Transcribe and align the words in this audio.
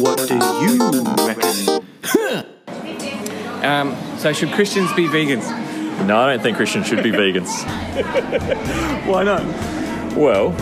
What 0.00 0.28
do 0.28 0.34
you 0.34 0.78
reckon? 1.26 1.84
um, 3.64 3.96
so, 4.18 4.32
should 4.32 4.52
Christians 4.52 4.92
be 4.92 5.06
vegans? 5.06 5.46
No, 6.06 6.18
I 6.18 6.32
don't 6.32 6.42
think 6.42 6.56
Christians 6.56 6.86
should 6.86 7.02
be 7.02 7.10
vegans. 7.10 7.64
Why 9.06 9.24
not? 9.24 9.42
Well, 10.16 10.52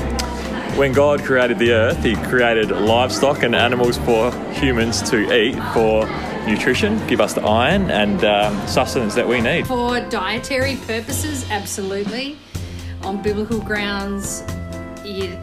when 0.78 0.92
God 0.92 1.24
created 1.24 1.58
the 1.58 1.72
earth, 1.72 2.02
He 2.04 2.14
created 2.14 2.70
livestock 2.70 3.42
and 3.42 3.54
animals 3.54 3.98
for 3.98 4.32
humans 4.52 5.02
to 5.10 5.32
eat 5.34 5.54
for 5.72 6.06
nutrition, 6.46 7.04
give 7.06 7.20
us 7.20 7.32
the 7.32 7.42
iron 7.42 7.90
and 7.90 8.24
um, 8.24 8.66
sustenance 8.68 9.14
that 9.14 9.26
we 9.26 9.40
need. 9.40 9.66
For 9.66 10.00
dietary 10.10 10.76
purposes, 10.86 11.48
absolutely. 11.50 12.38
On 13.02 13.20
biblical 13.22 13.60
grounds, 13.60 14.44
you, 15.04 15.36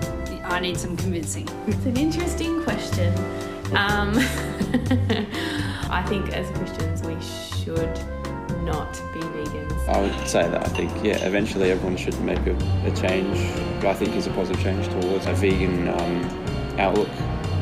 I 0.46 0.60
need 0.62 0.78
some 0.78 0.96
convincing. 0.96 1.48
It's 1.68 1.86
an 1.86 1.98
interesting 1.98 2.64
question. 2.64 3.14
Um, 3.74 4.14
I 5.90 6.04
think 6.08 6.30
as 6.34 6.50
Christians 6.58 7.04
we 7.04 7.16
should 7.22 8.00
not 8.64 8.94
be 9.14 9.20
vegans. 9.20 9.88
I 9.88 10.02
would 10.02 10.28
say 10.28 10.50
that 10.50 10.66
I 10.66 10.70
think, 10.70 10.92
yeah, 11.04 11.26
eventually 11.26 11.72
everyone 11.72 11.98
should 11.98 12.20
make 12.22 12.40
a, 12.40 12.56
a 12.86 12.92
change. 12.96 13.38
I 13.86 13.94
think 13.94 14.16
is 14.16 14.28
a 14.28 14.32
positive 14.32 14.62
change 14.62 14.88
towards 14.90 15.26
a 15.26 15.34
vegan 15.34 15.88
um, 15.88 16.24
outlook 16.80 17.10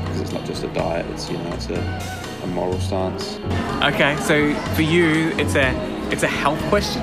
because 0.02 0.22
it's 0.22 0.32
not 0.32 0.46
just 0.46 0.64
a 0.64 0.68
diet; 0.70 1.06
it's 1.12 1.30
you 1.30 1.38
know, 1.38 1.54
it's 1.54 1.70
a, 1.70 2.42
a 2.44 2.48
moral 2.48 2.80
stance. 2.80 3.38
Okay, 3.84 4.16
so 4.22 4.54
for 4.76 4.82
you, 4.82 5.30
it's 5.38 5.56
a 5.56 5.72
it's 6.12 6.24
a 6.24 6.28
health 6.28 6.62
question. 6.70 7.02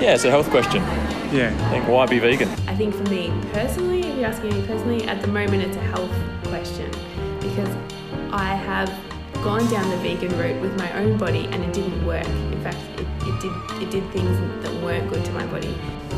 Yeah, 0.00 0.14
it's 0.14 0.24
a 0.24 0.30
health 0.30 0.48
question. 0.50 0.82
Yeah. 1.32 1.54
I 1.68 1.70
think 1.70 1.88
why 1.88 2.06
be 2.06 2.18
vegan? 2.18 2.48
I 2.66 2.74
think 2.74 2.94
for 2.94 3.04
me 3.04 3.32
personally, 3.52 4.00
if 4.00 4.16
you're 4.16 4.26
asking 4.26 4.54
me 4.54 4.66
personally, 4.66 5.04
at 5.04 5.20
the 5.20 5.28
moment 5.28 5.62
it's 5.62 5.76
a 5.76 5.80
health 5.80 6.12
question 6.44 6.90
because 7.40 7.68
I 8.32 8.54
have 8.54 8.88
gone 9.42 9.66
down 9.70 9.88
the 9.90 9.96
vegan 9.98 10.36
route 10.38 10.60
with 10.60 10.76
my 10.78 10.92
own 10.98 11.18
body 11.18 11.46
and 11.50 11.64
it 11.64 11.72
didn't 11.72 12.04
work. 12.06 12.26
In 12.26 12.60
fact, 12.62 12.78
it, 12.98 13.06
it 13.22 13.40
did 13.40 13.82
it 13.82 13.90
did 13.90 14.12
things 14.12 14.62
that 14.62 14.72
weren't 14.82 15.10
good 15.10 15.24
to 15.24 15.32
my 15.32 15.46
body. 15.46 15.74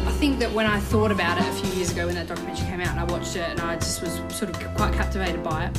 I 0.07 0.13
think 0.13 0.39
that 0.41 0.53
when 0.53 0.67
I 0.67 0.81
thought 0.81 1.13
about 1.13 1.39
it 1.39 1.47
a 1.47 1.53
few 1.53 1.73
years 1.75 1.93
ago 1.93 2.07
when 2.07 2.15
that 2.17 2.27
documentary 2.27 2.67
came 2.67 2.81
out 2.81 2.89
and 2.89 3.01
I 3.01 3.05
watched 3.05 3.37
it 3.37 3.49
and 3.49 3.61
I 3.61 3.77
just 3.77 4.03
was 4.03 4.21
sort 4.29 4.51
of 4.51 4.77
quite 4.77 4.93
captivated 4.93 5.43
by 5.43 5.67
it, 5.67 5.79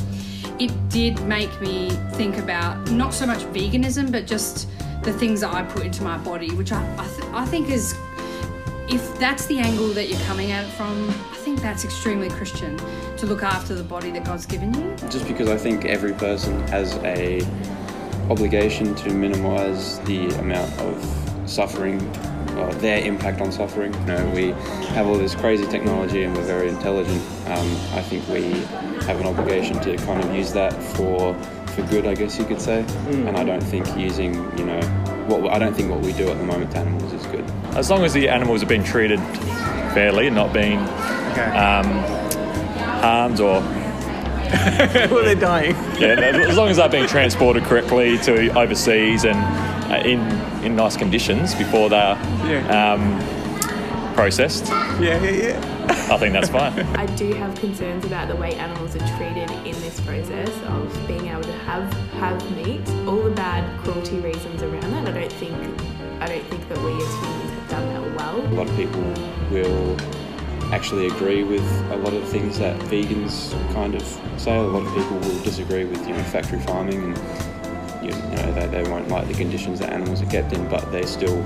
it 0.59 0.90
did 0.90 1.22
make 1.23 1.59
me 1.62 1.90
think 2.14 2.38
about 2.38 2.90
not 2.92 3.14
so 3.14 3.25
much 3.25 3.40
veganism 3.40 4.12
but 4.12 4.25
just 4.25 4.70
the 5.03 5.14
things 5.14 5.42
that 5.42 5.53
I 5.53 5.64
put 5.64 5.86
into 5.86 6.03
my 6.03 6.18
body, 6.18 6.52
which 6.56 6.72
I, 6.72 6.81
I, 6.97 7.08
th- 7.08 7.30
I 7.34 7.45
think 7.45 7.70
is, 7.70 7.94
if 8.88 9.17
that's 9.17 9.45
the 9.45 9.59
angle 9.59 9.89
that 9.89 10.09
you're 10.09 10.20
coming 10.22 10.52
at 10.52 10.66
it 10.66 10.70
from, 10.72 11.09
I 11.09 11.36
think 11.38 11.62
that's 11.62 11.86
extremely 11.86 12.30
Christian 12.30 12.78
to 13.17 13.25
look 13.25 13.44
after 13.44 13.75
the 13.75 13.84
body 13.84 14.12
that 14.12 14.25
God's 14.25 14.45
given 14.45 14.73
you. 14.73 14.95
Just 15.09 15.28
because 15.28 15.50
I 15.50 15.58
think 15.58 15.86
every 15.86 16.14
person 16.14 16.59
has 16.67 16.95
a 16.98 17.42
obligation 18.30 18.95
to 18.95 19.14
minimise 19.14 20.00
the 20.02 20.28
amount 20.40 20.72
of 20.80 21.50
suffering, 21.50 22.02
uh, 22.58 22.73
their 22.80 23.03
impact 23.03 23.42
on 23.42 23.52
suffering. 23.52 23.94
You 23.94 24.06
know, 24.06 24.31
we 24.36 24.52
have 24.94 25.08
all 25.08 25.18
this 25.18 25.36
crazy 25.36 25.66
technology 25.68 26.23
and 26.23 26.36
we're 26.36 26.44
very 26.44 26.70
intelligent. 26.70 27.22
Um, 27.47 27.72
I 27.94 28.02
think 28.02 28.28
we 28.30 28.52
have 29.06 29.20
an 29.20 29.28
obligation 29.28 29.80
to 29.81 29.97
kind 29.97 30.23
of 30.23 30.34
use 30.36 30.53
that 30.53 30.73
for 30.95 31.34
for 31.73 31.81
good, 31.88 32.06
I 32.06 32.14
guess 32.14 32.38
you 32.38 32.45
could 32.45 32.62
say. 32.62 32.86
And 33.08 33.36
I 33.36 33.44
don't 33.44 33.64
think 33.64 33.88
using, 33.97 34.36
you 34.58 34.66
know, 34.66 34.80
what 35.27 35.52
I 35.52 35.59
don't 35.59 35.73
think 35.73 35.89
what 35.89 36.02
we 36.02 36.13
do 36.13 36.29
at 36.29 36.38
the 36.38 36.43
moment 36.43 36.71
to 36.71 36.77
animals 36.79 37.11
is 37.13 37.25
good. 37.27 37.45
As 37.75 37.89
long 37.89 38.03
as 38.03 38.13
the 38.13 38.29
animals 38.29 38.61
are 38.63 38.67
being 38.67 38.83
treated 38.83 39.19
fairly 39.93 40.27
and 40.27 40.35
not 40.35 40.53
being 40.53 40.79
Okay. 41.33 41.41
um, 41.57 41.85
harmed 43.02 43.39
or 43.39 43.61
well, 45.09 45.23
they're 45.23 45.33
dying. 45.35 45.75
yeah, 45.99 46.09
as 46.19 46.55
long 46.55 46.69
as 46.69 46.77
they're 46.77 46.88
being 46.89 47.07
transported 47.07 47.63
correctly 47.63 48.19
to 48.19 48.55
overseas 48.57 49.23
and 49.25 49.38
uh, 49.91 49.95
in 50.07 50.19
in 50.63 50.75
nice 50.75 50.95
conditions 50.95 51.55
before 51.55 51.89
they're 51.89 52.16
Yeah. 52.45 52.94
um, 52.94 54.13
processed, 54.13 54.67
Yeah, 55.01 55.22
yeah, 55.23 55.29
yeah. 55.31 55.72
I 55.89 56.17
think 56.17 56.33
that's 56.33 56.49
fine. 56.49 56.79
I 56.95 57.05
do 57.16 57.33
have 57.33 57.55
concerns 57.55 58.05
about 58.05 58.27
the 58.27 58.35
way 58.35 58.53
animals 58.55 58.95
are 58.95 59.17
treated 59.17 59.49
in 59.66 59.73
this 59.81 59.99
process 60.01 60.49
of 60.63 61.07
being 61.07 61.27
able 61.27 61.44
to 61.44 61.53
have 61.59 61.91
have 62.13 62.39
meat. 62.57 62.88
All 63.07 63.23
the 63.23 63.31
bad 63.31 63.63
cruelty 63.81 64.19
reasons 64.19 64.61
around 64.61 64.91
that. 64.91 65.07
I 65.07 65.11
don't 65.11 65.31
think 65.33 65.55
I 66.21 66.27
don't 66.27 66.45
think 66.45 66.69
that 66.69 66.77
we 66.79 66.94
as 66.94 67.13
humans 67.16 67.49
have 67.51 67.69
done 67.69 67.94
that 67.94 68.17
well. 68.17 68.41
A 68.41 68.55
lot 68.55 68.69
of 68.69 68.75
people 68.75 69.01
will 69.51 69.97
actually 70.73 71.07
agree 71.07 71.44
with 71.44 71.63
a 71.91 71.97
lot 71.97 72.13
of 72.13 72.23
things 72.29 72.59
that 72.59 72.79
vegans 72.81 73.51
kind 73.73 73.95
of 73.95 74.01
say. 74.38 74.57
A 74.57 74.61
lot 74.61 74.85
of 74.85 74.94
people 74.94 75.17
will 75.17 75.44
disagree 75.44 75.85
with 75.85 76.07
you 76.07 76.13
know 76.13 76.23
factory 76.23 76.59
farming 76.61 77.03
and 77.03 77.17
you, 78.03 78.11
you 78.11 78.35
know 78.38 78.51
they, 78.53 78.67
they 78.67 78.89
won't 78.89 79.07
like 79.09 79.27
the 79.27 79.33
conditions 79.33 79.79
that 79.79 79.91
animals 79.91 80.21
are 80.21 80.27
kept 80.27 80.53
in, 80.53 80.67
but 80.69 80.91
they 80.91 81.05
still 81.05 81.44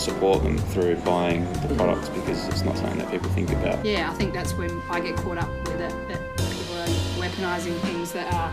support 0.00 0.42
them 0.42 0.58
through 0.58 0.96
buying 0.96 1.44
the 1.68 1.74
products 1.76 2.08
because 2.08 2.48
it's 2.48 2.62
not 2.62 2.76
something 2.76 2.98
that 2.98 3.10
people 3.10 3.28
think 3.30 3.50
about. 3.50 3.84
Yeah, 3.84 4.10
I 4.10 4.14
think 4.14 4.32
that's 4.32 4.52
when 4.54 4.70
I 4.90 5.00
get 5.00 5.16
caught 5.16 5.38
up 5.38 5.50
with 5.68 5.80
it, 5.80 5.92
that 6.08 6.36
people 6.36 6.76
are 6.78 6.86
weaponising 7.22 7.78
things 7.80 8.12
that 8.12 8.32
are 8.32 8.52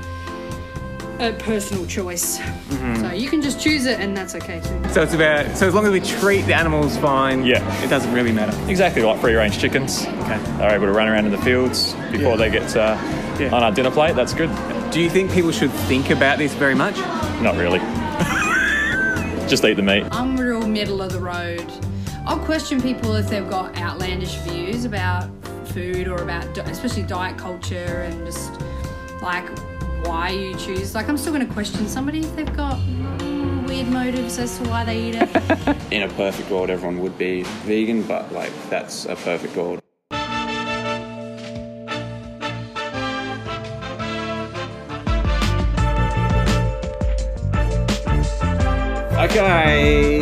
a 1.19 1.34
personal 1.34 1.84
choice. 1.88 2.40
So 3.00 3.12
you 3.12 3.28
can 3.28 3.41
just 3.41 3.59
choose 3.59 3.88
it 3.88 4.00
and 4.00 4.16
that's 4.16 4.35
okay 4.35 4.59
too. 4.59 4.90
So 4.94 5.02
it's 5.02 5.16
about 5.16 5.58
so 5.58 5.68
as 5.68 5.74
long 5.74 5.85
as 5.85 5.91
we 5.91 6.00
treat 6.00 6.41
the 6.41 6.53
animals 6.53 6.96
fine, 6.97 7.44
Yeah. 7.44 7.64
it 7.84 7.88
doesn't 7.90 8.14
really 8.14 8.31
matter. 8.31 8.56
Exactly 8.69 9.02
like 9.02 9.19
free 9.19 9.34
range 9.34 9.58
chickens. 9.58 10.06
Okay. 10.06 10.38
They're 10.59 10.75
able 10.75 10.85
to 10.85 10.91
run 10.91 11.08
around 11.08 11.25
in 11.25 11.31
the 11.31 11.40
fields 11.40 11.94
before 12.12 12.38
they 12.38 12.52
get 12.52 12.75
uh, 12.78 12.96
Yeah. 13.40 13.50
on 13.52 13.64
our 13.64 13.72
dinner 13.72 13.90
plate. 13.90 14.16
That's 14.16 14.34
good. 14.35 14.52
Do 14.91 15.02
you 15.02 15.09
think 15.09 15.31
people 15.31 15.52
should 15.52 15.72
think 15.72 16.12
about 16.12 16.38
this 16.38 16.53
very 16.53 16.75
much? 16.75 16.97
Not 17.41 17.56
really. 17.58 17.79
Just 19.47 19.64
eat 19.66 19.74
the 19.75 19.81
meat. 19.81 20.06
I'm 20.12 20.38
real 20.38 20.47
middle 20.78 21.02
of 21.02 21.12
the 21.12 21.20
road. 21.20 21.66
I'll 22.28 22.38
question 22.38 22.80
people 22.80 23.16
if 23.16 23.28
they've 23.28 23.50
got 23.50 23.76
outlandish 23.80 24.36
views 24.42 24.86
about 24.86 25.28
food 25.70 26.08
or 26.08 26.22
about, 26.22 26.54
di- 26.54 26.62
especially 26.70 27.02
diet 27.02 27.36
culture 27.36 28.04
and 28.06 28.24
just 28.28 28.62
like 29.20 29.50
why 30.06 30.30
you 30.30 30.56
choose. 30.56 30.94
Like, 30.94 31.10
I'm 31.10 31.18
still 31.18 31.34
going 31.34 31.48
to 31.48 31.52
question 31.52 31.88
somebody 31.88 32.20
if 32.20 32.36
they've 32.36 32.56
got 32.56 32.78
mm, 32.78 33.68
weird 33.68 33.88
motives 33.88 34.38
as 34.38 34.56
to 34.60 34.70
why 34.70 34.84
they 34.84 35.02
eat 35.02 35.16
it. 35.16 35.32
In 35.92 36.04
a 36.04 36.10
perfect 36.10 36.52
world, 36.52 36.70
everyone 36.70 37.00
would 37.00 37.18
be 37.18 37.42
vegan, 37.66 38.04
but 38.04 38.32
like 38.32 38.54
that's 38.70 39.06
a 39.06 39.16
perfect 39.16 39.58
world. 39.58 39.82
Okay. 49.18 50.16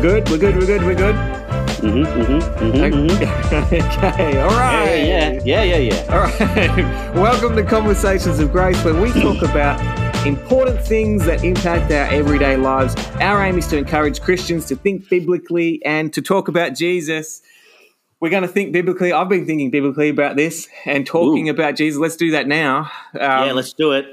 We're 0.00 0.22
good. 0.22 0.30
We're 0.30 0.38
good. 0.38 0.56
We're 0.56 0.66
good. 0.66 0.82
We're 0.82 0.94
good. 0.94 1.14
Mm-hmm, 1.14 2.22
mm-hmm, 2.22 2.72
mm-hmm, 2.72 3.10
okay. 3.10 4.38
All 4.40 4.48
right. 4.48 4.96
Yeah, 4.96 5.42
yeah, 5.44 5.62
yeah, 5.62 5.62
yeah, 5.62 5.76
yeah. 5.76 6.14
All 6.14 6.20
right. 6.20 7.14
Welcome 7.14 7.54
to 7.54 7.62
Conversations 7.62 8.38
of 8.38 8.50
Grace, 8.50 8.82
where 8.82 8.98
we 8.98 9.12
talk 9.22 9.42
about 9.42 9.78
important 10.26 10.82
things 10.86 11.26
that 11.26 11.44
impact 11.44 11.92
our 11.92 12.06
everyday 12.06 12.56
lives. 12.56 12.94
Our 13.20 13.44
aim 13.44 13.58
is 13.58 13.66
to 13.66 13.76
encourage 13.76 14.22
Christians 14.22 14.64
to 14.68 14.76
think 14.76 15.06
biblically 15.10 15.84
and 15.84 16.10
to 16.14 16.22
talk 16.22 16.48
about 16.48 16.74
Jesus. 16.74 17.42
We're 18.20 18.30
going 18.30 18.40
to 18.40 18.48
think 18.48 18.72
biblically. 18.72 19.12
I've 19.12 19.28
been 19.28 19.44
thinking 19.44 19.70
biblically 19.70 20.08
about 20.08 20.34
this 20.34 20.66
and 20.86 21.06
talking 21.06 21.48
Ooh. 21.48 21.52
about 21.52 21.76
Jesus. 21.76 22.00
Let's 22.00 22.16
do 22.16 22.30
that 22.30 22.48
now. 22.48 22.90
Um, 23.12 23.48
yeah, 23.48 23.52
let's 23.52 23.74
do 23.74 23.92
it. 23.92 24.06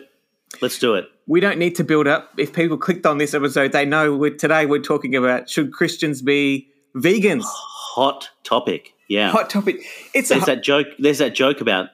Let's 0.61 0.79
do 0.79 0.95
it. 0.95 1.09
We 1.27 1.39
don't 1.39 1.59
need 1.59 1.75
to 1.75 1.83
build 1.83 2.07
up. 2.07 2.31
If 2.37 2.53
people 2.53 2.77
clicked 2.77 3.05
on 3.05 3.17
this 3.17 3.33
episode, 3.33 3.73
they 3.73 3.85
know 3.85 4.15
we're, 4.15 4.35
today 4.35 4.65
we're 4.65 4.81
talking 4.81 5.15
about 5.15 5.49
should 5.49 5.73
Christians 5.73 6.21
be 6.21 6.69
vegans? 6.95 7.43
Hot 7.45 8.29
topic. 8.43 8.93
Yeah. 9.09 9.29
Hot 9.31 9.49
topic. 9.49 9.81
It's 10.13 10.31
a 10.31 10.35
There's 10.35 10.45
that 10.45 10.63
joke. 10.63 10.87
There's 10.97 11.19
that 11.19 11.35
joke 11.35 11.61
about 11.61 11.89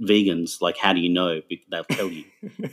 vegans. 0.00 0.60
Like, 0.60 0.76
how 0.78 0.92
do 0.92 1.00
you 1.00 1.10
know? 1.10 1.40
They'll 1.70 1.84
tell 1.84 2.08
you. 2.08 2.24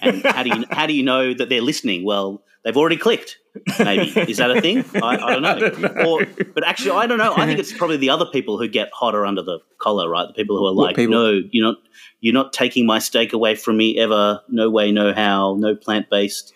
And 0.01 0.23
how 0.23 0.43
do 0.43 0.49
you 0.49 0.65
how 0.71 0.85
do 0.87 0.93
you 0.93 1.03
know 1.03 1.33
that 1.33 1.49
they're 1.49 1.61
listening? 1.61 2.03
Well, 2.03 2.43
they've 2.63 2.75
already 2.75 2.97
clicked. 2.97 3.37
Maybe 3.79 4.31
is 4.31 4.37
that 4.37 4.51
a 4.51 4.61
thing? 4.61 4.85
I, 4.95 5.17
I 5.17 5.39
don't 5.39 5.41
know. 5.41 5.87
Or, 6.05 6.25
but 6.53 6.65
actually, 6.65 6.91
I 6.91 7.07
don't 7.07 7.17
know. 7.17 7.33
I 7.35 7.45
think 7.45 7.59
it's 7.59 7.73
probably 7.73 7.97
the 7.97 8.09
other 8.09 8.25
people 8.25 8.57
who 8.57 8.67
get 8.67 8.89
hotter 8.93 9.25
under 9.25 9.41
the 9.41 9.59
collar, 9.79 10.09
right? 10.09 10.27
The 10.27 10.33
people 10.33 10.57
who 10.57 10.65
are 10.65 10.73
like, 10.73 10.97
no, 10.97 11.41
you're 11.51 11.65
not. 11.65 11.77
You're 12.19 12.33
not 12.33 12.51
taking 12.51 12.85
my 12.85 12.99
steak 12.99 13.33
away 13.33 13.55
from 13.55 13.77
me 13.77 13.97
ever. 13.99 14.41
No 14.49 14.69
way, 14.69 14.91
no 14.91 15.13
how. 15.13 15.55
No 15.59 15.75
plant 15.75 16.09
based 16.09 16.53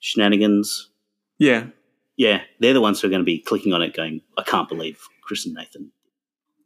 shenanigans. 0.00 0.90
yeah. 1.38 1.66
Yeah, 2.16 2.42
they're 2.58 2.74
the 2.74 2.82
ones 2.82 3.00
who 3.00 3.06
are 3.06 3.10
going 3.10 3.22
to 3.22 3.24
be 3.24 3.38
clicking 3.38 3.72
on 3.72 3.80
it, 3.80 3.96
going, 3.96 4.20
"I 4.36 4.42
can't 4.42 4.68
believe 4.68 5.00
Chris 5.22 5.46
and 5.46 5.54
Nathan." 5.54 5.90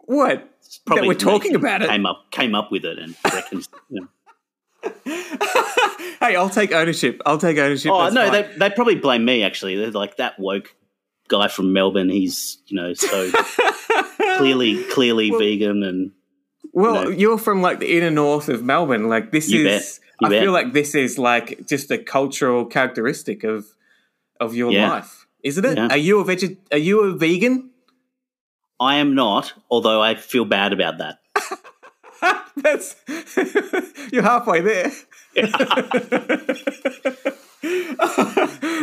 What? 0.00 0.50
It's 0.58 0.78
probably 0.78 1.06
we're 1.06 1.14
talking 1.14 1.52
Nathan 1.52 1.64
about 1.64 1.82
it. 1.82 1.88
Came 1.90 2.06
up, 2.06 2.30
came 2.32 2.54
up 2.56 2.72
with 2.72 2.84
it, 2.84 2.98
and 2.98 3.14
reckons. 3.32 3.68
you 3.88 4.00
know. 4.00 4.08
Hey, 6.20 6.36
I'll 6.36 6.48
take 6.48 6.72
ownership. 6.72 7.20
I'll 7.26 7.36
take 7.38 7.58
ownership. 7.58 7.90
Oh 7.92 8.02
That's 8.04 8.14
no, 8.14 8.30
fine. 8.30 8.32
they 8.32 8.56
they 8.58 8.70
probably 8.70 8.94
blame 8.94 9.24
me. 9.26 9.42
Actually, 9.42 9.76
they're 9.76 9.90
like 9.90 10.16
that 10.16 10.38
woke 10.38 10.74
guy 11.28 11.48
from 11.48 11.72
Melbourne. 11.74 12.08
He's 12.08 12.58
you 12.66 12.76
know 12.76 12.94
so 12.94 13.30
clearly 14.38 14.82
clearly 14.84 15.30
vegan, 15.30 15.82
and 15.82 16.12
Well, 16.72 17.04
know. 17.04 17.10
you're 17.10 17.36
from 17.38 17.60
like 17.60 17.78
the 17.80 17.96
inner 17.98 18.10
north 18.10 18.48
of 18.48 18.62
Melbourne. 18.62 19.08
Like 19.08 19.32
this 19.32 19.50
You 19.50 19.66
is, 19.68 19.98
bet. 19.98 20.04
You 20.20 20.26
I 20.26 20.30
bet. 20.30 20.42
feel 20.44 20.52
like 20.52 20.72
this 20.72 20.94
is 20.94 21.18
like 21.18 21.66
just 21.66 21.90
a 21.90 21.98
cultural 21.98 22.64
characteristic 22.64 23.44
of 23.44 23.66
of 24.40 24.54
your 24.54 24.72
Yeah. 24.72 24.88
life, 24.90 25.26
isn't 25.42 25.64
it? 25.64 25.76
Yeah. 25.76 25.88
Are 25.88 25.96
you 25.98 26.20
a 26.20 26.24
veg? 26.24 26.56
Are 26.72 26.78
you 26.78 27.00
a 27.02 27.12
vegan? 27.12 27.70
I 28.80 28.96
am 28.96 29.14
not, 29.14 29.52
although 29.70 30.00
I 30.00 30.14
feel 30.14 30.44
bad 30.46 30.72
about 30.72 30.98
that. 30.98 31.18
That's 32.56 32.96
you're 34.12 34.22
halfway 34.22 34.60
there. 34.60 34.90
I 35.36 35.42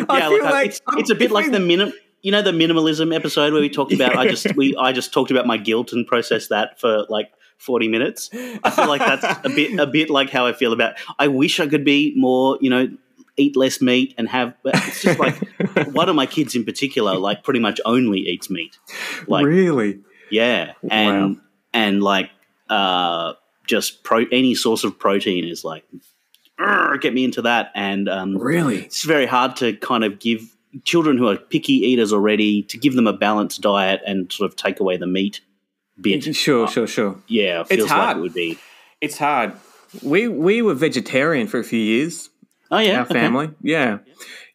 yeah, 0.10 0.30
feel 0.30 0.32
look, 0.32 0.44
uh, 0.44 0.52
like 0.52 0.68
it's, 0.68 0.82
it's 0.98 1.10
a 1.10 1.16
bit 1.16 1.32
like 1.32 1.52
the 1.52 1.60
minim. 1.60 1.94
You 2.22 2.32
know 2.32 2.42
the 2.42 2.52
minimalism 2.52 3.16
episode 3.16 3.54
where 3.54 3.62
we 3.62 3.70
talked 3.70 3.94
about. 3.94 4.16
I 4.16 4.28
just 4.28 4.56
we 4.56 4.76
I 4.78 4.92
just 4.92 5.12
talked 5.14 5.32
about 5.32 5.48
my 5.48 5.58
guilt 5.58 5.92
and 5.94 6.06
processed 6.06 6.50
that 6.50 6.80
for 6.80 7.06
like 7.10 7.32
forty 7.58 7.88
minutes. 7.88 8.30
I 8.64 8.70
feel 8.70 8.88
like 8.88 9.02
that's 9.02 9.26
a 9.46 9.50
bit 9.50 9.80
a 9.80 9.88
bit 9.88 10.10
like 10.10 10.30
how 10.30 10.46
I 10.46 10.54
feel 10.54 10.74
about. 10.74 10.96
I 11.18 11.28
wish 11.30 11.60
I 11.60 11.68
could 11.68 11.84
be 11.84 12.14
more. 12.16 12.60
You 12.62 12.70
know, 12.70 12.88
eat 13.38 13.56
less 13.56 13.82
meat 13.82 14.14
and 14.20 14.30
have. 14.30 14.54
It's 14.66 15.02
just 15.02 15.20
like 15.20 15.36
one 15.94 16.10
of 16.10 16.16
my 16.16 16.28
kids 16.28 16.54
in 16.56 16.64
particular, 16.64 17.18
like 17.18 17.44
pretty 17.44 17.60
much 17.60 17.80
only 17.86 18.20
eats 18.20 18.52
meat. 18.52 18.78
Like 19.28 19.46
really. 19.46 20.02
yeah, 20.30 20.74
and 20.92 21.38
Wow. 21.38 21.42
and 21.74 22.04
like 22.04 22.30
uh, 22.72 23.34
just 23.68 24.04
pro 24.04 24.26
any 24.32 24.56
source 24.56 24.84
of 24.84 24.98
protein 24.98 25.46
is 25.46 25.64
like 25.64 25.84
get 27.02 27.14
me 27.14 27.24
into 27.24 27.42
that 27.44 27.72
and 27.76 28.08
um, 28.10 28.38
Really? 28.38 28.84
it's 28.84 29.04
very 29.04 29.26
hard 29.26 29.56
to 29.58 29.76
kind 29.78 30.04
of 30.04 30.20
give 30.20 30.42
children 30.84 31.18
who 31.18 31.28
are 31.28 31.38
picky 31.38 31.74
eaters 31.74 32.14
already 32.14 32.64
to 32.64 32.78
give 32.78 32.94
them 32.96 33.08
a 33.08 33.14
balanced 33.14 33.62
diet 33.62 34.02
and 34.06 34.32
sort 34.32 34.50
of 34.50 34.56
take 34.56 34.80
away 34.80 34.98
the 34.98 35.08
meat 35.08 35.42
bit. 36.00 36.36
Sure, 36.36 36.68
sure, 36.68 36.88
sure. 36.88 37.18
Yeah, 37.28 37.62
it 37.62 37.68
feels 37.68 37.90
like 37.90 38.00
hard. 38.00 38.18
it 38.18 38.22
would 38.22 38.34
be. 38.34 38.58
It's 39.02 39.18
hard. 39.18 39.54
We 40.02 40.28
we 40.28 40.62
were 40.62 40.74
vegetarian 40.74 41.48
for 41.48 41.60
a 41.60 41.64
few 41.64 41.80
years. 41.80 42.30
Oh 42.72 42.80
yeah, 42.80 43.00
Our 43.00 43.02
okay. 43.06 43.14
family, 43.14 43.52
yeah. 43.62 43.98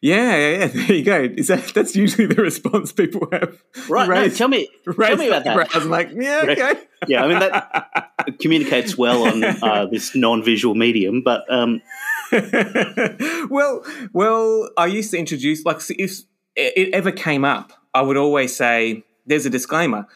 yeah, 0.01 0.35
yeah, 0.35 0.57
yeah. 0.57 0.67
There 0.73 0.95
you 0.95 1.03
go. 1.03 1.21
Is 1.37 1.47
that 1.47 1.65
that's 1.75 1.95
usually 1.95 2.25
the 2.25 2.41
response 2.41 2.91
people 2.91 3.27
have? 3.31 3.61
Right. 3.87 4.09
No, 4.09 4.29
tell 4.29 4.47
me, 4.47 4.67
tell 4.85 5.17
me 5.17 5.27
about 5.27 5.43
that. 5.43 5.55
eyebrows, 5.57 5.85
like, 5.85 6.09
yeah, 6.13 6.41
okay. 6.49 6.81
Yeah, 7.07 7.23
I 7.23 7.27
mean 7.27 7.39
that 7.39 8.11
communicates 8.41 8.97
well 8.97 9.23
on 9.27 9.43
uh, 9.43 9.85
this 9.91 10.15
non-visual 10.15 10.73
medium, 10.73 11.21
but 11.21 11.45
um, 11.53 11.81
well, 13.49 13.83
well, 14.13 14.69
I 14.77 14.87
used 14.87 15.11
to 15.11 15.17
introduce 15.17 15.63
like 15.65 15.79
if 15.89 16.21
it 16.55 16.93
ever 16.93 17.11
came 17.11 17.45
up, 17.45 17.71
I 17.93 18.01
would 18.01 18.17
always 18.17 18.55
say 18.55 19.03
there's 19.25 19.45
a 19.45 19.49
disclaimer 19.49 20.07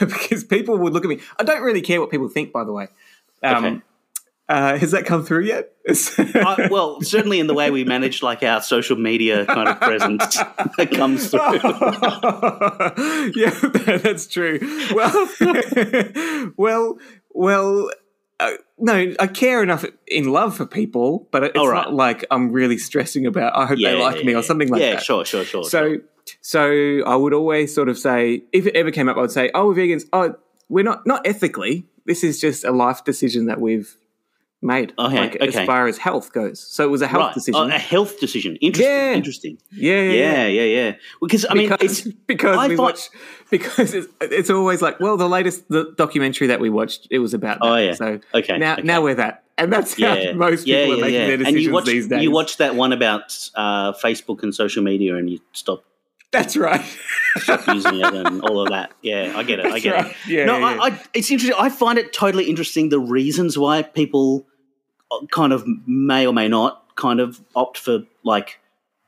because 0.00 0.44
people 0.44 0.76
would 0.78 0.92
look 0.92 1.04
at 1.04 1.08
me. 1.08 1.20
I 1.38 1.44
don't 1.44 1.62
really 1.62 1.82
care 1.82 2.00
what 2.00 2.10
people 2.10 2.28
think, 2.28 2.52
by 2.52 2.64
the 2.64 2.72
way. 2.72 2.88
Um, 3.42 3.64
Okay. 3.64 3.82
Uh, 4.48 4.78
has 4.78 4.92
that 4.92 5.04
come 5.06 5.24
through 5.24 5.44
yet? 5.44 5.72
I, 5.88 6.68
well, 6.70 7.00
certainly 7.00 7.40
in 7.40 7.48
the 7.48 7.54
way 7.54 7.70
we 7.70 7.84
manage 7.84 8.22
like 8.22 8.42
our 8.42 8.62
social 8.62 8.96
media 8.96 9.44
kind 9.46 9.68
of 9.68 9.80
presence, 9.80 10.38
it 10.78 10.90
comes 10.92 11.30
through. 11.30 11.40
yeah, 13.34 13.50
that's 13.98 14.26
true. 14.26 14.58
Well, 14.94 15.28
well, 16.56 16.98
well. 17.30 17.90
Uh, 18.38 18.50
no, 18.76 19.14
I 19.18 19.28
care 19.28 19.62
enough 19.62 19.86
in 20.06 20.30
love 20.30 20.58
for 20.58 20.66
people, 20.66 21.26
but 21.30 21.42
it's 21.42 21.56
right. 21.56 21.72
not 21.72 21.94
like 21.94 22.26
I'm 22.30 22.52
really 22.52 22.76
stressing 22.76 23.24
about. 23.24 23.56
I 23.56 23.64
hope 23.64 23.78
Yeah, 23.78 23.92
they 23.92 23.98
like 23.98 24.24
me 24.26 24.34
or 24.34 24.42
something 24.42 24.68
like 24.68 24.82
yeah, 24.82 24.90
that. 24.90 24.96
Yeah, 24.96 25.00
sure, 25.00 25.24
sure, 25.24 25.42
sure. 25.42 25.64
So, 25.64 25.94
sure. 25.94 26.00
so 26.42 27.02
I 27.06 27.16
would 27.16 27.32
always 27.32 27.74
sort 27.74 27.88
of 27.88 27.96
say, 27.96 28.42
if 28.52 28.66
it 28.66 28.76
ever 28.76 28.90
came 28.90 29.08
up, 29.08 29.16
I 29.16 29.22
would 29.22 29.30
say, 29.30 29.50
"Oh, 29.54 29.68
we're 29.68 29.76
vegans. 29.76 30.04
Oh, 30.12 30.34
we're 30.68 30.84
not 30.84 31.06
not 31.06 31.26
ethically. 31.26 31.86
This 32.04 32.22
is 32.22 32.38
just 32.38 32.62
a 32.62 32.72
life 32.72 33.04
decision 33.04 33.46
that 33.46 33.58
we've 33.58 33.96
made, 34.66 34.92
Okay, 34.98 35.18
like 35.18 35.36
okay. 35.36 35.46
as 35.46 35.66
far 35.66 35.86
as 35.86 35.96
health 35.96 36.32
goes. 36.32 36.60
So 36.60 36.84
it 36.84 36.90
was 36.90 37.02
a 37.02 37.06
health 37.06 37.22
right, 37.22 37.34
decision. 37.34 37.60
Oh, 37.60 37.74
a 37.74 37.78
health 37.78 38.20
decision. 38.20 38.56
Interesting. 38.56 38.92
Yeah. 38.92 39.12
Interesting. 39.14 39.58
yeah, 39.72 40.00
yeah, 40.02 40.12
Yeah, 40.12 40.46
yeah, 40.46 40.62
yeah. 40.62 40.92
Because 41.20 41.46
I 41.48 41.54
mean, 41.54 41.68
because 41.70 42.00
it's 42.00 42.16
because 42.26 42.58
I 42.58 42.68
we 42.68 42.76
find- 42.76 42.86
watch 42.86 43.08
because 43.50 43.94
it's, 43.94 44.08
it's 44.20 44.50
always 44.50 44.82
like 44.82 44.98
well 45.00 45.16
the 45.16 45.28
latest 45.28 45.68
the 45.68 45.94
documentary 45.96 46.48
that 46.48 46.60
we 46.60 46.68
watched 46.68 47.06
it 47.10 47.20
was 47.20 47.32
about 47.32 47.60
that. 47.60 47.66
Oh, 47.66 47.76
yeah. 47.76 47.94
so 47.94 48.20
Okay, 48.34 48.58
now 48.58 48.74
okay. 48.74 48.82
now 48.82 49.02
we're 49.02 49.14
that 49.14 49.44
and 49.56 49.72
that's 49.72 49.94
how 49.98 50.14
yeah, 50.14 50.32
most 50.32 50.66
yeah, 50.66 50.84
people 50.84 50.92
are 50.92 50.96
yeah, 50.96 51.02
making 51.02 51.14
yeah. 51.14 51.26
their 51.26 51.36
decisions 51.38 51.56
and 51.56 51.64
you 51.64 51.72
watch, 51.72 51.84
these 51.86 52.08
days 52.08 52.22
You 52.22 52.30
watched 52.30 52.58
that 52.58 52.74
one 52.74 52.92
about 52.92 53.48
uh, 53.54 53.92
Facebook 53.92 54.42
and 54.42 54.54
social 54.54 54.82
media, 54.82 55.16
and 55.16 55.30
you 55.30 55.40
stopped 55.52 55.86
that's 56.32 56.56
right 56.56 56.84
Stop 57.36 57.66
using 57.74 58.00
it 58.00 58.14
and 58.14 58.42
all 58.42 58.60
of 58.60 58.70
that. 58.70 58.92
Yeah, 59.02 59.32
I 59.36 59.42
get 59.42 59.60
it. 59.60 59.66
I 59.66 59.78
get 59.78 59.94
right. 59.94 60.06
it. 60.10 60.16
Yeah, 60.26 60.44
no, 60.44 60.58
yeah, 60.58 60.74
yeah. 60.74 60.80
I, 60.82 60.86
I, 60.88 61.00
it's 61.14 61.30
interesting. 61.30 61.56
I 61.58 61.68
find 61.68 61.98
it 61.98 62.12
totally 62.12 62.44
interesting 62.44 62.88
the 62.88 62.98
reasons 62.98 63.56
why 63.58 63.82
people 63.82 64.46
kind 65.30 65.52
of 65.52 65.64
may 65.86 66.26
or 66.26 66.32
may 66.32 66.48
not 66.48 66.84
kind 66.96 67.20
of 67.20 67.40
opt 67.54 67.78
for 67.78 68.00
like 68.24 68.58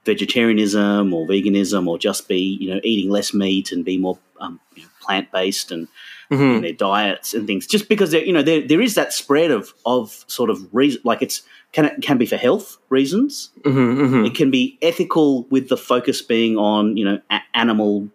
vegetarianism 0.04 1.12
or 1.12 1.26
veganism 1.26 1.86
or 1.86 1.98
just 1.98 2.28
be 2.28 2.56
you 2.60 2.72
know 2.72 2.80
eating 2.82 3.10
less 3.10 3.32
meat 3.34 3.72
and 3.72 3.84
be 3.84 3.98
more 3.98 4.18
um, 4.40 4.60
you 4.74 4.82
know, 4.82 4.88
plant 5.00 5.30
based 5.32 5.70
and 5.70 5.88
Mhm. 6.30 6.56
in 6.56 6.60
their 6.62 6.72
diets 6.74 7.32
and 7.32 7.46
things 7.46 7.66
just 7.66 7.88
because 7.88 8.10
there 8.10 8.22
you 8.22 8.34
know 8.34 8.42
there, 8.42 8.60
there 8.60 8.82
is 8.82 8.94
that 8.96 9.14
spread 9.14 9.50
of 9.50 9.72
of 9.86 10.24
sort 10.28 10.50
of 10.50 10.58
reason 10.74 11.00
like 11.04 11.22
it's 11.22 11.40
can 11.72 11.86
it 11.86 12.02
can 12.02 12.18
be 12.18 12.26
for 12.26 12.36
health 12.36 12.76
reasons 12.90 13.48
Mhm, 13.64 13.96
mhm. 13.96 14.26
it 14.26 14.34
can 14.34 14.50
be 14.50 14.76
ethical 14.82 15.44
with 15.44 15.70
the 15.70 15.76
focus 15.78 16.20
being 16.20 16.58
on 16.58 16.98
you 16.98 17.04
know 17.06 17.18
a- 17.30 17.40
animal 17.54 18.08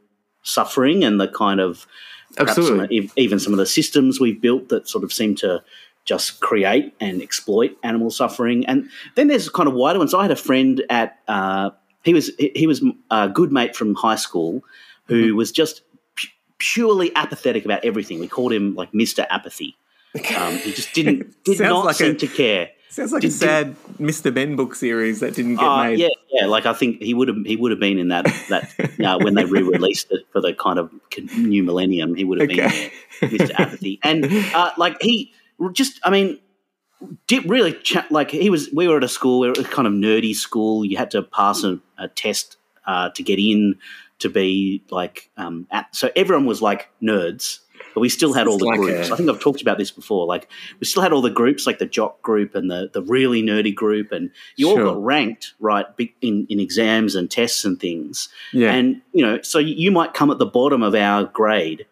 suffering 0.43 1.03
and 1.03 1.19
the 1.19 1.27
kind 1.27 1.59
of 1.59 1.87
perhaps 2.35 2.55
some 2.55 2.81
Absolutely. 2.81 3.09
even 3.17 3.39
some 3.39 3.53
of 3.53 3.57
the 3.57 3.65
systems 3.65 4.19
we've 4.19 4.39
built 4.41 4.69
that 4.69 4.87
sort 4.87 5.03
of 5.03 5.11
seem 5.11 5.33
to 5.35 5.63
just 6.05 6.39
create 6.41 6.93
and 6.99 7.21
exploit 7.21 7.77
animal 7.83 8.09
suffering 8.09 8.65
and 8.65 8.89
then 9.15 9.27
there's 9.27 9.47
kind 9.49 9.67
of 9.69 9.73
wider 9.75 9.99
ones 9.99 10.13
i 10.13 10.21
had 10.21 10.31
a 10.31 10.35
friend 10.35 10.83
at 10.89 11.19
uh, 11.27 11.69
he 12.03 12.13
was 12.13 12.29
he 12.37 12.67
was 12.67 12.83
a 13.11 13.29
good 13.29 13.51
mate 13.51 13.75
from 13.75 13.95
high 13.95 14.15
school 14.15 14.63
who 15.07 15.27
Mm-hmm. 15.27 15.37
was 15.37 15.51
just 15.51 15.81
pu- 16.15 16.27
purely 16.59 17.11
apathetic 17.15 17.65
about 17.65 17.83
everything 17.85 18.19
we 18.19 18.27
called 18.27 18.51
him 18.53 18.75
like 18.75 18.91
mr 18.91 19.25
apathy 19.29 19.75
um, 20.37 20.55
he 20.57 20.71
just 20.73 20.93
didn't 20.93 21.33
did 21.45 21.59
not 21.59 21.85
like 21.85 21.95
seem 21.95 22.11
a- 22.11 22.15
to 22.15 22.27
care 22.27 22.69
sounds 22.89 23.11
like 23.11 23.21
Did- 23.21 23.31
a 23.31 23.33
sad 23.33 23.75
Mr. 23.99 24.31
Men 24.33 24.55
book 24.55 24.75
series 24.75 25.19
that 25.21 25.33
didn't 25.35 25.55
get 25.55 25.63
uh, 25.65 25.83
made 25.85 25.99
yeah, 25.99 26.09
yeah. 26.31 26.45
Like 26.47 26.65
I 26.67 26.73
think 26.73 27.01
he 27.01 27.13
would 27.15 27.27
have 27.27 27.37
he 27.45 27.55
would 27.55 27.71
have 27.71 27.79
been 27.79 27.97
in 27.97 28.09
that 28.09 28.25
that 28.49 28.69
uh, 29.03 29.17
when 29.23 29.33
they 29.35 29.45
re-released 29.45 30.07
it 30.11 30.27
for 30.31 30.41
the 30.41 30.53
kind 30.53 30.77
of 30.77 30.91
new 31.37 31.63
millennium. 31.63 32.13
He 32.15 32.23
would 32.23 32.39
have 32.41 32.49
Okay. 32.51 32.91
been 33.19 33.39
there, 33.39 33.47
Mr. 33.47 33.59
Apathy, 33.59 33.99
and 34.03 34.25
uh, 34.53 34.71
like 34.77 34.97
he 35.01 35.31
just, 35.73 35.99
I 36.03 36.09
mean, 36.09 36.39
did 37.27 37.49
really 37.49 37.73
cha- 37.73 38.07
like 38.09 38.31
he 38.31 38.49
was. 38.49 38.69
We 38.73 38.87
were 38.87 38.97
at 38.97 39.03
a 39.03 39.07
school, 39.09 39.41
we 39.41 39.47
were 39.47 39.53
a 39.59 39.63
kind 39.63 39.87
of 39.87 39.93
nerdy 39.93 40.33
school. 40.35 40.85
You 40.85 40.97
had 40.97 41.11
to 41.11 41.21
pass 41.23 41.63
a, 41.63 41.79
a 41.97 42.07
test 42.07 42.57
uh, 42.85 43.09
to 43.09 43.23
get 43.23 43.39
in 43.39 43.77
to 44.19 44.29
be 44.29 44.83
like 44.89 45.29
um, 45.37 45.67
at, 45.71 45.93
so 45.95 46.09
everyone 46.15 46.45
was 46.45 46.61
like 46.61 46.89
nerds. 47.01 47.59
But 47.93 47.99
we 47.99 48.09
still 48.09 48.33
had 48.33 48.47
all 48.47 48.57
the 48.57 48.65
like 48.65 48.79
groups. 48.79 49.09
a- 49.09 49.13
I 49.13 49.17
think 49.17 49.29
I've 49.29 49.39
talked 49.41 49.61
about 49.61 49.77
this 49.77 49.91
before. 49.91 50.25
Like 50.25 50.49
we 50.79 50.85
still 50.85 51.03
had 51.03 51.11
all 51.11 51.21
the 51.21 51.29
groups, 51.29 51.67
like 51.67 51.77
the 51.77 51.85
jock 51.85 52.21
group 52.21 52.55
and 52.55 52.71
the 52.71 52.89
the 52.93 53.01
really 53.03 53.43
nerdy 53.43 53.75
group, 53.75 54.11
and 54.13 54.31
you 54.55 54.67
Sure. 54.69 54.87
all 54.87 54.93
got 54.93 55.03
ranked 55.03 55.53
right 55.59 55.85
in 56.21 56.47
in 56.49 56.59
exams 56.59 57.15
and 57.15 57.29
tests 57.29 57.65
and 57.65 57.79
things. 57.79 58.29
yeah 58.53 58.71
And 58.73 59.01
you 59.11 59.23
know, 59.25 59.41
so 59.41 59.59
you 59.59 59.91
might 59.91 60.13
come 60.13 60.31
at 60.31 60.39
the 60.39 60.45
bottom 60.45 60.81
of 60.81 60.95
our 60.95 61.25
grade 61.25 61.85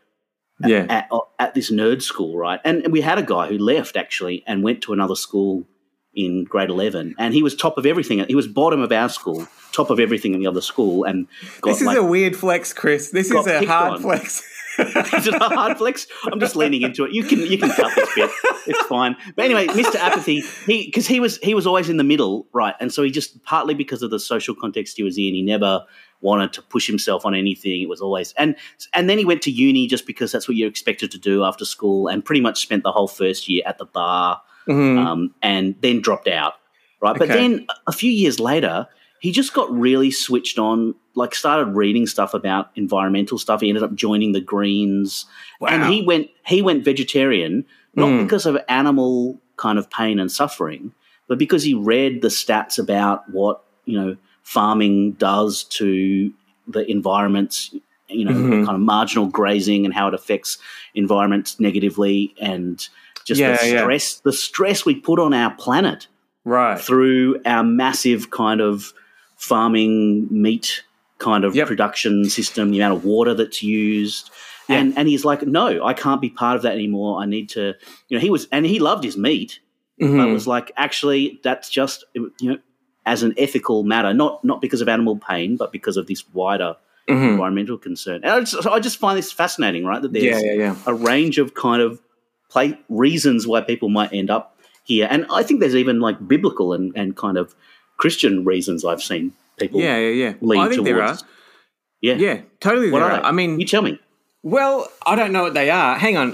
yeah 0.65 0.85
at, 0.89 1.07
uh, 1.11 1.19
at 1.39 1.53
this 1.53 1.71
nerd 1.71 2.01
school, 2.01 2.37
right? 2.37 2.59
And 2.63 2.91
we 2.91 3.01
had 3.01 3.17
a 3.17 3.23
guy 3.23 3.47
who 3.47 3.57
left 3.57 3.95
actually 3.95 4.43
and 4.47 4.63
went 4.63 4.81
to 4.83 4.93
another 4.93 5.15
school 5.15 5.65
in 6.13 6.43
grade 6.43 6.69
eleven, 6.69 7.15
and 7.17 7.33
he 7.33 7.41
was 7.43 7.55
top 7.55 7.77
of 7.77 7.85
everything. 7.85 8.23
He 8.27 8.35
was 8.35 8.47
bottom 8.47 8.81
of 8.81 8.91
our 8.91 9.09
school, 9.09 9.47
top 9.71 9.89
of 9.89 9.99
everything 9.99 10.33
in 10.33 10.39
the 10.39 10.47
other 10.47 10.61
school, 10.61 11.03
and 11.05 11.27
got 11.61 11.71
this 11.71 11.81
is 11.81 11.87
like, 11.87 11.97
a 11.97 12.03
weird 12.03 12.35
flex 12.35 12.73
Chris 12.73 13.11
this 13.11 13.31
is 13.31 13.47
a 13.47 13.65
hard 13.65 13.93
on. 13.93 14.01
flex 14.01 14.43
Is 15.17 15.27
it 15.27 15.33
a 15.35 15.39
hard 15.49 15.77
flex? 15.77 16.07
I'm 16.31 16.39
just 16.39 16.55
leaning 16.55 16.81
into 16.83 17.03
it. 17.05 17.11
You 17.13 17.23
can 17.23 17.39
you 17.39 17.57
can 17.57 17.69
cut 17.71 17.93
this 17.95 18.09
bit. 18.15 18.29
It's 18.67 18.81
fine. 18.87 19.15
But 19.35 19.45
anyway, 19.45 19.67
Mr. 19.67 19.95
Apathy, 19.95 20.41
he 20.65 20.85
because 20.85 21.07
he 21.07 21.19
was 21.19 21.37
he 21.39 21.53
was 21.53 21.67
always 21.67 21.89
in 21.89 21.97
the 21.97 22.03
middle, 22.03 22.47
right? 22.53 22.75
And 22.79 22.93
so 22.93 23.03
he 23.03 23.11
just 23.11 23.43
partly 23.43 23.73
because 23.73 24.01
of 24.03 24.11
the 24.11 24.19
social 24.19 24.55
context 24.55 24.97
he 24.97 25.03
was 25.03 25.17
in, 25.17 25.33
he 25.33 25.41
never 25.41 25.85
wanted 26.21 26.53
to 26.53 26.61
push 26.61 26.85
himself 26.87 27.25
on 27.25 27.33
anything. 27.35 27.81
It 27.81 27.89
was 27.89 28.01
always 28.01 28.33
and 28.37 28.55
and 28.93 29.09
then 29.09 29.17
he 29.17 29.25
went 29.25 29.41
to 29.43 29.51
uni 29.51 29.87
just 29.87 30.05
because 30.05 30.31
that's 30.31 30.47
what 30.47 30.55
you're 30.55 30.69
expected 30.69 31.11
to 31.11 31.17
do 31.17 31.43
after 31.43 31.65
school, 31.65 32.07
and 32.07 32.23
pretty 32.23 32.41
much 32.41 32.61
spent 32.61 32.83
the 32.83 32.91
whole 32.91 33.07
first 33.07 33.49
year 33.49 33.63
at 33.65 33.77
the 33.77 33.85
bar, 33.85 34.41
Mhm. 34.67 34.97
um, 35.05 35.33
and 35.41 35.75
then 35.81 36.01
dropped 36.01 36.27
out. 36.27 36.53
Right, 37.01 37.17
but 37.17 37.29
then 37.29 37.65
a 37.87 37.91
few 37.91 38.11
years 38.11 38.39
later, 38.39 38.87
he 39.21 39.31
just 39.31 39.53
got 39.53 39.71
really 39.71 40.11
switched 40.11 40.59
on. 40.59 40.95
Like 41.13 41.35
started 41.35 41.75
reading 41.75 42.07
stuff 42.07 42.33
about 42.33 42.69
environmental 42.75 43.37
stuff. 43.37 43.59
He 43.61 43.67
ended 43.69 43.83
up 43.83 43.93
joining 43.95 44.31
the 44.33 44.39
Greens, 44.41 45.25
and 45.65 45.91
he 45.91 46.01
went 46.03 46.29
he 46.45 46.61
went 46.61 46.83
vegetarian 46.85 47.65
not 47.95 48.07
Mm. 48.09 48.23
because 48.23 48.45
of 48.45 48.57
animal 48.69 49.39
kind 49.57 49.77
of 49.77 49.89
pain 49.89 50.19
and 50.19 50.31
suffering, 50.31 50.93
but 51.27 51.37
because 51.37 51.63
he 51.63 51.73
read 51.73 52.21
the 52.21 52.29
stats 52.29 52.79
about 52.79 53.29
what 53.29 53.61
you 53.85 53.99
know 53.99 54.15
farming 54.43 55.11
does 55.13 55.63
to 55.65 56.31
the 56.67 56.89
environments. 56.89 57.73
You 58.07 58.25
know, 58.25 58.31
Mhm. 58.31 58.65
kind 58.65 58.75
of 58.75 58.81
marginal 58.81 59.27
grazing 59.27 59.85
and 59.85 59.93
how 59.93 60.07
it 60.09 60.13
affects 60.13 60.57
environments 60.95 61.59
negatively, 61.59 62.33
and 62.41 62.79
just 63.25 63.39
Yeah, 63.39 63.57
the 63.57 63.67
yeah. 63.67 63.81
stress, 63.81 64.15
the 64.19 64.33
stress 64.33 64.85
we 64.85 64.95
put 64.95 65.19
on 65.19 65.33
our 65.33 65.51
planet 65.51 66.07
Right. 66.45 66.79
through 66.79 67.39
our 67.45 67.63
massive 67.63 68.29
kind 68.31 68.59
of 68.61 68.93
farming 69.41 70.27
meat 70.29 70.83
kind 71.17 71.43
of 71.43 71.55
Yep. 71.55 71.67
production 71.67 72.25
system, 72.29 72.69
the 72.71 72.79
amount 72.79 72.97
of 72.97 73.03
water 73.05 73.33
that's 73.33 73.61
used. 73.63 74.29
Yeah. 74.69 74.77
And 74.77 74.97
and 74.97 75.07
he's 75.07 75.25
like, 75.25 75.41
no, 75.45 75.83
I 75.83 75.93
can't 75.93 76.21
be 76.21 76.29
part 76.29 76.55
of 76.55 76.61
that 76.61 76.73
anymore. 76.73 77.19
I 77.21 77.25
need 77.25 77.49
to, 77.49 77.73
you 78.07 78.17
know, 78.17 78.19
he 78.21 78.29
was, 78.29 78.47
and 78.51 78.65
he 78.65 78.79
loved 78.79 79.03
his 79.03 79.17
meat, 79.17 79.59
but 79.99 80.05
Mhm. 80.07 80.33
was 80.33 80.47
like, 80.47 80.71
actually, 80.77 81.39
that's 81.43 81.69
just, 81.69 82.05
you 82.13 82.31
know, 82.41 82.57
as 83.05 83.23
an 83.23 83.33
ethical 83.37 83.83
matter, 83.83 84.13
not 84.13 84.43
not 84.43 84.61
because 84.61 84.81
of 84.81 84.87
animal 84.87 85.17
pain, 85.17 85.57
but 85.57 85.71
because 85.71 85.97
of 85.97 86.05
this 86.07 86.23
wider 86.33 86.75
Mhm. 87.09 87.31
environmental 87.31 87.77
concern. 87.79 88.21
And 88.23 88.31
I 88.31 88.39
just, 88.41 88.67
I 88.67 88.79
just 88.79 88.97
find 88.99 89.17
this 89.17 89.31
fascinating, 89.31 89.83
right? 89.85 90.01
That 90.03 90.13
there's 90.13 90.23
Yeah, 90.25 90.39
yeah, 90.39 90.53
yeah. 90.65 90.75
a 90.85 90.93
range 90.93 91.39
of 91.39 91.55
kind 91.55 91.81
of 91.81 91.99
play 92.49 92.77
reasons 92.89 93.47
why 93.47 93.61
people 93.61 93.89
might 93.89 94.13
end 94.13 94.29
up 94.29 94.55
here, 94.83 95.07
and 95.09 95.25
I 95.31 95.41
think 95.43 95.59
there's 95.61 95.75
even 95.75 95.99
like 95.99 96.17
biblical 96.27 96.73
and, 96.73 96.91
and 96.95 97.15
kind 97.15 97.37
of 97.37 97.55
Christian 98.01 98.43
reasons 98.43 98.83
I've 98.83 99.01
seen 99.01 99.31
people. 99.59 99.79
Yeah, 99.79 99.97
yeah, 99.97 100.09
yeah. 100.09 100.33
lean 100.41 100.59
I 100.59 100.69
think 100.69 100.83
there 100.85 101.01
are. 101.01 101.07
towards. 101.09 101.23
Yeah. 102.01 102.15
Yeah, 102.15 102.41
totally 102.59 102.89
What 102.91 102.99
there 103.01 103.11
are 103.11 103.19
are. 103.19 103.23
I 103.23 103.31
mean, 103.31 103.59
you 103.59 103.65
tell 103.67 103.83
me. 103.83 103.99
Well, 104.43 104.91
I 105.05 105.15
don't 105.15 105.31
know 105.31 105.43
what 105.43 105.53
they 105.53 105.69
are. 105.69 105.97
Hang 105.99 106.17
on. 106.17 106.31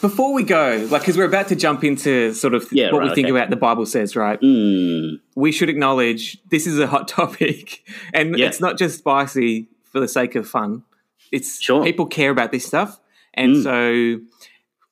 Before 0.00 0.32
we 0.32 0.44
go, 0.44 0.86
like, 0.90 1.02
because 1.02 1.16
we're 1.16 1.24
about 1.24 1.48
to 1.48 1.56
jump 1.56 1.82
into 1.82 2.32
sort 2.34 2.54
of 2.54 2.68
Yeah, 2.70 2.92
what 2.92 2.98
right, 3.00 3.08
we 3.08 3.14
think 3.14 3.26
okay. 3.28 3.36
about 3.36 3.50
the 3.50 3.56
Bible 3.56 3.86
says, 3.86 4.14
right? 4.14 4.40
Mm, 4.40 5.18
We 5.34 5.50
should 5.52 5.68
acknowledge 5.70 6.38
this 6.50 6.66
is 6.66 6.78
a 6.78 6.86
hot 6.86 7.08
topic, 7.18 7.82
and 8.12 8.38
Yeah. 8.38 8.46
it's 8.46 8.60
not 8.60 8.78
just 8.78 8.98
spicy 8.98 9.66
for 9.90 9.98
the 10.00 10.06
sake 10.08 10.34
of 10.36 10.46
fun. 10.46 10.84
It's 11.32 11.60
Sure. 11.60 11.82
people 11.82 12.06
care 12.06 12.30
about 12.30 12.52
this 12.52 12.64
stuff, 12.66 13.00
and 13.32 13.56
Mm. 13.56 13.62
so 13.64 14.24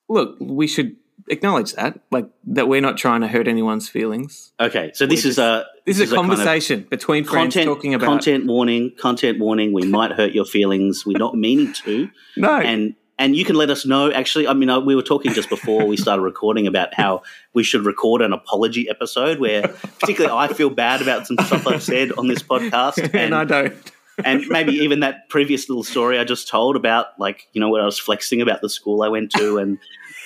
look, 0.09 0.37
we 0.40 0.66
should 0.66 0.97
acknowledge 1.28 1.72
that, 1.74 1.98
like 2.10 2.26
that 2.44 2.68
we're 2.68 2.80
not 2.80 2.96
trying 2.96 3.20
to 3.22 3.28
hurt 3.28 3.48
anyone's 3.48 3.88
feelings. 3.88 4.52
okay, 4.60 4.90
so 4.94 5.06
this 5.06 5.24
We 5.24 5.30
is 5.30 5.38
a 5.38 5.66
This, 5.84 5.98
is 5.98 6.12
a 6.12 6.14
kind 6.14 6.30
of 6.30 6.36
conversation 6.36 6.86
between 6.88 7.24
friends 7.24 7.54
content 7.54 7.66
talking 7.66 7.94
about 7.94 8.06
content 8.06 8.46
warning. 8.46 8.92
Content 8.98 9.38
warning. 9.38 9.72
We 9.72 9.82
might 9.82 10.12
hurt 10.12 10.32
your 10.32 10.44
feelings. 10.44 11.04
We're 11.06 11.18
not 11.18 11.34
meaning 11.36 11.72
to. 11.84 12.10
no, 12.36 12.60
and 12.60 12.94
and 13.18 13.36
you 13.36 13.44
can 13.44 13.56
let 13.56 13.70
us 13.70 13.86
know. 13.86 14.10
Actually, 14.10 14.48
I 14.48 14.54
mean, 14.54 14.68
uh, 14.68 14.80
we 14.80 14.96
were 14.96 15.02
talking 15.02 15.32
just 15.32 15.48
before 15.48 15.86
we 15.86 15.96
started 15.96 16.22
recording 16.22 16.66
about 16.66 16.94
how 16.94 17.22
we 17.54 17.62
should 17.62 17.84
record 17.84 18.20
an 18.20 18.32
apology 18.32 18.88
episode 18.88 19.38
where, 19.38 19.68
particularly, 20.00 20.36
I 20.36 20.52
feel 20.52 20.70
bad 20.70 21.02
about 21.02 21.26
some 21.26 21.36
stuff 21.44 21.66
I've 21.66 21.82
said 21.82 22.12
on 22.12 22.26
this 22.26 22.42
podcast, 22.42 22.98
and, 22.98 23.14
and 23.14 23.34
I 23.34 23.44
don't. 23.44 23.92
and 24.24 24.46
maybe 24.48 24.72
even 24.72 25.00
that 25.00 25.28
previous 25.28 25.68
little 25.68 25.84
story 25.84 26.18
I 26.18 26.24
just 26.24 26.48
told 26.48 26.76
about, 26.76 27.18
like 27.18 27.48
you 27.52 27.60
know, 27.60 27.70
when 27.70 27.80
I 27.80 27.84
was 27.84 27.98
flexing 27.98 28.40
about 28.40 28.60
the 28.60 28.68
school 28.68 29.02
I 29.02 29.08
went 29.08 29.30
to, 29.32 29.58
and 29.58 29.78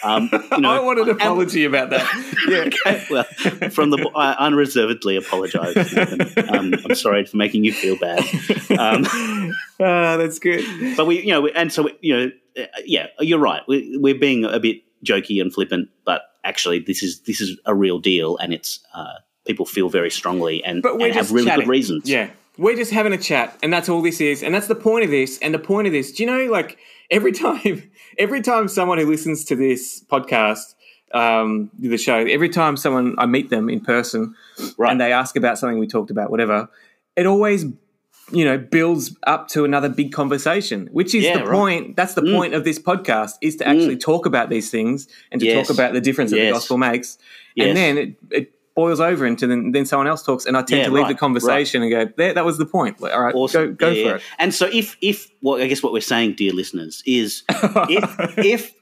um, 0.04 0.28
you 0.52 0.58
know, 0.58 0.70
I 0.70 0.80
want 0.80 0.98
an 1.00 1.08
and- 1.10 1.20
apology 1.20 1.64
about 1.64 1.90
that. 1.90 2.06
Yeah. 2.48 2.68
Okay, 2.86 3.04
well, 3.10 3.24
from 3.70 3.90
the 3.90 4.08
I 4.14 4.32
unreservedly 4.46 5.16
apologise. 5.16 5.76
Um, 6.48 6.74
I'm 6.84 6.94
sorry 6.94 7.24
for 7.24 7.36
making 7.36 7.64
you 7.64 7.72
feel 7.72 7.96
bad. 7.96 8.22
Um, 8.78 9.04
Ah, 9.80 10.16
that's 10.16 10.38
good. 10.38 10.64
but 10.96 11.06
we, 11.06 11.20
you 11.22 11.32
know, 11.32 11.46
and 11.48 11.72
so 11.72 11.88
you 12.00 12.16
know, 12.16 12.30
uh, 12.58 12.66
yeah, 12.84 13.08
you're 13.20 13.38
right. 13.38 13.62
We, 13.68 13.96
we're 13.98 14.14
being 14.18 14.44
a 14.44 14.58
bit 14.60 14.82
jokey 15.04 15.40
and 15.40 15.52
flippant, 15.52 15.90
but 16.04 16.22
actually, 16.44 16.78
this 16.78 17.02
is 17.02 17.20
this 17.22 17.40
is 17.40 17.58
a 17.66 17.74
real 17.74 17.98
deal, 17.98 18.36
and 18.38 18.54
it's 18.54 18.80
uh, 18.94 19.14
people 19.44 19.66
feel 19.66 19.88
very 19.88 20.10
strongly 20.10 20.64
and, 20.64 20.82
But 20.82 20.98
we're 20.98 21.06
and 21.06 21.14
have 21.16 21.30
really 21.32 21.46
chatting. 21.46 21.64
good 21.66 21.70
reasons. 21.70 22.08
Yeah. 22.08 22.30
We're 22.58 22.76
just 22.76 22.90
having 22.90 23.12
a 23.12 23.18
chat, 23.18 23.58
and 23.62 23.70
that's 23.70 23.88
all 23.90 24.00
this 24.00 24.18
is. 24.20 24.42
And 24.42 24.54
that's 24.54 24.66
the 24.66 24.74
point 24.74 25.04
of 25.04 25.10
this. 25.10 25.38
And 25.40 25.52
the 25.52 25.58
point 25.58 25.86
of 25.88 25.92
this, 25.92 26.10
do 26.12 26.22
you 26.22 26.26
know, 26.30 26.50
like 26.50 26.78
every 27.10 27.32
time, 27.32 27.90
every 28.18 28.40
time 28.42 28.68
someone 28.68 28.98
who 28.98 29.06
listens 29.06 29.44
to 29.46 29.56
this 29.56 30.02
podcast, 30.10 30.75
um, 31.12 31.70
the 31.78 31.96
show, 31.96 32.16
every 32.16 32.48
time 32.48 32.76
someone 32.76 33.14
I 33.18 33.26
meet 33.26 33.48
them 33.50 33.68
in 33.68 33.80
person 33.80 34.34
Right. 34.76 34.90
and 34.90 35.00
they 35.00 35.12
ask 35.12 35.36
about 35.36 35.58
something 35.58 35.78
we 35.78 35.86
talked 35.86 36.10
about, 36.10 36.30
whatever, 36.30 36.68
it 37.14 37.26
always, 37.26 37.64
you 38.32 38.44
know, 38.44 38.58
builds 38.58 39.16
up 39.26 39.46
to 39.48 39.64
another 39.64 39.88
big 39.88 40.12
conversation, 40.12 40.88
which 40.92 41.14
is 41.14 41.25
Yeah, 41.25 41.38
the 41.38 41.44
right. 41.46 41.52
point. 41.58 41.96
That's 41.96 42.14
the 42.14 42.22
Mm. 42.22 42.32
point 42.34 42.54
of 42.54 42.64
this 42.64 42.78
podcast 42.78 43.34
is 43.40 43.56
to 43.56 43.68
actually 43.68 43.96
talk 43.96 44.26
about 44.26 44.50
these 44.50 44.70
things 44.70 45.06
and 45.30 45.40
to 45.40 45.46
Yes. 45.46 45.68
talk 45.68 45.75
about 45.75 45.92
the 45.94 46.00
difference 46.00 46.32
that 46.32 46.38
the 46.38 46.50
gospel 46.50 46.76
makes. 46.76 47.18
Yes. 47.54 47.68
And 47.68 47.76
then 47.76 47.98
it, 47.98 48.16
it 48.32 48.52
boils 48.76 49.00
over 49.00 49.26
into 49.26 49.47
then, 49.49 49.73
then 49.73 49.85
someone 49.87 50.06
else 50.06 50.23
talks, 50.23 50.47
and 50.47 50.56
I 50.56 50.61
tend 50.62 50.80
Yeah, 50.83 50.87
to 50.88 50.92
leave 50.92 51.02
right, 51.04 51.09
the 51.09 51.18
conversation 51.18 51.83
and 51.83 51.90
go, 51.90 52.09
there, 52.16 52.35
that 52.35 52.45
was 52.45 52.59
the 52.59 52.66
point. 52.66 53.00
Like, 53.00 53.12
all 53.12 53.23
right, 53.23 53.35
Awesome. 53.35 53.75
go, 53.75 53.88
go 53.88 53.88
Yeah, 53.90 54.02
for 54.02 54.09
yeah. 54.11 54.14
it. 54.16 54.23
And 54.38 54.54
so, 54.54 54.68
if 54.73 54.97
if 55.00 55.28
well, 55.42 55.61
I 55.61 55.66
guess 55.66 55.83
what 55.83 55.92
we're 55.92 56.00
saying, 56.02 56.35
dear 56.35 56.52
listeners, 56.52 57.02
is 57.06 57.42
if 57.49 58.38
if 58.38 58.73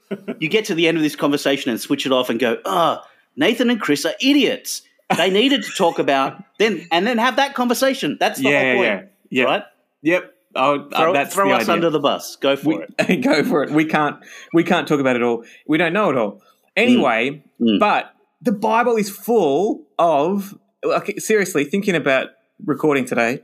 you 0.40 0.48
get 0.48 0.64
to 0.66 0.74
the 0.74 0.86
end 0.88 0.96
of 0.98 1.02
this 1.02 1.16
conversation 1.16 1.70
and 1.70 1.80
switch 1.80 2.04
it 2.04 2.12
off 2.12 2.28
and 2.28 2.38
go, 2.38 2.58
oh, 2.64 3.00
Nathan 3.36 3.70
and 3.70 3.80
Chris 3.80 4.04
are 4.04 4.14
idiots. 4.20 4.82
They 5.16 5.30
needed 5.30 5.62
to 5.62 5.70
talk 5.76 5.98
about 5.98 6.42
then 6.58 6.86
and 6.90 7.06
then 7.06 7.18
have 7.18 7.36
that 7.36 7.54
conversation. 7.54 8.16
That's 8.18 8.40
the 8.40 8.50
whole 8.50 8.74
point, 8.76 8.84
yeah, 8.84 9.02
yeah. 9.30 9.44
right? 9.44 9.62
Yep. 10.02 10.34
Oh, 10.56 10.80
uh, 10.92 10.98
Throw, 10.98 11.12
that's 11.12 11.34
throw 11.34 11.50
us 11.52 11.62
idea. 11.62 11.74
under 11.74 11.90
the 11.90 11.98
bus. 12.00 12.36
Go 12.36 12.56
for 12.56 12.68
we, 12.68 12.86
it. 12.98 13.20
go 13.22 13.42
for 13.44 13.62
it. 13.64 13.70
We 13.70 13.84
can't. 13.84 14.16
We 14.52 14.62
can't 14.64 14.86
talk 14.88 15.00
about 15.00 15.16
it 15.16 15.22
all. 15.22 15.44
We 15.66 15.78
don't 15.78 15.92
know 15.92 16.10
it 16.10 16.16
all. 16.16 16.42
Anyway, 16.76 17.42
Mm. 17.60 17.78
but 17.78 18.12
the 18.44 18.52
Bible 18.52 18.96
is 18.96 19.10
full 19.10 19.86
of. 19.98 20.56
Like, 20.84 21.18
seriously, 21.18 21.64
thinking 21.64 21.94
about 21.94 22.28
recording 22.64 23.06
today, 23.06 23.40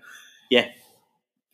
Yeah. 0.51 0.67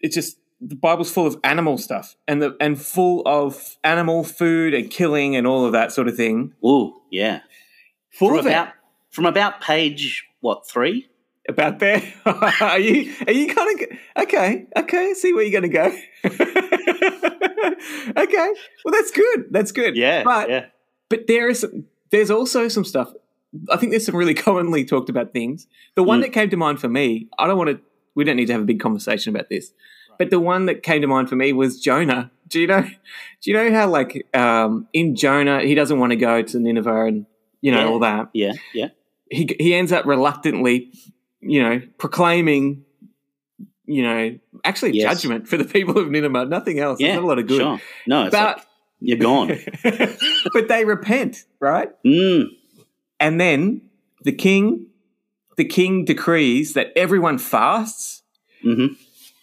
it's 0.01 0.17
just 0.17 0.37
the 0.61 0.75
Bible's 0.75 1.13
full 1.13 1.27
of 1.29 1.39
animal 1.45 1.79
stuff 1.79 2.17
and 2.27 2.43
the 2.43 2.57
and 2.61 2.81
full 2.81 3.23
of 3.25 3.77
animal 3.85 4.25
food 4.25 4.75
and 4.75 4.91
killing 4.91 5.37
and 5.37 5.47
all 5.47 5.65
of 5.65 5.71
that 5.73 5.93
sort 5.93 6.09
of 6.09 6.17
thing. 6.17 6.53
Ooh, 6.65 6.93
yeah. 7.13 7.41
Full 8.11 8.31
From 8.31 8.39
of 8.41 8.47
about 8.47 8.69
it. 8.69 8.75
from 9.11 9.27
about 9.27 9.61
page 9.61 10.27
what 10.41 10.69
three? 10.69 11.09
about 11.49 11.79
there. 11.79 12.03
are 12.27 12.81
you 12.81 13.15
are 13.29 13.33
you 13.33 13.55
kind 13.55 13.81
of 13.81 14.25
okay? 14.25 14.67
Okay, 14.77 15.15
see 15.15 15.33
where 15.33 15.45
you're 15.45 15.61
going 15.61 15.71
to 15.71 15.79
go. 15.79 15.97
okay, 18.17 18.55
well 18.85 18.93
that's 18.93 19.11
good. 19.13 19.47
That's 19.51 19.71
good. 19.73 19.97
Yeah, 19.97 20.25
but 20.25 20.49
yeah. 20.51 20.67
but 21.09 21.27
there 21.29 21.49
is 21.49 21.65
there's 22.11 22.31
also 22.31 22.69
some 22.69 22.85
stuff. 22.85 23.13
I 23.71 23.77
think 23.77 23.91
there's 23.93 24.07
some 24.07 24.17
really 24.17 24.35
commonly 24.47 24.85
talked 24.85 25.09
about 25.09 25.33
things. 25.33 25.67
The 25.95 26.03
one 26.03 26.19
Mm. 26.21 26.23
that 26.23 26.33
came 26.33 26.51
to 26.51 26.57
mind 26.57 26.81
for 26.81 26.89
me, 26.89 27.29
I 27.39 27.47
don't 27.47 27.59
want 27.59 27.71
to. 27.71 27.81
We 28.15 28.25
don't 28.25 28.37
need 28.37 28.47
to 28.47 28.53
have 28.53 28.63
a 28.63 28.67
big 28.67 28.81
conversation 28.81 29.35
about 29.35 29.49
this. 29.51 29.73
But 30.19 30.31
the 30.31 30.41
one 30.41 30.65
that 30.67 30.83
came 30.83 31.03
to 31.03 31.07
mind 31.07 31.29
for 31.29 31.37
me 31.37 31.53
was 31.53 31.79
Jonah. 31.81 32.31
Do 32.49 32.61
you 32.61 32.67
know? 32.67 32.81
Do 33.43 33.51
you 33.51 33.53
know 33.55 33.71
how 33.73 33.89
like 33.89 34.27
um, 34.35 34.89
in 34.95 35.15
Jonah 35.17 35.61
he 35.61 35.75
doesn't 35.75 35.99
want 35.99 36.11
to 36.13 36.17
go 36.17 36.41
to 36.43 36.59
Nineveh 36.59 37.05
and 37.07 37.27
you 37.61 37.73
know 37.73 37.81
Yeah. 37.81 37.89
all 37.89 37.99
that 38.01 38.29
Yeah, 38.33 38.53
yeah. 38.73 38.89
he 39.31 39.49
he 39.61 39.75
ends 39.75 39.93
up 39.93 40.07
reluctantly, 40.07 40.91
you 41.41 41.63
know, 41.63 41.83
proclaiming, 41.99 42.85
you 43.85 44.03
know, 44.03 44.39
actually 44.65 44.93
Yes. 44.97 45.21
judgment 45.21 45.47
for 45.49 45.57
the 45.59 45.65
people 45.77 45.99
of 45.99 46.11
Nineveh. 46.11 46.47
Nothing 46.47 46.79
else. 46.79 46.99
Yeah. 47.01 47.09
There's 47.09 47.17
not 47.17 47.25
a 47.25 47.29
lot 47.29 47.39
of 47.39 47.47
good. 47.47 47.61
Sure. 47.61 47.81
No, 48.07 48.25
it's 48.25 48.33
But 48.33 48.57
like, 48.59 48.67
you're 49.01 49.19
gone. 49.19 49.59
but 50.53 50.69
they 50.69 50.85
repent, 50.87 51.45
right? 51.61 51.91
mm, 52.05 52.47
And 53.21 53.41
then 53.41 53.83
the 54.23 54.33
king, 54.33 54.87
the 55.57 55.65
king 55.65 56.05
decrees 56.05 56.75
that 56.75 56.93
everyone 56.97 57.39
fasts, 57.39 58.23
hmm 58.63 58.87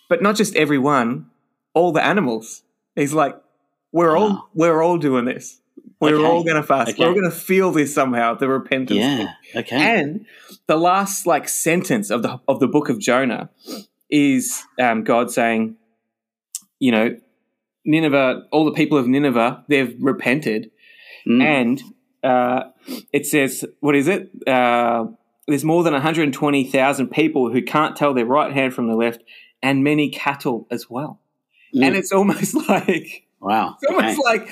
but 0.09 0.21
not 0.21 0.35
just 0.35 0.55
everyone, 0.55 1.25
all 1.73 1.91
the 1.91 2.03
animals. 2.03 2.61
He's 2.95 3.13
like, 3.13 3.35
we're 3.91 4.15
all 4.15 4.49
we're 4.53 4.81
all 4.83 4.97
doing 4.97 5.25
this. 5.25 5.59
We're 5.99 6.15
Okay. 6.15 6.23
all 6.25 6.43
going 6.43 6.57
to 6.57 6.63
fast. 6.63 6.99
We're 6.99 7.07
all 7.07 7.13
going 7.13 7.29
to 7.31 7.35
feel 7.35 7.71
this 7.71 7.93
somehow. 7.95 8.35
The 8.35 8.47
repentance. 8.47 8.99
thing. 8.99 9.27
Yeah. 9.53 9.59
Okay. 9.61 9.75
And 9.99 10.25
the 10.67 10.75
last 10.77 11.25
like 11.25 11.47
sentence 11.49 12.11
of 12.11 12.21
the 12.21 12.39
of 12.47 12.59
the 12.59 12.67
book 12.67 12.89
of 12.89 12.99
Jonah 12.99 13.49
is 14.09 14.61
um, 14.79 15.03
God 15.03 15.31
saying, 15.31 15.77
you 16.79 16.91
know, 16.91 17.17
Nineveh, 17.85 18.43
all 18.51 18.65
the 18.65 18.71
people 18.73 18.97
of 18.97 19.07
Nineveh, 19.07 19.63
they've 19.67 19.95
repented, 19.99 20.69
Mm. 21.25 21.41
and 21.41 21.81
uh, 22.23 22.63
it 23.11 23.25
says, 23.25 23.65
what 23.79 23.95
is 23.95 24.07
it? 24.07 24.29
Uh, 24.47 25.05
there's 25.47 25.65
more 25.65 25.83
than 25.83 25.93
120,000 25.93 27.07
people 27.09 27.51
who 27.51 27.61
can't 27.61 27.95
tell 27.95 28.13
their 28.13 28.25
right 28.25 28.53
hand 28.53 28.73
from 28.73 28.87
the 28.87 28.95
left, 28.95 29.23
and 29.61 29.83
many 29.83 30.09
cattle 30.09 30.67
as 30.71 30.89
well. 30.89 31.19
Mm. 31.75 31.87
And 31.87 31.95
it's 31.95 32.11
almost 32.11 32.53
like 32.69 33.25
wow. 33.39 33.75
it's 33.81 33.91
almost 33.91 34.19
Okay. 34.19 34.39
like, 34.39 34.49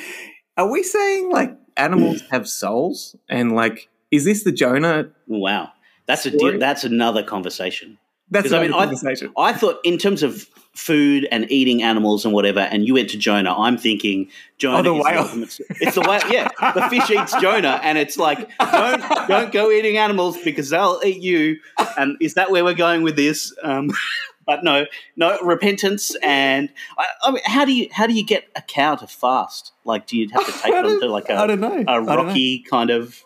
are 0.57 0.69
we 0.69 0.83
saying 0.83 1.31
like 1.31 1.57
animals 1.77 2.21
have 2.31 2.47
souls? 2.47 3.15
And 3.29 3.53
like, 3.53 3.89
is 4.11 4.25
this 4.25 4.43
the 4.43 4.51
Jonah? 4.51 5.09
Wow. 5.27 5.69
That's 6.07 6.25
a 6.25 6.31
Story? 6.31 6.57
that's 6.57 6.83
another 6.83 7.23
conversation. 7.23 7.97
That's 8.31 8.51
I 8.51 8.61
mean, 8.61 8.73
I- 8.73 8.85
conversation. 8.85 9.31
I 9.37 9.53
thought 9.53 9.79
in 9.83 9.97
terms 9.97 10.23
of 10.23 10.47
food 10.73 11.27
and 11.33 11.51
eating 11.51 11.83
animals 11.83 12.23
and 12.23 12.33
whatever, 12.33 12.61
and 12.61 12.87
you 12.87 12.93
went 12.93 13.09
to 13.09 13.17
Jonah. 13.17 13.53
I'm 13.59 13.77
thinking 13.77 14.29
Jonah. 14.57 14.79
Oh, 14.79 14.81
the 14.93 14.99
is 14.99 15.03
whale. 15.05 15.19
ultimate- 15.23 15.59
it's 15.81 15.95
the 15.95 16.01
whale. 16.01 16.21
Yeah, 16.31 16.47
the 16.73 16.87
fish 16.89 17.09
eats 17.11 17.35
Jonah, 17.41 17.79
and 17.83 17.97
it's 17.97 18.17
like 18.17 18.49
don't 18.59 19.27
don't 19.27 19.51
go 19.51 19.69
eating 19.69 19.97
animals 19.97 20.37
because 20.43 20.69
they'll 20.69 21.01
eat 21.03 21.21
you. 21.21 21.57
And 21.97 22.15
is 22.21 22.35
that 22.35 22.51
where 22.51 22.63
we're 22.63 22.73
going 22.73 23.03
with 23.03 23.17
this? 23.17 23.53
Um, 23.63 23.91
but 24.47 24.63
no, 24.63 24.85
no 25.17 25.37
repentance 25.41 26.15
and 26.23 26.69
I, 26.97 27.05
I 27.23 27.31
mean, 27.31 27.41
how 27.45 27.65
do 27.65 27.73
you 27.73 27.89
how 27.91 28.07
do 28.07 28.13
you 28.13 28.23
get 28.25 28.45
a 28.55 28.61
cow 28.61 28.95
to 28.95 29.07
fast? 29.07 29.73
Like, 29.83 30.07
do 30.07 30.17
you 30.17 30.29
have 30.29 30.45
to 30.45 30.51
take 30.53 30.73
them 30.83 30.99
to 31.01 31.07
like 31.07 31.27
a 31.29 31.35
I 31.35 31.47
don't 31.47 31.59
know. 31.59 31.73
a 31.75 31.79
I 31.81 31.83
don't 31.95 32.05
know. 32.05 32.15
rocky 32.15 32.63
kind 32.63 32.91
of 32.91 33.21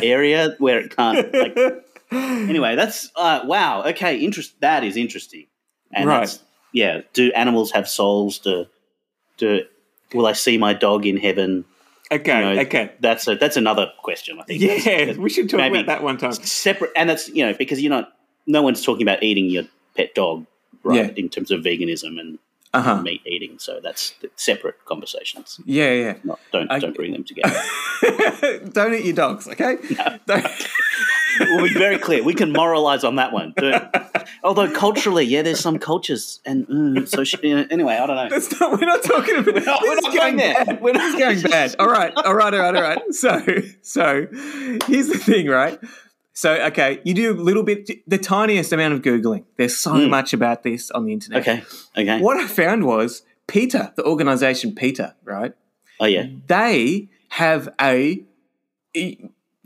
area 0.00 0.54
where 0.58 0.78
it 0.78 0.94
can't? 0.96 1.32
Like, 1.34 1.83
anyway, 2.14 2.76
that's 2.76 3.10
uh, 3.16 3.40
wow. 3.44 3.82
Okay, 3.84 4.18
interest. 4.18 4.60
That 4.60 4.84
is 4.84 4.96
interesting. 4.96 5.46
And 5.92 6.08
Right. 6.08 6.20
that's, 6.20 6.40
yeah. 6.72 7.02
Do 7.12 7.30
animals 7.32 7.70
have 7.72 7.88
souls? 7.88 8.38
Do 8.38 8.66
do 9.38 9.62
will 10.12 10.26
I 10.26 10.32
see 10.32 10.58
my 10.58 10.74
dog 10.74 11.06
in 11.06 11.16
heaven? 11.16 11.64
Okay, 12.12 12.38
You 12.48 12.54
know, 12.56 12.60
okay. 12.62 12.92
That's 13.00 13.26
a, 13.26 13.34
that's 13.34 13.56
another 13.56 13.90
question. 14.02 14.38
I 14.40 14.44
think. 14.44 14.60
Yeah, 14.60 14.76
That's- 14.84 15.16
we 15.16 15.30
should 15.30 15.48
talk 15.48 15.60
about 15.60 15.86
that 15.86 16.02
one 16.02 16.18
time. 16.18 16.32
separate, 16.32 16.90
and 16.96 17.08
that's 17.08 17.28
you 17.28 17.44
know 17.46 17.54
because 17.54 17.80
you're 17.82 17.90
not. 17.90 18.12
No 18.46 18.60
one's 18.62 18.84
talking 18.84 19.02
about 19.02 19.22
eating 19.22 19.46
your 19.46 19.64
pet 19.96 20.14
dog, 20.14 20.46
right? 20.82 20.96
Yeah. 20.96 21.10
In 21.16 21.28
terms 21.30 21.50
of 21.50 21.62
veganism 21.62 22.20
and 22.20 22.38
Uh 22.74 22.82
huh. 22.82 23.00
meat 23.02 23.22
eating, 23.24 23.58
so 23.58 23.80
that's 23.82 24.14
separate 24.36 24.84
conversations. 24.84 25.58
Yeah, 25.64 25.92
yeah. 25.92 26.14
Not 26.24 26.38
don't 26.52 26.70
I- 26.70 26.78
don't 26.78 26.94
bring 26.94 27.12
them 27.12 27.24
together. 27.24 27.58
Don't 28.72 28.92
eat 28.92 29.04
your 29.06 29.14
dogs, 29.14 29.48
okay? 29.48 29.76
Don't- 30.26 30.46
we'll 31.40 31.64
be 31.64 31.74
very 31.74 31.98
clear. 31.98 32.22
We 32.22 32.34
can 32.34 32.52
moralize 32.52 33.04
on 33.04 33.16
that 33.16 33.32
one. 33.32 33.54
Although 34.44 34.70
culturally, 34.70 35.24
yeah, 35.24 35.42
there's 35.42 35.60
some 35.60 35.78
cultures, 35.78 36.40
and 36.44 36.66
mm, 36.68 37.08
so 37.08 37.24
sh- 37.24 37.34
you 37.42 37.56
know, 37.56 37.66
anyway, 37.70 37.94
I 37.94 38.06
don't 38.06 38.16
know. 38.16 38.28
That's 38.28 38.60
not, 38.60 38.72
we're 38.80 38.86
not 38.86 39.02
talking 39.02 39.36
about. 39.36 39.54
We're 39.54 39.60
not- 39.64 39.82
we're 39.82 39.94
not 40.00 40.14
going 40.14 40.36
there. 40.36 40.64
Bad. 40.64 40.80
We're 40.82 40.92
not 40.92 41.18
going 41.18 41.40
bad. 41.50 41.76
All 41.78 41.88
right, 41.88 42.12
all 42.16 42.34
right, 42.34 42.52
all 42.54 42.60
right, 42.60 42.76
all 42.76 42.82
right. 42.82 43.00
So, 43.10 43.40
so 43.82 44.26
here's 44.86 45.08
the 45.08 45.18
thing, 45.18 45.48
right? 45.48 45.78
So, 46.36 46.52
okay, 46.66 47.00
you 47.04 47.14
do 47.14 47.32
a 47.32 47.38
little 47.40 47.62
bit, 47.62 47.88
the 48.08 48.18
tiniest 48.18 48.72
amount 48.72 48.94
of 48.94 49.02
googling. 49.02 49.44
There's 49.56 49.76
so 49.76 49.92
Mm. 49.92 50.10
much 50.10 50.32
about 50.32 50.62
this 50.64 50.90
on 50.90 51.04
the 51.06 51.12
internet. 51.12 51.42
Okay, 51.42 51.62
okay. 51.96 52.20
What 52.20 52.36
I 52.38 52.46
found 52.48 52.84
was 52.86 53.22
PETA, 53.46 53.92
the 53.96 54.04
organization 54.04 54.74
PETA, 54.74 55.14
right? 55.24 55.52
Oh 56.00 56.06
yeah, 56.06 56.26
They 56.48 57.08
have 57.30 57.68
a 57.80 58.24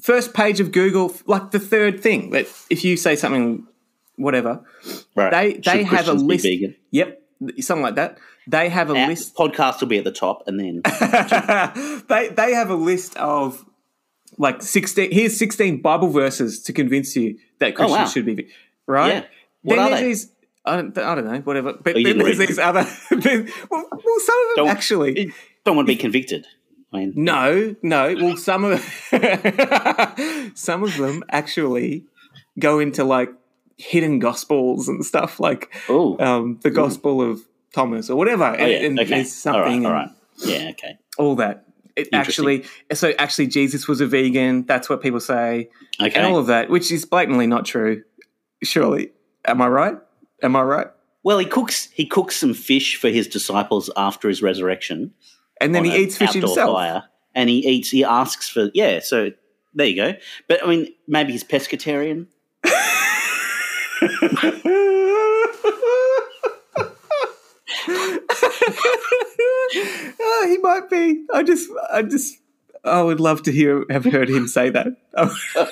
first 0.00 0.34
page 0.34 0.60
of 0.60 0.72
Google, 0.72 1.14
like 1.26 1.50
the 1.50 1.58
third 1.60 2.00
thing. 2.02 2.30
That 2.30 2.46
if 2.70 2.84
you 2.84 2.96
say 2.96 3.16
something, 3.16 3.66
whatever, 4.16 4.64
right. 5.14 5.30
they 5.30 5.52
Should 5.54 5.64
they 5.64 5.82
have 5.84 6.08
a 6.08 6.12
Christians 6.12 6.22
list. 6.22 6.46
Yep, 6.90 7.22
something 7.60 7.82
like 7.82 7.94
that. 7.96 8.18
They 8.46 8.68
have 8.70 8.90
a 8.90 8.96
Our 8.98 9.08
list. 9.08 9.36
podcast 9.36 9.80
will 9.80 9.88
be 9.88 9.98
at 9.98 10.04
the 10.04 10.12
top, 10.12 10.44
and 10.46 10.58
then 10.58 10.80
they 12.08 12.28
they 12.28 12.54
have 12.54 12.70
a 12.70 12.74
list 12.76 13.16
of 13.16 13.64
like 14.38 14.62
sixteen. 14.62 15.10
Here's 15.12 15.38
sixteen 15.38 15.82
Bible 15.82 16.08
verses 16.08 16.62
to 16.62 16.72
convince 16.72 17.14
you 17.16 17.38
that 17.58 17.72
oh, 17.74 17.76
Christians 17.76 17.96
Oh, 17.98 18.02
wow. 18.04 18.06
should 18.08 18.24
be 18.26 18.48
right. 18.86 19.08
Yeah. 19.14 19.24
What 19.62 19.76
then 19.76 19.84
are 19.84 19.90
there's 19.90 20.00
they? 20.00 20.06
these. 20.08 20.32
I 20.64 20.76
don't, 20.76 20.98
I 20.98 21.14
don't 21.14 21.24
know, 21.24 21.38
whatever. 21.40 21.72
But 21.74 21.96
Oh, 21.96 22.02
then 22.02 22.18
there's 22.18 22.38
these 22.38 22.58
other. 22.58 22.84
well, 23.10 23.20
well, 23.70 23.86
some 23.90 24.36
of 24.50 24.56
them 24.56 24.56
Don't- 24.56 24.68
actually. 24.68 25.32
don't 25.64 25.76
want 25.76 25.86
to 25.88 25.92
be 25.92 25.96
convicted. 25.96 26.46
No, 26.92 27.76
no. 27.82 28.14
Well, 28.14 28.36
some 28.36 28.64
of 28.64 28.80
some 30.54 30.82
of 30.82 30.96
them 30.96 31.22
actually 31.30 32.04
go 32.58 32.78
into 32.78 33.04
like 33.04 33.30
hidden 33.76 34.18
gospels 34.18 34.88
and 34.88 35.04
stuff, 35.04 35.40
like 35.40 35.72
um, 36.20 36.58
the 36.62 36.70
Gospel 36.70 37.22
of 37.22 37.40
Thomas 37.72 38.10
or 38.10 38.16
whatever. 38.16 38.44
oh 38.44 38.66
yeah, 38.66 38.86
and, 38.86 39.00
okay, 39.00 39.24
something, 39.24 39.86
all 39.86 39.92
and 39.92 40.08
right, 40.08 40.10
yeah, 40.38 40.70
okay, 40.70 40.98
all 41.16 41.36
that. 41.36 41.64
It 41.96 42.08
actually, 42.12 42.64
so 42.92 43.12
actually, 43.18 43.48
Jesus 43.48 43.88
was 43.88 44.00
a 44.00 44.06
vegan. 44.06 44.64
That's 44.66 44.88
what 44.88 45.02
people 45.02 45.20
say, 45.20 45.68
okay. 46.00 46.12
and 46.14 46.26
all 46.26 46.38
of 46.38 46.46
that, 46.46 46.70
which 46.70 46.92
is 46.92 47.04
blatantly 47.04 47.46
not 47.46 47.64
true. 47.64 48.04
Surely, 48.62 49.10
am 49.44 49.60
I 49.60 49.68
right? 49.68 49.98
Am 50.42 50.54
I 50.54 50.62
right? 50.62 50.86
Well, 51.22 51.38
he 51.38 51.46
cooks 51.46 51.88
he 51.92 52.06
cooks 52.06 52.36
some 52.36 52.54
fish 52.54 52.96
for 52.96 53.08
his 53.08 53.26
disciples 53.26 53.90
after 53.96 54.28
his 54.28 54.42
resurrection. 54.42 55.12
And 55.60 55.74
then 55.74 55.84
he 55.84 55.96
eats 55.96 56.16
fish 56.16 56.32
himself. 56.32 56.76
Fire, 56.76 57.04
and 57.34 57.48
he 57.48 57.66
eats. 57.66 57.90
He 57.90 58.04
asks 58.04 58.48
for 58.48 58.70
yeah. 58.74 59.00
So 59.00 59.30
there 59.74 59.86
you 59.86 59.96
go. 59.96 60.14
But 60.48 60.64
I 60.64 60.68
mean, 60.68 60.88
maybe 61.06 61.32
he's 61.32 61.44
pescatarian. 61.44 62.26
oh, 70.20 70.46
he 70.48 70.58
might 70.58 70.88
be. 70.90 71.24
I 71.32 71.42
just, 71.42 71.68
I 71.92 72.02
just, 72.02 72.38
I 72.84 73.02
would 73.02 73.20
love 73.20 73.42
to 73.44 73.52
hear, 73.52 73.84
have 73.90 74.04
heard 74.04 74.28
him 74.28 74.48
say 74.48 74.70
that. 74.70 74.88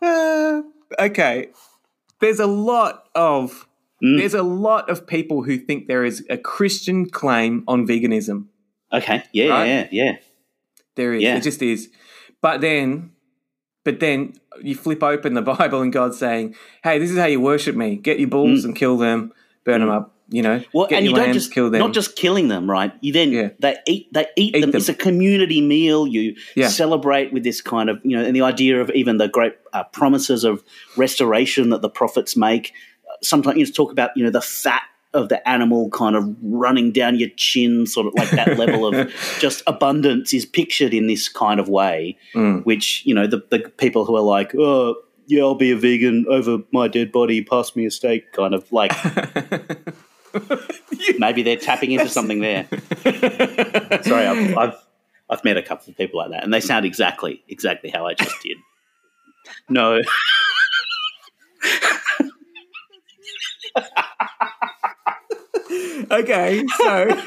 Uh, 0.00 0.62
okay, 1.00 1.48
there's 2.20 2.38
a 2.38 2.46
lot 2.46 3.08
of 3.16 3.67
Mm. 4.02 4.18
there's 4.18 4.34
a 4.34 4.42
lot 4.44 4.88
of 4.88 5.06
people 5.06 5.42
who 5.42 5.58
think 5.58 5.88
there 5.88 6.04
is 6.04 6.24
a 6.30 6.38
Christian 6.38 7.08
claim 7.10 7.64
on 7.66 7.86
veganism. 7.86 8.46
Okay. 8.92 9.24
Yeah. 9.32 9.48
Right? 9.48 9.66
Yeah. 9.66 9.88
Yeah. 9.90 10.12
There 10.96 11.14
is, 11.14 11.22
Yeah. 11.22 11.36
it 11.36 11.42
just 11.42 11.60
is. 11.62 11.88
But 12.40 12.60
then, 12.60 13.10
but 13.84 13.98
then 14.00 14.34
you 14.62 14.74
flip 14.76 15.02
open 15.02 15.34
the 15.34 15.42
Bible 15.58 15.82
and 15.82 15.92
God's 15.92 16.18
saying, 16.18 16.54
"Hey, 16.84 16.98
this 16.98 17.10
is 17.10 17.18
how 17.18 17.26
you 17.26 17.40
worship 17.40 17.74
me. 17.76 17.96
Get 17.96 18.18
your 18.20 18.28
bulls 18.28 18.64
and 18.64 18.74
kill 18.76 18.96
them, 18.98 19.32
burn 19.64 19.80
them 19.80 19.90
up. 19.90 20.14
You 20.30 20.42
know, 20.42 20.58
Mm. 20.58 20.66
Well, 20.74 20.86
get 20.88 20.98
and 20.98 21.06
you 21.06 21.14
don't 21.14 21.32
just 21.32 21.52
kill 21.54 21.70
them. 21.70 21.78
not 21.80 21.94
just 21.94 22.14
killing 22.14 22.48
them, 22.48 22.70
right? 22.70 22.92
You 23.00 23.12
then 23.14 23.32
Yeah. 23.32 23.48
they 23.60 23.76
eat 23.86 24.12
they 24.12 24.26
eat, 24.36 24.54
Eat 24.56 24.60
them. 24.60 24.70
them. 24.72 24.78
It's 24.78 24.88
a 24.90 24.94
community 24.94 25.60
meal. 25.62 26.06
You 26.06 26.36
Yeah. 26.54 26.68
celebrate 26.68 27.32
with 27.32 27.44
this 27.44 27.60
kind 27.62 27.88
of 27.88 27.98
you 28.04 28.14
know, 28.16 28.22
and 28.22 28.36
the 28.36 28.42
idea 28.42 28.78
of 28.80 28.90
even 28.94 29.16
the 29.16 29.28
great 29.28 29.54
uh, 29.72 29.84
promises 29.84 30.44
of 30.44 30.62
restoration 30.96 31.70
that 31.70 31.80
the 31.82 31.88
prophets 31.90 32.36
make. 32.36 32.72
Sometimes 33.22 33.58
you 33.58 33.64
just 33.64 33.76
talk 33.76 33.90
about 33.92 34.10
you 34.16 34.24
know 34.24 34.30
the 34.30 34.40
fat 34.40 34.82
of 35.14 35.30
the 35.30 35.46
animal 35.48 35.88
kind 35.90 36.14
of 36.16 36.36
running 36.42 36.92
down 36.92 37.18
your 37.18 37.30
chin, 37.36 37.86
sort 37.86 38.06
of 38.06 38.12
like 38.14 38.30
that 38.30 38.58
level 38.58 38.86
of 38.86 39.10
just 39.40 39.62
abundance 39.66 40.34
is 40.34 40.44
pictured 40.44 40.92
in 40.92 41.06
this 41.06 41.28
kind 41.28 41.58
of 41.60 41.68
way, 41.68 42.16
Mm. 42.34 42.64
which 42.64 43.02
you 43.06 43.14
know 43.14 43.26
the 43.26 43.42
the 43.50 43.60
people 43.78 44.04
who 44.04 44.16
are 44.16 44.22
like, 44.22 44.54
oh. 44.54 44.96
Yeah, 45.30 45.42
I'll 45.42 45.54
be 45.54 45.70
a 45.72 45.76
vegan 45.76 46.24
over 46.30 46.60
my 46.72 46.88
dead 46.88 47.12
body. 47.12 47.42
Pass 47.44 47.76
me 47.76 47.84
a 47.84 47.90
steak, 47.90 48.32
kind 48.32 48.54
of 48.54 48.72
like 48.72 48.92
maybe 51.18 51.42
they're 51.42 51.56
tapping 51.58 51.92
into 51.92 52.08
something 52.08 52.40
there. 52.40 52.66
Sorry, 54.04 54.26
I've, 54.26 54.56
I've 54.56 54.74
I've 55.28 55.44
met 55.44 55.58
a 55.58 55.62
couple 55.62 55.90
of 55.90 55.98
people 55.98 56.18
like 56.18 56.30
that, 56.30 56.44
and 56.44 56.54
they 56.54 56.60
sound 56.60 56.86
exactly 56.86 57.42
exactly 57.46 57.90
how 57.90 58.06
I 58.06 58.14
just 58.14 58.34
did. 58.42 58.56
No, 59.68 60.00
okay, 66.10 66.64
so 66.78 67.22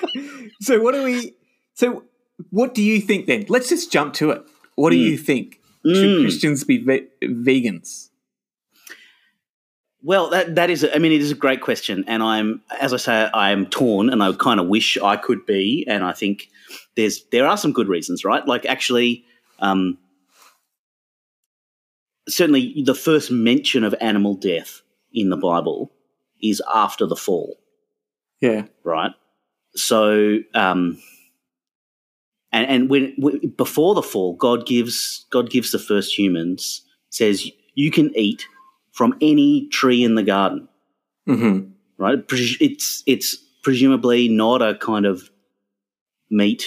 so 0.62 0.82
what 0.82 0.94
do 0.94 1.04
we? 1.04 1.36
So 1.76 2.04
what 2.50 2.74
do 2.74 2.82
you 2.82 3.00
think 3.02 3.28
then? 3.28 3.46
Let's 3.50 3.70
just 3.70 3.92
jump 3.92 4.14
to 4.16 4.32
it. 4.32 4.44
What 4.76 4.90
do 4.92 4.98
you 4.98 5.18
think? 5.18 5.60
Should 5.86 6.20
Mm. 6.20 6.22
Christians 6.22 6.64
be 6.64 6.78
ve- 6.78 7.08
vegans? 7.24 8.10
well, 10.04 10.30
that 10.30 10.56
that 10.56 10.70
is. 10.70 10.86
I 10.94 10.98
mean, 11.00 11.12
it 11.12 11.22
is 11.22 11.32
a 11.32 11.36
great 11.36 11.62
question, 11.62 12.04
and 12.08 12.22
I'm 12.24 12.62
as 12.80 12.94
I 12.94 12.98
say, 12.98 13.30
I'm 13.34 13.66
torn, 13.68 14.10
and 14.10 14.22
I 14.24 14.32
kind 14.34 14.60
of 14.60 14.68
wish 14.68 14.98
I 14.98 15.16
could 15.18 15.46
be, 15.46 15.86
and 15.88 16.04
I 16.04 16.12
think 16.14 16.50
there's 16.96 17.24
there 17.32 17.48
are 17.48 17.58
some 17.58 17.74
good 17.74 17.88
reasons, 17.88 18.24
right? 18.26 18.46
Like 18.48 18.66
actually. 18.66 19.26
Um, 19.60 19.98
Certainly, 22.30 22.84
the 22.86 22.94
first 22.94 23.32
mention 23.32 23.84
of 23.84 23.96
animal 24.00 24.36
death 24.36 24.84
in 25.12 25.30
the 25.32 25.36
Bible 25.38 25.92
is 26.42 26.62
after 26.74 27.06
the 27.06 27.16
fall. 27.16 27.58
Yeah, 28.42 28.66
right? 28.84 29.12
So, 29.76 30.40
um, 30.54 31.02
and 32.52 32.68
and 32.68 32.90
when, 32.90 33.14
when 33.18 33.50
before 33.58 33.96
the 33.96 34.02
fall, 34.04 34.34
God 34.36 34.66
gives 34.66 35.26
God 35.30 35.50
gives 35.50 35.72
the 35.72 35.80
first 35.80 36.18
humans 36.18 36.82
says 37.10 37.50
you 37.76 37.92
can 37.92 38.12
eat 38.18 38.46
from 38.92 39.16
any 39.22 39.68
tree 39.70 40.04
in 40.04 40.16
the 40.16 40.24
garden, 40.24 40.68
hmm 41.26 41.60
right? 41.98 42.20
It's 42.30 43.04
it's 43.06 43.36
presumably 43.64 44.28
not 44.28 44.62
a 44.62 44.76
kind 44.76 45.06
of 45.06 45.30
meat 46.30 46.66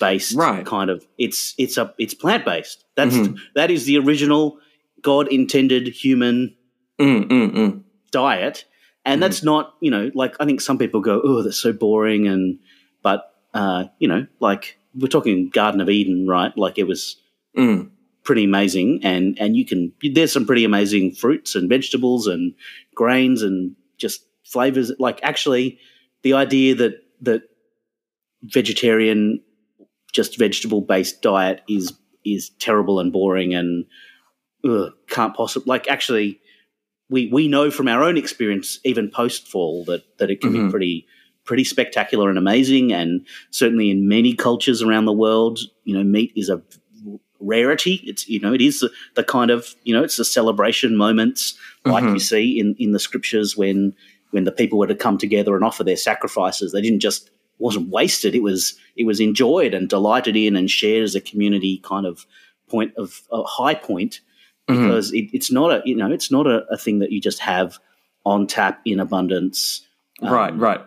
based 0.00 0.34
Right. 0.34 0.66
kind 0.66 0.90
of 0.90 1.06
it's 1.16 1.54
it's 1.58 1.76
a 1.78 1.94
it's 1.98 2.14
plant 2.14 2.44
based. 2.44 2.84
That's 2.96 3.16
Mhm. 3.16 3.36
that 3.54 3.70
is 3.70 3.84
the 3.86 3.98
original 3.98 4.58
God 5.00 5.28
intended 5.28 5.88
human 5.88 6.54
mm, 6.98 7.24
mm, 7.28 7.50
mm. 7.54 7.82
diet 8.10 8.64
and 9.04 9.22
that's 9.22 9.42
not 9.42 9.74
you 9.80 9.90
know 9.90 10.10
like 10.14 10.34
i 10.40 10.44
think 10.44 10.60
some 10.60 10.78
people 10.78 11.00
go 11.00 11.20
oh 11.24 11.42
that's 11.42 11.58
so 11.58 11.72
boring 11.72 12.26
and 12.28 12.58
but 13.02 13.34
uh 13.54 13.84
you 13.98 14.08
know 14.08 14.26
like 14.40 14.78
we're 14.94 15.08
talking 15.08 15.48
garden 15.48 15.80
of 15.80 15.88
eden 15.88 16.26
right 16.26 16.56
like 16.56 16.78
it 16.78 16.84
was 16.84 17.16
Mm. 17.56 17.90
pretty 18.24 18.44
amazing 18.44 19.00
and 19.02 19.36
and 19.38 19.56
you 19.56 19.66
can 19.66 19.92
there's 20.14 20.32
some 20.32 20.46
pretty 20.46 20.64
amazing 20.64 21.12
fruits 21.12 21.54
and 21.54 21.68
vegetables 21.68 22.26
and 22.26 22.54
grains 22.94 23.42
and 23.42 23.76
just 23.98 24.24
flavors 24.44 24.90
like 24.98 25.20
actually 25.22 25.78
the 26.22 26.32
idea 26.32 26.74
that 26.74 26.94
that 27.20 27.42
vegetarian 28.44 29.40
just 30.12 30.38
vegetable 30.38 30.80
based 30.80 31.22
diet 31.22 31.60
is 31.68 31.92
is 32.24 32.50
terrible 32.58 33.00
and 33.00 33.12
boring 33.12 33.54
and 33.54 33.84
ugh, 34.64 34.92
can't 35.08 35.34
possibly 35.34 35.68
like 35.68 35.88
actually. 35.88 36.40
We, 37.12 37.28
we 37.32 37.46
know 37.46 37.70
from 37.70 37.86
our 37.88 38.02
own 38.02 38.16
experience, 38.16 38.80
even 38.84 39.10
post 39.10 39.46
fall, 39.46 39.84
that, 39.84 40.02
that 40.18 40.30
it 40.30 40.40
can 40.40 40.52
Mhm. 40.52 40.66
be 40.66 40.70
pretty 40.70 41.06
pretty 41.44 41.64
spectacular 41.64 42.28
and 42.30 42.38
amazing. 42.38 42.92
And 42.92 43.26
certainly 43.50 43.90
in 43.90 44.06
many 44.08 44.32
cultures 44.32 44.80
around 44.80 45.06
the 45.06 45.12
world, 45.12 45.58
you 45.84 45.92
know, 45.92 46.04
meat 46.04 46.32
is 46.36 46.48
a 46.48 46.62
rarity. 47.40 48.00
It's 48.04 48.28
you 48.28 48.38
know, 48.40 48.52
it 48.54 48.60
is 48.60 48.84
the, 49.16 49.24
kind 49.24 49.50
of 49.50 49.74
you 49.84 49.92
know, 49.94 50.04
it's 50.04 50.16
the 50.16 50.24
celebration 50.24 50.96
moments 50.96 51.54
like 51.84 52.04
Mhm. 52.04 52.14
you 52.14 52.20
see 52.20 52.58
in 52.60 52.76
in 52.78 52.92
the 52.92 53.00
scriptures 53.00 53.56
when 53.56 53.94
when 54.30 54.44
the 54.44 54.52
people 54.52 54.78
were 54.78 54.86
to 54.86 54.94
come 54.94 55.18
together 55.18 55.54
and 55.56 55.64
offer 55.64 55.84
their 55.84 55.96
sacrifices. 55.96 56.70
They 56.72 56.80
didn't 56.80 57.00
just 57.00 57.30
wasn't 57.58 57.88
wasted. 57.88 58.34
It 58.34 58.42
was 58.42 58.74
it 58.96 59.04
was 59.04 59.18
enjoyed 59.20 59.74
and 59.74 59.88
delighted 59.88 60.36
in 60.36 60.54
and 60.56 60.70
shared 60.70 61.02
as 61.02 61.14
a 61.16 61.20
community 61.20 61.78
kind 61.82 62.06
of 62.06 62.24
point 62.68 62.92
of 62.96 63.22
a 63.32 63.42
high 63.42 63.74
point 63.74 64.20
Mhm. 64.72 64.82
because 64.88 65.12
it, 65.12 65.26
it's 65.32 65.50
not 65.52 65.70
a 65.70 65.82
you 65.84 65.94
know 65.96 66.10
it's 66.10 66.30
not 66.30 66.46
a, 66.46 66.64
a 66.70 66.76
thing 66.76 66.98
that 67.00 67.12
you 67.12 67.20
just 67.20 67.38
have 67.40 67.78
on 68.24 68.46
tap 68.46 68.80
in 68.84 69.00
abundance 69.00 69.86
um, 70.22 70.32
right, 70.32 70.56
right. 70.58 70.80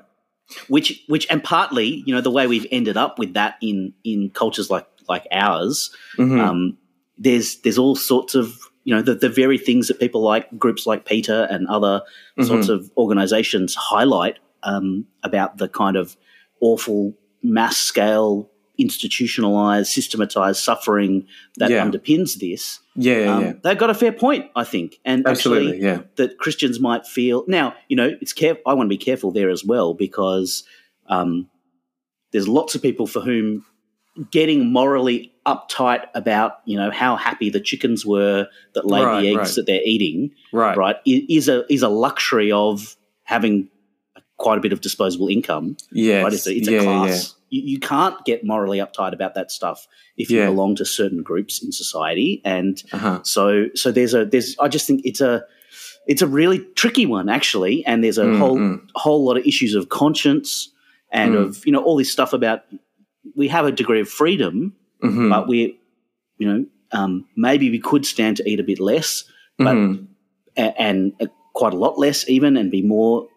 which 0.67 1.03
which 1.07 1.27
and 1.29 1.43
partly 1.43 2.03
you 2.05 2.13
know 2.13 2.21
the 2.21 2.31
way 2.31 2.47
we've 2.47 2.67
ended 2.71 2.97
up 2.97 3.19
with 3.19 3.33
that 3.33 3.55
in 3.61 3.93
in 4.03 4.29
cultures 4.29 4.69
like 4.69 4.87
like 5.09 5.27
ours 5.31 5.91
Mhm. 6.17 6.39
um, 6.39 6.77
there's 7.17 7.57
there's 7.61 7.77
all 7.77 7.95
sorts 7.95 8.35
of 8.35 8.57
you 8.83 8.93
know 8.95 9.01
the, 9.01 9.15
the 9.15 9.29
very 9.29 9.57
things 9.57 9.87
that 9.87 9.99
people 9.99 10.21
like 10.21 10.45
groups 10.57 10.85
like 10.85 11.05
PETA 11.05 11.47
and 11.51 11.67
other 11.67 12.01
sorts 12.43 12.69
of 12.69 12.91
organizations 12.97 13.73
highlight 13.75 14.37
um, 14.63 15.05
about 15.23 15.57
the 15.57 15.67
kind 15.67 15.95
of 15.97 16.15
awful 16.61 17.13
mass 17.43 17.77
scale 17.77 18.49
institutionalized 18.77 19.91
systematized 19.91 20.61
suffering 20.61 21.25
that 21.57 21.69
Yeah. 21.69 21.85
underpins 21.85 22.35
this 22.39 22.79
yeah, 22.95 23.17
yeah, 23.19 23.35
um, 23.35 23.43
yeah. 23.43 23.53
they've 23.63 23.77
got 23.77 23.89
a 23.89 23.93
fair 23.93 24.11
point 24.11 24.49
i 24.55 24.63
think 24.63 24.99
and 25.05 25.27
Absolutely, 25.27 25.73
actually 25.73 25.83
yeah. 25.85 25.99
that 26.15 26.37
Christians 26.37 26.79
might 26.79 27.05
feel. 27.05 27.43
Now, 27.47 27.75
you 27.89 27.95
know, 27.95 28.11
it's 28.21 28.31
care. 28.33 28.57
I 28.65 28.73
want 28.73 28.87
to 28.87 28.89
be 28.97 28.97
careful 28.97 29.31
there 29.31 29.49
as 29.49 29.63
well 29.65 29.93
because 29.93 30.63
um, 31.07 31.49
there's 32.31 32.47
lots 32.47 32.75
of 32.75 32.81
people 32.81 33.05
for 33.07 33.19
whom 33.21 33.65
getting 34.31 34.71
morally 34.71 35.33
uptight 35.45 36.05
about 36.15 36.53
you 36.65 36.77
know 36.77 36.89
how 36.89 37.15
happy 37.17 37.49
the 37.49 37.59
chickens 37.59 38.05
were 38.05 38.47
that 38.73 38.85
laid 38.85 39.03
Right, 39.03 39.21
the 39.21 39.29
eggs 39.29 39.37
right. 39.37 39.55
that 39.55 39.65
they're 39.67 39.83
eating, 39.83 40.31
Right. 40.53 40.77
right, 40.77 40.95
is 41.05 41.49
a 41.49 41.71
is 41.71 41.81
a 41.83 41.89
luxury 41.89 42.51
of 42.51 42.95
having 43.23 43.69
quite 44.37 44.57
a 44.57 44.61
bit 44.61 44.73
of 44.73 44.81
disposable 44.81 45.27
income. 45.27 45.75
Yes. 45.91 46.23
Right, 46.23 46.33
it's 46.33 46.47
a, 46.47 46.55
it's 46.55 46.69
yeah, 46.69 46.79
a 46.79 46.83
yeah, 46.83 47.05
class. 47.05 47.35
You, 47.49 47.61
you 47.73 47.79
can't 47.79 48.23
get 48.25 48.43
morally 48.43 48.79
uptight 48.79 49.13
about 49.13 49.35
that 49.35 49.51
stuff 49.51 49.87
if 50.17 50.29
you 50.29 50.43
belong 50.45 50.75
to 50.77 50.85
certain 50.85 51.21
groups 51.23 51.63
in 51.63 51.71
society 51.71 52.41
and. 52.45 52.81
Uh-huh. 52.91 53.19
so 53.23 53.67
so 53.75 53.91
there's 53.91 54.13
a 54.13 54.25
there's 54.25 54.55
I 54.59 54.67
just 54.67 54.87
think 54.87 55.01
it's 55.05 55.21
a 55.21 55.43
it's 56.07 56.21
a 56.21 56.27
really 56.27 56.59
tricky 56.75 57.05
one 57.05 57.29
actually, 57.29 57.85
and 57.85 58.03
there's 58.03 58.17
a 58.17 58.25
Mm, 58.25 58.37
whole 58.39 58.57
mm. 58.59 58.81
whole 58.95 59.25
lot 59.25 59.37
of 59.37 59.45
issues 59.45 59.73
of 59.75 59.89
conscience 59.89 60.71
and 61.11 61.33
Mm. 61.35 61.41
of 61.45 61.65
you 61.65 61.71
know 61.71 61.83
all 61.83 61.97
this 61.97 62.11
stuff 62.11 62.33
about 62.33 62.61
we 63.35 63.47
have 63.47 63.65
a 63.65 63.71
degree 63.71 64.01
of 64.01 64.09
freedom, 64.09 64.73
Mhm. 65.03 65.29
but 65.29 65.47
we 65.47 65.79
you 66.37 66.47
know 66.47 66.65
um, 66.91 67.25
maybe 67.35 67.69
we 67.69 67.79
could 67.79 68.05
stand 68.05 68.37
to 68.37 68.49
eat 68.49 68.59
a 68.59 68.63
bit 68.63 68.79
less, 68.79 69.23
but 69.57 69.75
Mhm. 69.75 70.07
a- 70.57 70.81
and 70.81 71.13
uh, 71.21 71.25
quite 71.53 71.73
a 71.73 71.77
lot 71.77 71.97
less 71.99 72.29
even, 72.29 72.55
and 72.57 72.69
be 72.71 72.81
more 72.81 73.27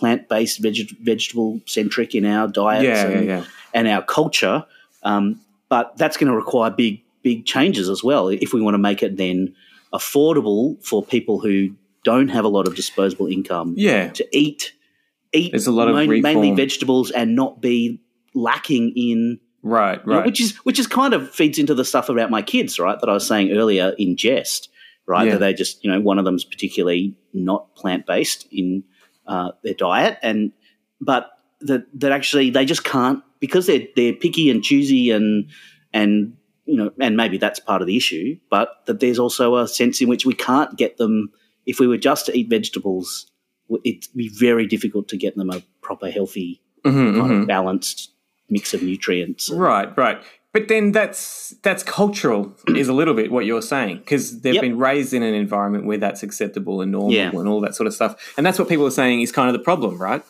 plant 0.00 0.28
based, 0.28 0.60
veg- 0.62 0.96
vegetable 1.02 1.60
centric 1.66 2.14
in 2.14 2.24
our 2.24 2.48
diets 2.48 2.84
yeah, 2.84 3.08
yeah, 3.08 3.16
and, 3.18 3.26
yeah. 3.26 3.44
and 3.74 3.88
our 3.88 4.02
culture. 4.02 4.64
Um, 5.02 5.40
but 5.68 5.96
that's 5.96 6.16
going 6.16 6.30
to 6.30 6.36
require 6.36 6.70
big, 6.70 7.02
big 7.22 7.44
changes 7.46 7.88
as 7.88 8.02
well 8.02 8.28
if 8.28 8.52
we 8.52 8.60
want 8.60 8.74
to 8.74 8.78
make 8.78 9.02
it 9.02 9.16
then 9.16 9.54
affordable 9.92 10.82
for 10.84 11.02
people 11.04 11.40
who 11.40 11.70
don't 12.04 12.28
have 12.28 12.44
a 12.44 12.48
lot 12.48 12.66
of 12.66 12.74
disposable 12.74 13.26
income 13.26 13.74
Yeah. 13.76 14.08
to 14.10 14.26
eat 14.32 14.72
eat 15.32 15.52
There's 15.52 15.66
a 15.68 15.72
lot 15.72 15.88
of 15.88 15.94
mainly 15.94 16.52
vegetables 16.52 17.10
and 17.12 17.36
not 17.36 17.60
be 17.60 18.00
lacking 18.34 18.92
in 18.96 19.38
Right, 19.62 20.00
you 20.04 20.10
know, 20.10 20.18
right. 20.18 20.26
which 20.26 20.40
is 20.40 20.56
which 20.64 20.78
is 20.78 20.86
kind 20.86 21.12
of 21.12 21.30
feeds 21.30 21.58
into 21.58 21.74
the 21.74 21.84
stuff 21.84 22.08
about 22.08 22.30
my 22.30 22.40
kids, 22.40 22.78
right? 22.78 22.98
That 22.98 23.10
I 23.10 23.12
was 23.12 23.26
saying 23.28 23.52
earlier 23.52 23.94
in 23.98 24.16
jest, 24.16 24.70
right? 25.06 25.26
Yeah. 25.26 25.32
That 25.32 25.40
they 25.40 25.52
just, 25.52 25.84
you 25.84 25.90
know, 25.92 26.00
one 26.00 26.18
of 26.18 26.24
them's 26.24 26.44
particularly 26.44 27.14
not 27.34 27.74
plant 27.76 28.06
based 28.06 28.48
in 28.50 28.82
uh, 29.30 29.52
their 29.62 29.74
diet, 29.74 30.18
and 30.22 30.52
but 31.00 31.30
that 31.60 31.84
that 31.94 32.12
actually 32.12 32.50
they 32.50 32.64
just 32.64 32.84
can't 32.84 33.22
because 33.38 33.66
they're 33.66 33.86
they're 33.96 34.12
picky 34.12 34.50
and 34.50 34.62
choosy 34.62 35.10
and 35.10 35.48
and 35.92 36.36
you 36.66 36.76
know, 36.76 36.90
and 37.00 37.16
maybe 37.16 37.38
that's 37.38 37.58
part 37.58 37.80
of 37.80 37.86
the 37.86 37.96
issue, 37.96 38.36
but 38.50 38.68
that 38.86 39.00
there's 39.00 39.18
also 39.18 39.56
a 39.56 39.66
sense 39.66 40.00
in 40.00 40.08
which 40.08 40.26
we 40.26 40.34
can't 40.34 40.76
get 40.76 40.98
them 40.98 41.30
if 41.66 41.80
we 41.80 41.86
were 41.86 41.96
just 41.96 42.26
to 42.26 42.36
eat 42.36 42.50
vegetables. 42.50 43.26
It'd 43.84 44.06
be 44.14 44.28
very 44.28 44.66
difficult 44.66 45.08
to 45.08 45.16
get 45.16 45.36
them 45.36 45.50
a 45.50 45.62
proper, 45.80 46.10
healthy, 46.10 46.60
Mhm, 46.84 47.16
kind 47.18 47.30
mhm. 47.30 47.42
of 47.42 47.46
balanced 47.48 48.12
mix 48.48 48.74
of 48.74 48.82
nutrients. 48.82 49.48
Right, 49.50 49.96
right. 49.96 50.20
But 50.52 50.66
then 50.68 50.90
that's 50.92 51.54
that's 51.62 51.82
cultural 51.84 52.52
is 52.68 52.88
a 52.88 52.92
little 52.92 53.14
bit 53.14 53.30
what 53.30 53.44
you're 53.46 53.62
saying 53.62 53.98
because 53.98 54.40
they've 54.40 54.54
Yep. 54.54 54.62
been 54.62 54.78
raised 54.78 55.14
in 55.14 55.22
an 55.22 55.34
environment 55.34 55.86
where 55.86 55.98
that's 55.98 56.22
acceptable 56.24 56.80
and 56.80 56.90
normal 56.90 57.12
Yeah. 57.12 57.30
and 57.30 57.46
all 57.48 57.60
that 57.60 57.74
sort 57.76 57.86
of 57.86 57.94
stuff. 57.94 58.16
And 58.36 58.44
that's 58.44 58.58
what 58.58 58.68
people 58.68 58.84
are 58.86 58.90
saying 58.90 59.20
is 59.20 59.30
kind 59.30 59.48
of 59.48 59.52
the 59.52 59.60
problem, 59.64 59.96
right? 60.02 60.22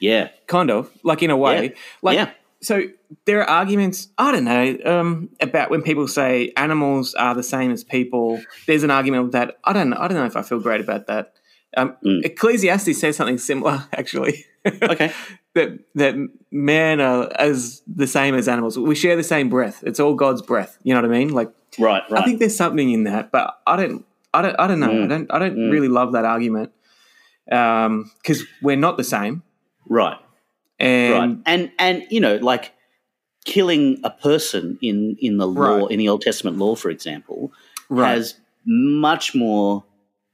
Yeah. 0.00 0.28
Kind 0.46 0.70
of, 0.70 0.90
like 1.04 1.22
in 1.22 1.30
a 1.30 1.36
way. 1.36 1.64
Yeah. 1.64 1.70
Like 2.02 2.16
Yeah. 2.16 2.30
so 2.62 2.84
there 3.26 3.40
are 3.42 3.48
arguments, 3.48 4.08
I 4.16 4.32
don't 4.32 4.44
know, 4.44 4.78
um, 4.86 5.28
about 5.40 5.70
when 5.70 5.82
people 5.82 6.08
say 6.08 6.52
animals 6.56 7.14
are 7.14 7.34
the 7.34 7.42
same 7.42 7.70
as 7.70 7.84
people. 7.84 8.40
There's 8.66 8.84
an 8.84 8.90
argument 8.90 9.24
with 9.24 9.32
that. 9.32 9.58
I 9.64 9.72
don't 9.74 9.90
know, 9.90 9.96
I 9.98 10.08
don't 10.08 10.16
know 10.16 10.24
if 10.26 10.36
I 10.36 10.42
feel 10.42 10.60
great 10.60 10.80
about 10.80 11.08
that. 11.08 11.34
Um, 11.76 11.94
Mm. 12.04 12.24
Ecclesiastes 12.24 12.98
says 12.98 13.16
something 13.16 13.36
similar, 13.38 13.84
actually. 13.92 14.46
Okay. 14.64 15.12
that 15.58 15.70
that 16.02 16.14
man 16.50 17.00
are 17.00 17.30
as 17.38 17.82
the 17.86 18.06
same 18.06 18.34
as 18.34 18.48
animals. 18.48 18.78
We 18.78 18.94
share 18.94 19.16
the 19.16 19.22
same 19.34 19.48
breath. 19.48 19.82
It's 19.88 20.00
all 20.00 20.14
God's 20.14 20.42
breath. 20.42 20.78
You 20.82 20.94
know 20.94 21.00
what 21.02 21.10
I 21.10 21.18
mean? 21.18 21.30
Like 21.40 21.50
Right. 21.78 22.02
Right. 22.10 22.20
I 22.22 22.24
think 22.24 22.38
there's 22.40 22.56
something 22.56 22.90
in 22.90 23.04
that, 23.04 23.30
but 23.30 23.46
I 23.66 23.76
don't. 23.76 24.04
I 24.34 24.42
don't. 24.42 24.56
I 24.58 24.66
don't 24.66 24.80
know. 24.80 24.90
I 24.90 25.06
Mm. 25.06 25.08
don't. 25.08 25.26
I 25.34 25.38
don't 25.38 25.56
Mm. 25.56 25.70
really 25.70 25.88
love 25.88 26.12
that 26.12 26.24
argument 26.24 26.70
because 27.46 28.42
we're 28.62 28.76
not 28.76 28.96
the 28.96 29.04
same. 29.04 29.42
right. 29.88 30.18
And 30.80 31.12
right. 31.12 31.38
And 31.46 31.70
and 31.78 32.06
you 32.10 32.20
know, 32.20 32.36
like 32.36 32.72
killing 33.44 33.98
a 34.04 34.10
person 34.10 34.78
in 34.82 35.16
in 35.20 35.36
the 35.38 35.46
law 35.46 35.80
Right. 35.82 35.90
in 35.92 35.98
the 35.98 36.08
Old 36.08 36.22
Testament 36.22 36.56
law, 36.58 36.74
for 36.74 36.90
example, 36.90 37.52
right, 37.88 38.08
has 38.14 38.34
much 38.66 39.34
more 39.34 39.84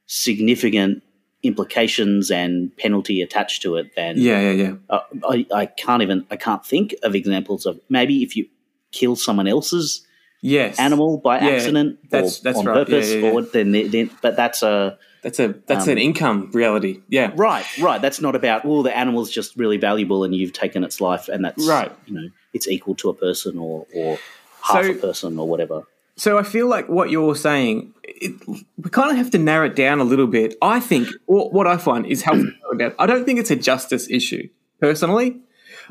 significant 0.07 1.03
implications 1.45 2.31
and 2.31 2.77
penalty 2.77 3.23
attached 3.23 3.63
to 3.63 3.77
it 3.77 3.95
than 3.97 4.17
yeah, 4.19 4.41
yeah, 4.41 4.51
yeah. 4.51 4.75
uh, 4.91 5.01
I, 5.29 5.47
I 5.55 5.67
can't 5.67 6.03
even 6.03 6.27
I 6.31 6.37
can't 6.37 6.65
think 6.65 6.95
of 7.03 7.15
examples 7.15 7.67
of 7.67 7.79
maybe 7.89 8.23
if 8.23 8.37
you 8.37 8.47
kill 8.93 9.17
someone 9.17 9.47
else's 9.47 10.07
Yes, 10.47 10.79
animal 10.79 11.17
by 11.19 11.41
Yeah, 11.41 11.53
accident 11.53 11.99
that's- 12.11 12.41
or 12.41 12.43
that's 12.43 12.59
on 12.59 12.67
right. 12.67 12.75
Purpose 12.75 13.11
yeah, 13.13 13.19
yeah. 13.21 13.31
or 13.33 13.43
then, 13.43 13.73
then 13.73 14.11
but 14.21 14.37
that's 14.37 14.63
a 14.63 14.99
That's 15.23 15.41
a 15.41 15.55
that's 15.67 15.87
Um, 15.87 15.93
an 15.93 15.99
income 15.99 16.51
reality. 16.53 17.01
Yeah, 17.09 17.33
Right, 17.35 17.65
right. 17.81 18.01
That's 18.03 18.21
not 18.21 18.35
about 18.37 18.67
well, 18.67 18.83
the 18.83 18.95
animal's 18.95 19.31
just 19.31 19.57
really 19.57 19.79
valuable 19.79 20.23
and 20.23 20.35
you've 20.35 20.53
taken 20.53 20.85
its 20.85 21.01
life, 21.01 21.31
and 21.33 21.43
that's 21.47 21.67
Right. 21.67 21.91
You 22.07 22.15
know, 22.15 22.29
it's 22.53 22.69
equal 22.69 22.95
to 22.97 23.09
a 23.09 23.15
person 23.15 23.59
or 23.59 23.87
or 23.95 24.19
half 24.61 24.85
So- 24.85 24.91
a 24.91 24.95
person 24.95 25.39
or 25.39 25.49
whatever. 25.49 25.85
So 26.17 26.39
I 26.39 26.43
feel 26.45 26.69
like 26.69 26.89
what 26.89 27.11
you're 27.11 27.35
saying, 27.35 27.93
it, 28.05 28.33
we 28.47 28.91
kind 28.91 29.11
of 29.11 29.17
have 29.17 29.31
to 29.33 29.39
narrow 29.39 29.67
it 29.67 29.75
down 29.75 30.01
a 30.01 30.05
little 30.05 30.27
bit. 30.29 30.55
I 30.63 30.79
think 30.81 31.09
what, 31.27 31.53
what 31.53 31.67
I 31.67 31.77
find 31.77 32.07
is 32.07 32.23
helpful. 32.23 32.51
about. 32.73 32.95
I 32.99 33.07
don't 33.07 33.25
think 33.25 33.39
it's 33.41 33.51
a 33.51 33.57
justice 33.57 34.09
issue 34.11 34.49
personally. 34.81 35.41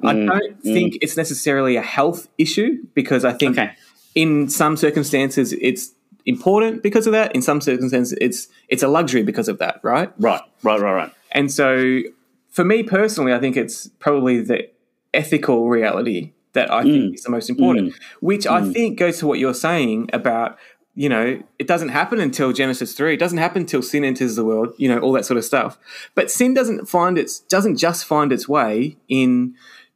I 0.03 0.13
Mm, 0.15 0.27
don't 0.27 0.61
think 0.63 0.97
it's 1.01 1.15
necessarily 1.17 1.75
a 1.75 1.81
health 1.81 2.27
issue 2.37 2.77
because 2.93 3.23
I 3.25 3.33
think 3.33 3.57
Okay. 3.57 3.73
in 4.15 4.49
some 4.49 4.75
circumstances 4.77 5.53
it's 5.61 5.91
important 6.25 6.81
because 6.83 7.05
of 7.05 7.13
that. 7.13 7.35
In 7.35 7.41
some 7.41 7.61
circumstances 7.61 8.17
it's 8.19 8.47
it's 8.69 8.81
a 8.81 8.87
luxury 8.87 9.23
because 9.23 9.47
of 9.49 9.59
that, 9.59 9.79
right? 9.83 10.11
Right, 10.17 10.41
right, 10.63 10.79
right, 10.81 10.93
right. 10.93 11.11
And 11.31 11.51
so 11.51 11.99
for 12.49 12.63
me 12.63 12.81
personally, 12.83 13.33
I 13.33 13.39
think 13.39 13.55
it's 13.57 13.87
probably 13.99 14.39
the 14.41 14.69
ethical 15.13 15.69
reality 15.69 16.31
that 16.53 16.71
I 16.71 16.83
think 16.83 17.11
Mm. 17.11 17.13
is 17.15 17.23
the 17.23 17.31
most 17.31 17.49
important, 17.49 17.93
which 18.21 18.45
I 18.47 18.61
think 18.71 18.97
goes 18.97 19.19
to 19.19 19.27
what 19.27 19.39
you're 19.39 19.53
saying 19.53 20.09
about, 20.13 20.57
you 20.95 21.09
know, 21.09 21.39
it 21.57 21.67
doesn't 21.67 21.89
happen 21.89 22.19
until 22.19 22.53
Genesis 22.53 22.93
3. 22.93 23.15
It 23.15 23.19
doesn't 23.19 23.39
happen 23.39 23.63
until 23.63 23.81
sin 23.81 24.03
enters 24.03 24.35
the 24.35 24.45
world, 24.45 24.73
you 24.77 24.87
know, 24.87 24.99
all 24.99 25.11
that 25.13 25.25
sort 25.25 25.37
of 25.39 25.45
stuff. 25.45 25.77
But 26.13 26.29
sin 26.29 26.53
doesn't 26.53 26.87
find 26.87 27.17
its 27.17 27.39
doesn't 27.39 27.77
just 27.77 28.05
find 28.05 28.31
its 28.31 28.47
way 28.47 28.97
in 29.07 29.55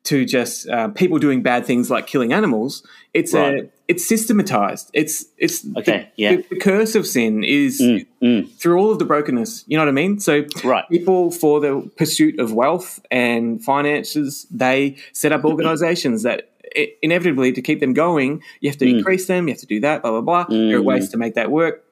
to 0.10 0.26
just 0.26 0.68
uh, 0.70 0.88
people 0.90 1.18
doing 1.20 1.42
bad 1.42 1.66
things 1.66 1.90
like 1.90 2.08
killing 2.08 2.32
animals. 2.34 2.86
It's 3.14 3.34
a 3.34 3.70
it's 3.88 4.06
systematized. 4.08 4.90
It's 4.94 5.26
it's 5.38 5.66
Okay, 5.78 6.10
the, 6.16 6.22
yeah. 6.24 6.36
the, 6.36 6.46
the 6.52 6.60
curse 6.60 6.94
of 6.96 7.08
sin 7.08 7.44
is 7.44 7.80
Mm, 7.82 8.06
mm, 8.22 8.52
through 8.60 8.78
all 8.80 8.92
of 8.92 9.00
the 9.00 9.06
brokenness. 9.06 9.64
You 9.68 9.78
know 9.78 9.84
what 9.84 9.90
I 9.90 9.94
mean? 10.04 10.20
So 10.20 10.46
Right. 10.64 10.84
people 10.90 11.32
for 11.32 11.60
the 11.60 11.90
pursuit 11.98 12.40
of 12.40 12.54
wealth 12.54 13.00
and 13.12 13.64
finances, 13.64 14.46
they 14.52 14.98
set 15.14 15.32
up 15.32 15.46
organizations 15.46 16.24
that 16.24 16.50
i- 16.76 16.92
inevitably 17.02 17.54
to 17.54 17.62
keep 17.62 17.80
them 17.80 17.94
going, 17.94 18.42
you 18.60 18.70
have 18.70 18.78
to 18.80 18.86
Mm. 18.86 18.98
increase 18.98 19.26
them, 19.28 19.48
you 19.48 19.54
have 19.54 19.62
to 19.62 19.66
do 19.76 19.80
that, 19.80 20.02
blah 20.02 20.12
blah 20.12 20.22
blah. 20.22 20.46
There 20.50 20.78
are 20.78 20.82
ways 20.82 21.10
to 21.10 21.18
make 21.18 21.34
that 21.36 21.50
work. 21.52 21.84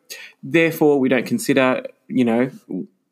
therefore 0.43 0.99
we 0.99 1.09
don't 1.09 1.25
consider, 1.25 1.83
you 2.07 2.23
know, 2.23 2.51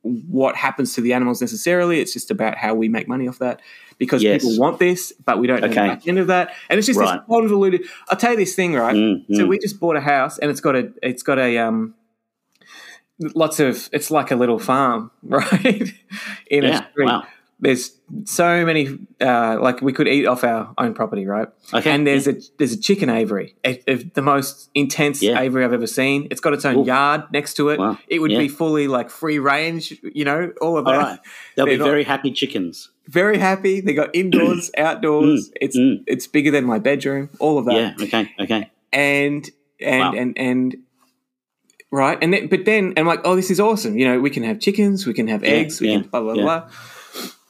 what 0.03 0.55
happens 0.55 0.93
to 0.93 1.01
the 1.01 1.13
animals 1.13 1.41
necessarily. 1.41 1.99
It's 2.01 2.13
just 2.13 2.29
about 2.29 2.57
how 2.57 2.73
we 2.75 2.87
make 2.89 3.07
money 3.07 3.27
off 3.27 3.39
that 3.39 3.61
because 3.97 4.21
Yes. 4.23 4.43
people 4.43 4.59
want 4.59 4.79
this, 4.79 5.13
but 5.25 5.39
we 5.39 5.47
don't 5.47 5.61
know 5.61 5.67
Okay. 5.67 5.95
the 6.03 6.09
end 6.09 6.19
of 6.19 6.27
that. 6.27 6.53
And 6.69 6.77
it's 6.77 6.87
just 6.87 6.99
Right. 6.99 7.19
this 7.19 7.25
convoluted. 7.27 7.81
I'll 8.09 8.17
tell 8.17 8.31
you 8.31 8.37
this 8.37 8.55
thing, 8.55 8.73
right? 8.73 8.95
Mm, 8.95 9.25
So 9.35 9.43
mm. 9.45 9.47
we 9.47 9.59
just 9.59 9.79
bought 9.79 9.95
a 9.95 10.01
house, 10.01 10.37
and 10.39 10.49
it's 10.51 10.61
got 10.61 10.75
a 10.75 10.91
it's 11.01 11.23
got 11.23 11.39
a 11.39 11.57
um 11.57 11.93
lots 13.35 13.59
of 13.59 13.89
it's 13.91 14.11
like 14.11 14.31
a 14.31 14.35
little 14.35 14.59
farm, 14.59 15.11
right? 15.23 15.93
In 16.49 16.63
a 16.65 16.67
Yeah, 16.67 16.89
street. 16.91 17.05
wow. 17.05 17.23
There's 17.59 17.95
so 18.25 18.65
many 18.65 18.89
uh, 19.21 19.57
like 19.61 19.81
we 19.81 19.93
could 19.93 20.07
eat 20.09 20.25
off 20.25 20.43
our 20.43 20.73
own 20.77 20.93
property, 20.93 21.25
right? 21.25 21.47
Okay, 21.73 21.91
And 21.91 22.05
there's 22.05 22.27
a 22.27 22.35
there's 22.57 22.73
a 22.73 22.79
chicken 22.79 23.09
aviary, 23.09 23.55
a, 23.63 23.81
a- 23.89 24.03
the 24.03 24.21
most 24.21 24.69
intense 24.75 25.21
Yeah. 25.21 25.39
aviary 25.39 25.63
I've 25.63 25.71
ever 25.71 25.87
seen. 25.87 26.27
It's 26.29 26.41
got 26.41 26.51
its 26.51 26.65
own 26.65 26.77
Ooh. 26.79 26.85
yard 26.85 27.23
next 27.31 27.53
to 27.55 27.69
it. 27.69 27.79
Wow. 27.79 27.97
It 28.09 28.19
would 28.19 28.31
Yeah. 28.31 28.39
be 28.39 28.47
fully 28.49 28.89
like 28.89 29.09
free 29.09 29.39
range, 29.39 29.97
you 30.03 30.25
know, 30.25 30.51
all 30.59 30.77
of 30.77 30.85
All 30.87 30.91
that. 30.93 30.99
right. 30.99 31.19
They'll 31.55 31.65
be 31.65 31.71
They're 31.77 31.77
not- 31.79 31.85
very 31.85 32.03
happy 32.03 32.31
chickens. 32.31 32.89
Very 33.07 33.37
happy. 33.37 33.81
They 33.81 33.93
got 33.93 34.15
indoors, 34.15 34.71
outdoors. 34.77 35.51
it's 35.59 35.77
mm. 35.77 36.03
it's 36.07 36.27
bigger 36.27 36.51
than 36.51 36.65
my 36.65 36.79
bedroom. 36.79 37.29
All 37.39 37.57
of 37.57 37.65
that 37.65 37.73
Yeah. 37.73 37.93
Okay. 38.05 38.31
Okay. 38.39 38.71
and 38.91 39.49
and 39.79 39.99
Wow. 39.99 40.13
and 40.13 40.37
and 40.37 40.77
right 41.91 42.17
and 42.21 42.33
then, 42.33 42.47
but 42.47 42.65
then 42.65 42.93
I'm 42.97 43.05
like 43.05 43.21
oh 43.23 43.35
this 43.35 43.51
is 43.51 43.59
awesome 43.59 43.97
you 43.97 44.05
know 44.05 44.19
we 44.19 44.29
can 44.29 44.43
have 44.43 44.59
chickens 44.59 45.05
we 45.05 45.13
can 45.13 45.27
have 45.27 45.43
eggs 45.43 45.79
we 45.79 45.89
yeah, 45.89 46.01
can 46.01 46.09
blah 46.09 46.21
blah 46.21 46.33
yeah. 46.33 46.41
blah 46.41 46.69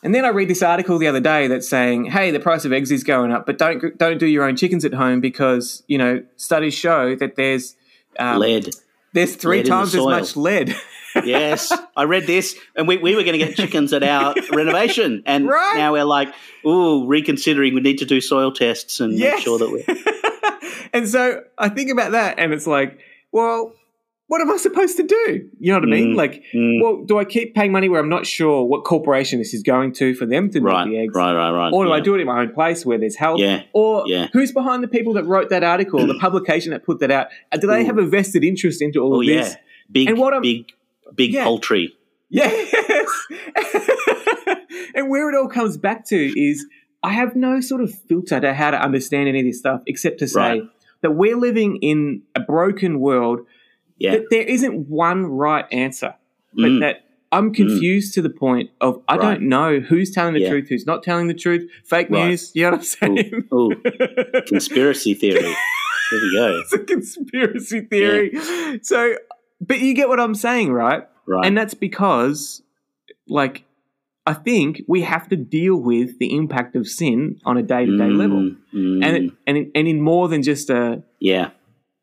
and 0.03 0.13
then 0.13 0.25
I 0.25 0.29
read 0.29 0.49
this 0.49 0.61
article 0.61 0.97
the 0.97 1.07
other 1.07 1.21
day 1.21 1.47
that's 1.47 1.67
saying 1.67 2.05
hey 2.05 2.31
the 2.31 2.39
price 2.39 2.65
of 2.65 2.73
eggs 2.73 2.91
is 2.91 3.03
going 3.03 3.31
up 3.31 3.45
but 3.45 3.57
don't 3.57 3.97
don't 3.97 4.17
do 4.17 4.27
your 4.27 4.43
own 4.43 4.57
chickens 4.57 4.83
at 4.83 4.93
home 4.93 5.21
because 5.21 5.83
you 5.87 5.97
know 5.97 6.23
studies 6.35 6.73
show 6.73 7.15
that 7.15 7.35
there's 7.37 7.75
um, 8.19 8.39
Lead. 8.39 8.69
there's 9.13 9.35
three 9.35 9.59
lead 9.59 9.67
times 9.67 9.95
as 9.95 10.03
much 10.03 10.35
lead 10.35 10.75
yes, 11.23 11.71
I 11.95 12.03
read 12.03 12.25
this, 12.27 12.55
and 12.75 12.87
we, 12.87 12.97
we 12.97 13.15
were 13.15 13.23
going 13.23 13.37
to 13.39 13.45
get 13.45 13.55
chickens 13.55 13.93
at 13.93 14.03
our 14.03 14.33
renovation, 14.51 15.23
and 15.25 15.47
Right. 15.47 15.73
now 15.77 15.93
we're 15.93 16.03
like, 16.03 16.33
ooh, 16.65 17.05
reconsidering. 17.07 17.73
We 17.75 17.81
need 17.81 17.97
to 17.99 18.05
do 18.05 18.21
soil 18.21 18.51
tests 18.51 18.99
and 18.99 19.13
Yes. 19.17 19.35
make 19.35 19.43
sure 19.43 19.59
that 19.59 19.69
we're 19.71 19.83
and 20.93 21.07
so 21.07 21.43
I 21.57 21.69
think 21.69 21.89
about 21.91 22.11
that 22.11 22.37
and 22.39 22.53
it's 22.53 22.67
like 22.67 22.99
well 23.31 23.73
what 24.27 24.41
am 24.41 24.49
I 24.49 24.57
supposed 24.57 24.97
to 24.97 25.03
do? 25.03 25.49
You 25.59 25.73
know 25.73 25.79
what 25.79 25.83
I 25.87 25.91
mean? 25.91 26.13
Mm, 26.13 26.15
Like, 26.15 26.43
mm. 26.55 26.81
well, 26.81 27.03
do 27.03 27.19
I 27.19 27.25
keep 27.25 27.53
paying 27.53 27.71
money 27.71 27.87
where 27.89 27.99
I'm 27.99 28.09
not 28.09 28.25
sure 28.25 28.63
what 28.63 28.83
corporation 28.83 29.37
this 29.37 29.53
is 29.53 29.61
going 29.61 29.91
to 29.95 30.15
for 30.15 30.25
them 30.25 30.49
to 30.51 30.61
right, 30.61 30.85
make 30.87 30.93
the 30.93 30.99
eggs? 31.03 31.13
right, 31.13 31.33
right, 31.35 31.51
right. 31.51 31.71
Or 31.71 31.85
do 31.85 31.91
I 31.91 31.99
do 31.99 32.15
it 32.15 32.21
in 32.21 32.25
my 32.25 32.39
own 32.41 32.51
place 32.51 32.83
where 32.83 32.97
there's 32.97 33.17
help? 33.17 33.39
Yeah, 33.39 33.63
Or 33.73 34.05
yeah. 34.07 34.29
who's 34.33 34.51
behind 34.51 34.81
the 34.81 34.87
people 34.87 35.13
that 35.15 35.25
wrote 35.25 35.49
that 35.49 35.63
article, 35.63 36.07
the 36.07 36.17
publication 36.19 36.71
that 36.71 36.83
put 36.83 36.99
that 37.01 37.11
out? 37.11 37.27
Uh, 37.51 37.57
Do 37.57 37.67
they 37.67 37.83
Ooh. 37.83 37.85
have 37.85 37.97
a 37.99 38.05
vested 38.07 38.43
interest 38.43 38.81
into 38.81 38.99
all 39.01 39.13
Oh 39.17 39.21
of 39.21 39.27
yeah, 39.27 39.41
this? 39.43 39.55
big, 39.91 40.09
And 40.09 40.17
what 40.17 40.33
I'm- 40.33 40.41
big, 40.41 40.71
big 41.15 41.33
Yeah. 41.33 41.43
poultry. 41.45 41.93
Yes. 42.29 42.53
and 44.95 45.09
where 45.09 45.29
it 45.29 45.35
all 45.35 45.47
comes 45.47 45.77
back 45.77 46.05
to 46.07 46.15
is 46.39 46.65
I 47.03 47.11
have 47.11 47.35
no 47.35 47.59
sort 47.61 47.81
of 47.81 47.93
filter 47.93 48.39
to 48.39 48.53
how 48.53 48.71
to 48.71 48.81
understand 48.81 49.27
any 49.29 49.39
of 49.41 49.45
this 49.45 49.59
stuff 49.59 49.81
except 49.87 50.19
to 50.19 50.27
say 50.27 50.39
Right. 50.39 50.61
that 51.01 51.11
we're 51.11 51.35
living 51.37 51.77
in 51.81 52.23
a 52.35 52.39
broken 52.39 52.99
world 52.99 53.41
Yeah, 53.97 54.13
that 54.13 54.29
there 54.31 54.41
isn't 54.43 54.89
one 54.89 55.25
right 55.25 55.65
answer, 55.71 56.15
but 56.53 56.71
Mm. 56.71 56.79
that 56.79 57.01
I'm 57.31 57.53
confused 57.53 58.13
to 58.15 58.21
the 58.21 58.29
point 58.29 58.69
of 58.81 59.01
I 59.07 59.15
Right. 59.17 59.35
don't 59.35 59.49
know 59.49 59.79
who's 59.79 60.11
telling 60.11 60.33
the 60.33 60.41
Yeah. 60.41 60.49
truth, 60.49 60.69
who's 60.69 60.85
not 60.87 61.03
telling 61.03 61.27
the 61.27 61.33
truth, 61.33 61.69
fake 61.83 62.07
Right. 62.09 62.29
news. 62.29 62.51
You 62.55 62.63
know 62.63 62.69
what 62.71 62.77
I'm 62.79 62.83
saying? 62.83 63.43
Ooh, 63.53 63.71
conspiracy 64.47 65.13
theory. 65.21 65.41
There 65.41 66.21
we 66.21 66.35
go. 66.35 66.59
it's 66.61 66.73
a 66.73 66.79
conspiracy 66.79 67.81
theory. 67.81 68.33
So, 68.81 69.15
but 69.67 69.79
you 69.79 69.93
get 69.93 70.09
what 70.09 70.19
I'm 70.19 70.35
saying, 70.35 70.71
right? 70.71 71.07
Right. 71.25 71.45
And 71.45 71.57
that's 71.57 71.73
because, 71.73 72.61
like, 73.27 73.63
I 74.25 74.33
think 74.33 74.83
we 74.87 75.01
have 75.01 75.27
to 75.29 75.35
deal 75.35 75.75
with 75.75 76.19
the 76.19 76.35
impact 76.35 76.75
of 76.75 76.87
sin 76.87 77.39
on 77.45 77.57
a 77.57 77.63
day 77.63 77.85
to 77.85 77.97
day 77.97 78.09
level, 78.09 78.51
mm, 78.73 79.05
and 79.05 79.17
it, 79.17 79.33
and 79.45 79.57
in, 79.57 79.71
and 79.75 79.87
in 79.87 80.01
more 80.01 80.27
than 80.29 80.43
just 80.43 80.69
a 80.69 81.03
yeah, 81.19 81.51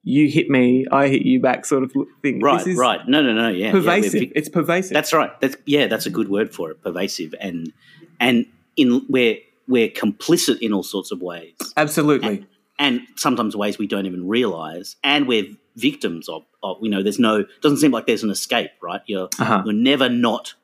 you 0.02 0.28
hit 0.28 0.50
me, 0.50 0.86
I 0.90 1.08
hit 1.08 1.22
you 1.22 1.40
back 1.40 1.64
sort 1.64 1.82
of 1.82 1.92
thing. 2.22 2.40
right, 2.40 2.58
This 2.58 2.68
is 2.68 2.78
right. 2.78 3.00
No, 3.06 3.22
no, 3.22 3.32
no. 3.32 3.48
Yeah, 3.48 3.66
yeah, 3.66 3.72
pervasive. 3.72 4.20
vi- 4.20 4.32
it's 4.34 4.48
pervasive. 4.48 4.92
That's 4.92 5.12
right. 5.12 5.38
That's 5.40 5.56
yeah. 5.66 5.86
That's 5.86 6.06
a 6.06 6.10
good 6.10 6.28
word 6.28 6.54
for 6.54 6.70
it. 6.70 6.82
Pervasive 6.82 7.34
and 7.40 7.72
and 8.18 8.46
in 8.76 9.06
we're 9.08 9.38
we're 9.66 9.88
complicit 9.88 10.58
in 10.60 10.72
all 10.72 10.82
sorts 10.82 11.10
of 11.10 11.22
ways, 11.22 11.54
absolutely. 11.76 12.46
and 12.78 13.02
sometimes 13.16 13.56
ways 13.56 13.78
we 13.78 13.86
don't 13.86 14.06
even 14.06 14.28
realize, 14.28 14.96
and 15.02 15.26
we're 15.26 15.46
victims 15.76 16.28
of. 16.28 16.44
Of 16.62 16.78
you 16.82 16.90
know, 16.90 17.02
there's 17.02 17.18
no 17.18 17.44
doesn't 17.62 17.78
seem 17.78 17.90
like 17.90 18.06
there's 18.06 18.22
an 18.22 18.30
escape. 18.30 18.70
Right? 18.82 19.00
You're 19.06 19.28
Uh-huh. 19.38 19.62
you're 19.64 19.74
never 19.74 20.08
not 20.08 20.54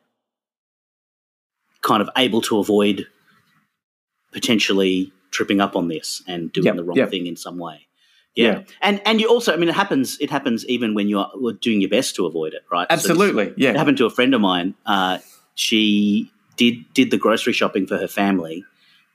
kind 1.82 2.02
of 2.02 2.08
able 2.16 2.40
to 2.42 2.58
avoid 2.58 3.06
potentially 4.32 5.12
tripping 5.30 5.60
up 5.60 5.76
on 5.76 5.88
this 5.88 6.22
and 6.26 6.52
doing 6.52 6.66
Yep, 6.66 6.76
the 6.76 6.84
wrong 6.84 6.96
yep. 6.96 7.10
thing 7.10 7.26
in 7.26 7.36
some 7.36 7.58
way. 7.58 7.86
Yeah. 8.34 8.44
Yeah. 8.58 8.62
and 8.82 9.00
and 9.06 9.20
you 9.20 9.28
also, 9.28 9.52
I 9.52 9.56
mean, 9.56 9.68
it 9.70 9.74
happens. 9.74 10.18
It 10.20 10.30
happens 10.30 10.66
even 10.66 10.94
when 10.94 11.08
you're 11.08 11.26
doing 11.60 11.80
your 11.80 11.88
best 11.90 12.14
to 12.16 12.26
avoid 12.26 12.52
it, 12.52 12.62
right? 12.70 12.86
So 12.90 12.94
it's- 12.94 13.08
Absolutely. 13.10 13.54
it 13.64 13.76
happened 13.76 13.96
to 13.98 14.06
a 14.06 14.10
friend 14.10 14.34
of 14.34 14.40
mine. 14.42 14.74
Uh, 14.84 15.18
she 15.54 16.30
did 16.56 16.84
did 16.92 17.10
the 17.10 17.16
grocery 17.16 17.54
shopping 17.54 17.86
for 17.86 17.96
her 17.96 18.08
family, 18.08 18.64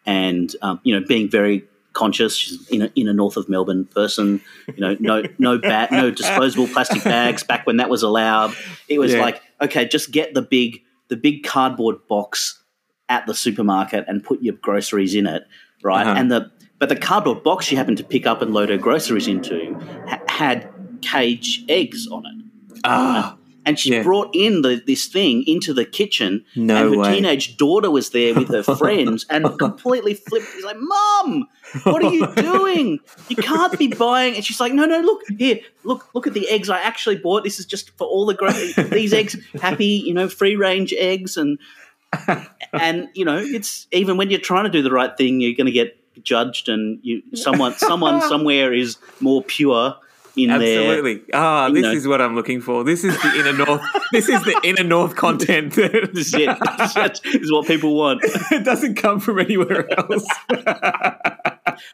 and 0.07 0.55
um, 0.63 0.79
you 0.83 0.99
know, 0.99 1.05
being 1.05 1.29
very 1.29 1.65
conscious. 1.93 2.35
She's 2.35 2.67
in 2.69 2.81
a, 2.83 2.91
in 2.95 3.07
a 3.07 3.13
north 3.13 3.37
of 3.37 3.47
Melbourne 3.49 3.85
person. 3.85 4.41
You 4.67 4.79
know, 4.81 4.97
no 4.99 5.23
no 5.37 5.57
ba- 5.57 5.87
no 5.91 6.11
disposable 6.11 6.67
plastic 6.67 7.03
bags 7.03 7.43
back 7.43 7.65
when 7.67 7.77
that 7.77 7.89
was 7.89 8.03
allowed. 8.03 8.53
It 8.87 8.99
was 8.99 9.13
Yeah. 9.13 9.21
like, 9.21 9.41
okay, 9.61 9.85
just 9.85 10.11
get 10.11 10.33
the 10.33 10.41
big 10.41 10.81
the 11.09 11.17
big 11.17 11.43
cardboard 11.43 12.07
box 12.07 12.61
at 13.09 13.25
the 13.27 13.33
supermarket 13.35 14.05
and 14.07 14.23
put 14.23 14.41
your 14.41 14.53
groceries 14.55 15.13
in 15.15 15.27
it, 15.27 15.43
right? 15.83 16.07
Uh-huh. 16.07 16.15
And 16.17 16.31
the 16.31 16.51
but 16.79 16.89
the 16.89 16.95
cardboard 16.95 17.43
box 17.43 17.65
she 17.65 17.75
happened 17.75 17.97
to 17.97 18.03
pick 18.03 18.25
up 18.25 18.41
and 18.41 18.53
load 18.53 18.69
her 18.69 18.77
groceries 18.77 19.27
into 19.27 19.73
ha- 20.07 20.21
had 20.27 20.69
cage 21.01 21.63
eggs 21.67 22.07
on 22.07 22.25
it 22.25 22.79
Ah, 22.85 23.37
and 23.65 23.77
she 23.77 23.91
Yeah. 23.91 24.03
brought 24.03 24.29
in 24.33 24.61
the, 24.63 24.81
this 24.87 25.05
thing 25.07 25.43
into 25.45 25.73
the 25.73 25.85
kitchen. 25.85 26.43
No 26.55 26.75
and 26.87 26.93
her 26.95 26.99
way. 27.01 27.15
teenage 27.15 27.57
daughter 27.57 27.91
was 27.91 28.09
there 28.09 28.33
with 28.33 28.47
her 28.49 28.63
friends 28.77 29.25
and 29.29 29.45
completely 29.59 30.13
flipped. 30.15 30.47
He's 30.53 30.63
like, 30.63 30.77
"Mom, 30.79 31.47
what 31.83 32.03
are 32.03 32.11
you 32.11 32.27
doing? 32.35 32.99
You 33.29 33.35
can't 33.35 33.77
be 33.77 33.87
buying." 33.87 34.35
And 34.35 34.43
she's 34.43 34.59
like, 34.59 34.73
"No, 34.73 34.85
no, 34.85 34.99
look 34.99 35.21
here, 35.37 35.59
look, 35.83 36.07
look 36.15 36.25
at 36.27 36.33
the 36.33 36.49
eggs 36.49 36.69
I 36.69 36.79
actually 36.81 37.17
bought. 37.17 37.43
This 37.43 37.59
is 37.59 37.65
just 37.65 37.91
for 37.97 38.07
all 38.07 38.25
the 38.25 38.33
great 38.33 38.75
these 38.89 39.13
eggs, 39.13 39.35
happy, 39.61 39.85
you 40.05 40.13
know, 40.13 40.27
free 40.27 40.55
range 40.55 40.93
eggs." 40.97 41.37
And 41.37 41.59
and 42.73 43.09
you 43.13 43.25
know, 43.25 43.37
it's 43.37 43.87
even 43.91 44.17
when 44.17 44.29
you're 44.29 44.39
trying 44.39 44.65
to 44.65 44.69
do 44.69 44.81
the 44.81 44.91
right 44.91 45.15
thing, 45.17 45.39
you're 45.41 45.55
going 45.55 45.65
to 45.67 45.71
get 45.71 45.97
judged, 46.23 46.67
and 46.69 46.99
you 47.03 47.21
someone 47.35 47.73
someone 47.73 48.21
somewhere 48.27 48.73
is 48.73 48.97
more 49.19 49.43
pure 49.43 49.95
in 50.35 50.49
there. 50.49 50.57
absolutely. 50.89 51.21
Ah, 51.33 51.67
you 51.67 51.73
this 51.75 51.83
know. 51.83 51.91
is 51.91 52.07
what 52.07 52.21
I'm 52.21 52.35
looking 52.35 52.61
for. 52.61 52.83
This 52.83 53.03
is 53.03 53.19
the 53.21 53.39
inner 53.39 53.53
north. 53.65 53.81
this 54.11 54.29
is 54.29 54.41
the 54.43 54.59
inner 54.63 54.83
north 54.83 55.15
content. 55.15 55.75
This 56.13 56.33
is 56.33 57.21
is 57.25 57.51
what 57.51 57.67
people 57.67 57.95
want. 57.95 58.21
it 58.51 58.63
doesn't 58.63 58.95
come 58.95 59.19
from 59.19 59.39
anywhere 59.39 59.87
else. 59.97 60.25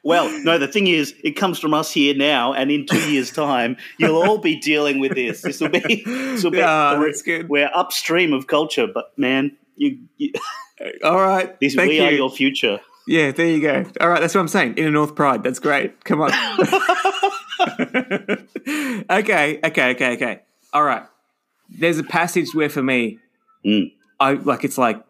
Well, 0.03 0.29
no, 0.43 0.57
the 0.57 0.67
thing 0.67 0.87
is, 0.87 1.13
it 1.23 1.31
comes 1.31 1.59
from 1.59 1.73
us 1.73 1.91
here 1.91 2.15
now, 2.15 2.51
and 2.51 2.71
in 2.71 2.85
two 2.87 3.09
years' 3.11 3.31
time, 3.31 3.77
you'll 3.97 4.21
all 4.21 4.37
be 4.39 4.59
dealing 4.59 4.99
with 4.99 5.13
this. 5.15 5.41
This 5.41 5.61
will 5.61 5.69
be, 5.69 6.03
this 6.05 6.43
will 6.43 6.51
be 6.51 6.61
Ah, 6.61 6.97
we're, 6.97 7.05
that's 7.05 7.21
good. 7.21 7.47
we're 7.47 7.69
upstream 7.73 8.33
of 8.33 8.47
culture, 8.47 8.87
but 8.87 9.17
man, 9.17 9.55
you, 9.75 9.99
you 10.17 10.33
All 11.03 11.19
right. 11.21 11.57
this, 11.59 11.75
we 11.75 11.97
you. 11.97 12.03
are 12.03 12.11
your 12.11 12.29
future. 12.29 12.79
Yeah, 13.07 13.31
there 13.31 13.47
you 13.47 13.61
go. 13.61 13.85
All 14.01 14.09
right, 14.09 14.19
that's 14.19 14.35
what 14.35 14.41
I'm 14.41 14.47
saying. 14.49 14.75
Inner 14.75 14.91
North 14.91 15.15
Pride. 15.15 15.43
That's 15.43 15.59
great. 15.59 16.03
Come 16.03 16.21
on. 16.21 16.31
okay, 19.09 19.59
okay, 19.63 19.91
okay, 19.91 20.13
okay. 20.13 20.41
All 20.73 20.83
right. 20.83 21.03
There's 21.69 21.97
a 21.99 22.03
passage 22.03 22.53
where, 22.53 22.69
for 22.69 22.83
me, 22.83 23.19
Mm. 23.65 23.91
I 24.19 24.33
like 24.33 24.63
it's 24.63 24.77
like 24.77 25.03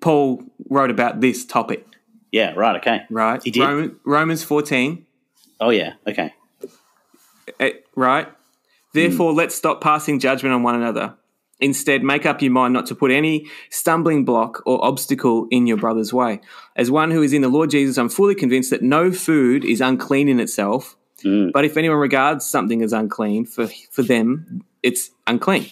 Paul 0.00 0.42
wrote 0.68 0.90
about 0.90 1.20
this 1.20 1.44
topic, 1.44 1.84
Yeah, 2.30 2.52
right. 2.54 2.76
Okay. 2.76 3.00
right? 3.10 3.42
He 3.42 3.50
did? 3.50 3.62
Roman, 3.62 3.96
Romans 4.04 4.44
14, 4.44 5.04
Oh, 5.60 5.70
yeah. 5.70 5.94
Okay. 6.06 6.32
eh, 7.58 7.72
right? 7.96 8.28
Therefore, 8.94 9.32
let's 9.32 9.54
stop 9.54 9.80
passing 9.80 10.20
judgment 10.20 10.54
on 10.54 10.62
one 10.62 10.74
another. 10.76 11.14
Instead, 11.60 12.04
make 12.04 12.24
up 12.24 12.40
your 12.40 12.52
mind 12.52 12.72
not 12.72 12.86
to 12.86 12.94
put 12.94 13.10
any 13.10 13.46
stumbling 13.70 14.24
block 14.24 14.62
or 14.64 14.84
obstacle 14.84 15.48
in 15.50 15.66
your 15.66 15.76
brother's 15.78 16.12
way. 16.12 16.40
As 16.76 16.88
one 16.90 17.10
who 17.10 17.22
is 17.22 17.32
in 17.32 17.42
the 17.42 17.48
Lord 17.48 17.70
Jesus, 17.70 17.98
I'm 17.98 18.08
fully 18.10 18.34
convinced 18.36 18.70
that 18.70 18.82
no 18.82 19.10
food 19.10 19.64
is 19.64 19.80
unclean 19.80 20.28
in 20.28 20.38
itself, 20.38 20.96
Mm. 21.24 21.50
but 21.52 21.64
if 21.64 21.76
anyone 21.76 21.98
regards 21.98 22.46
something 22.46 22.80
as 22.82 22.92
unclean, 22.92 23.44
for, 23.44 23.66
for 23.90 24.02
them, 24.02 24.62
it's 24.82 25.10
unclean. 25.26 25.70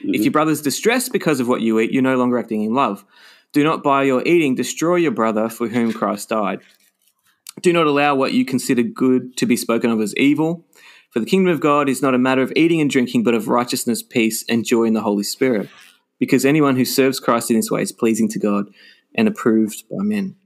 If 0.00 0.22
your 0.22 0.32
brother's 0.32 0.62
distressed 0.62 1.12
because 1.12 1.40
of 1.40 1.48
what 1.48 1.60
you 1.60 1.78
eat, 1.80 1.92
you're 1.92 2.02
no 2.02 2.16
longer 2.16 2.38
acting 2.38 2.62
in 2.62 2.74
love. 2.74 3.04
Do 3.52 3.64
not 3.64 3.82
by 3.82 4.04
your 4.04 4.22
eating 4.26 4.54
destroy 4.54 4.96
your 4.96 5.10
brother 5.10 5.48
for 5.48 5.68
whom 5.68 5.92
Christ 5.92 6.28
died. 6.28 6.60
Do 7.62 7.72
not 7.72 7.86
allow 7.86 8.14
what 8.14 8.32
you 8.32 8.44
consider 8.44 8.82
good 8.82 9.36
to 9.38 9.46
be 9.46 9.56
spoken 9.56 9.90
of 9.90 10.00
as 10.00 10.14
evil. 10.16 10.64
For 11.10 11.20
the 11.20 11.26
kingdom 11.26 11.52
of 11.52 11.60
God 11.60 11.88
is 11.88 12.02
not 12.02 12.14
a 12.14 12.18
matter 12.18 12.42
of 12.42 12.52
eating 12.54 12.80
and 12.80 12.90
drinking, 12.90 13.24
but 13.24 13.34
of 13.34 13.48
righteousness, 13.48 14.02
peace, 14.02 14.44
and 14.48 14.64
joy 14.64 14.84
in 14.84 14.92
the 14.92 15.00
Holy 15.00 15.24
Spirit. 15.24 15.68
Because 16.18 16.44
anyone 16.44 16.76
who 16.76 16.84
serves 16.84 17.18
Christ 17.18 17.50
in 17.50 17.56
this 17.56 17.70
way 17.70 17.82
is 17.82 17.92
pleasing 17.92 18.28
to 18.28 18.38
God 18.38 18.66
and 19.14 19.26
approved 19.26 19.84
by 19.90 20.04
men. 20.04 20.36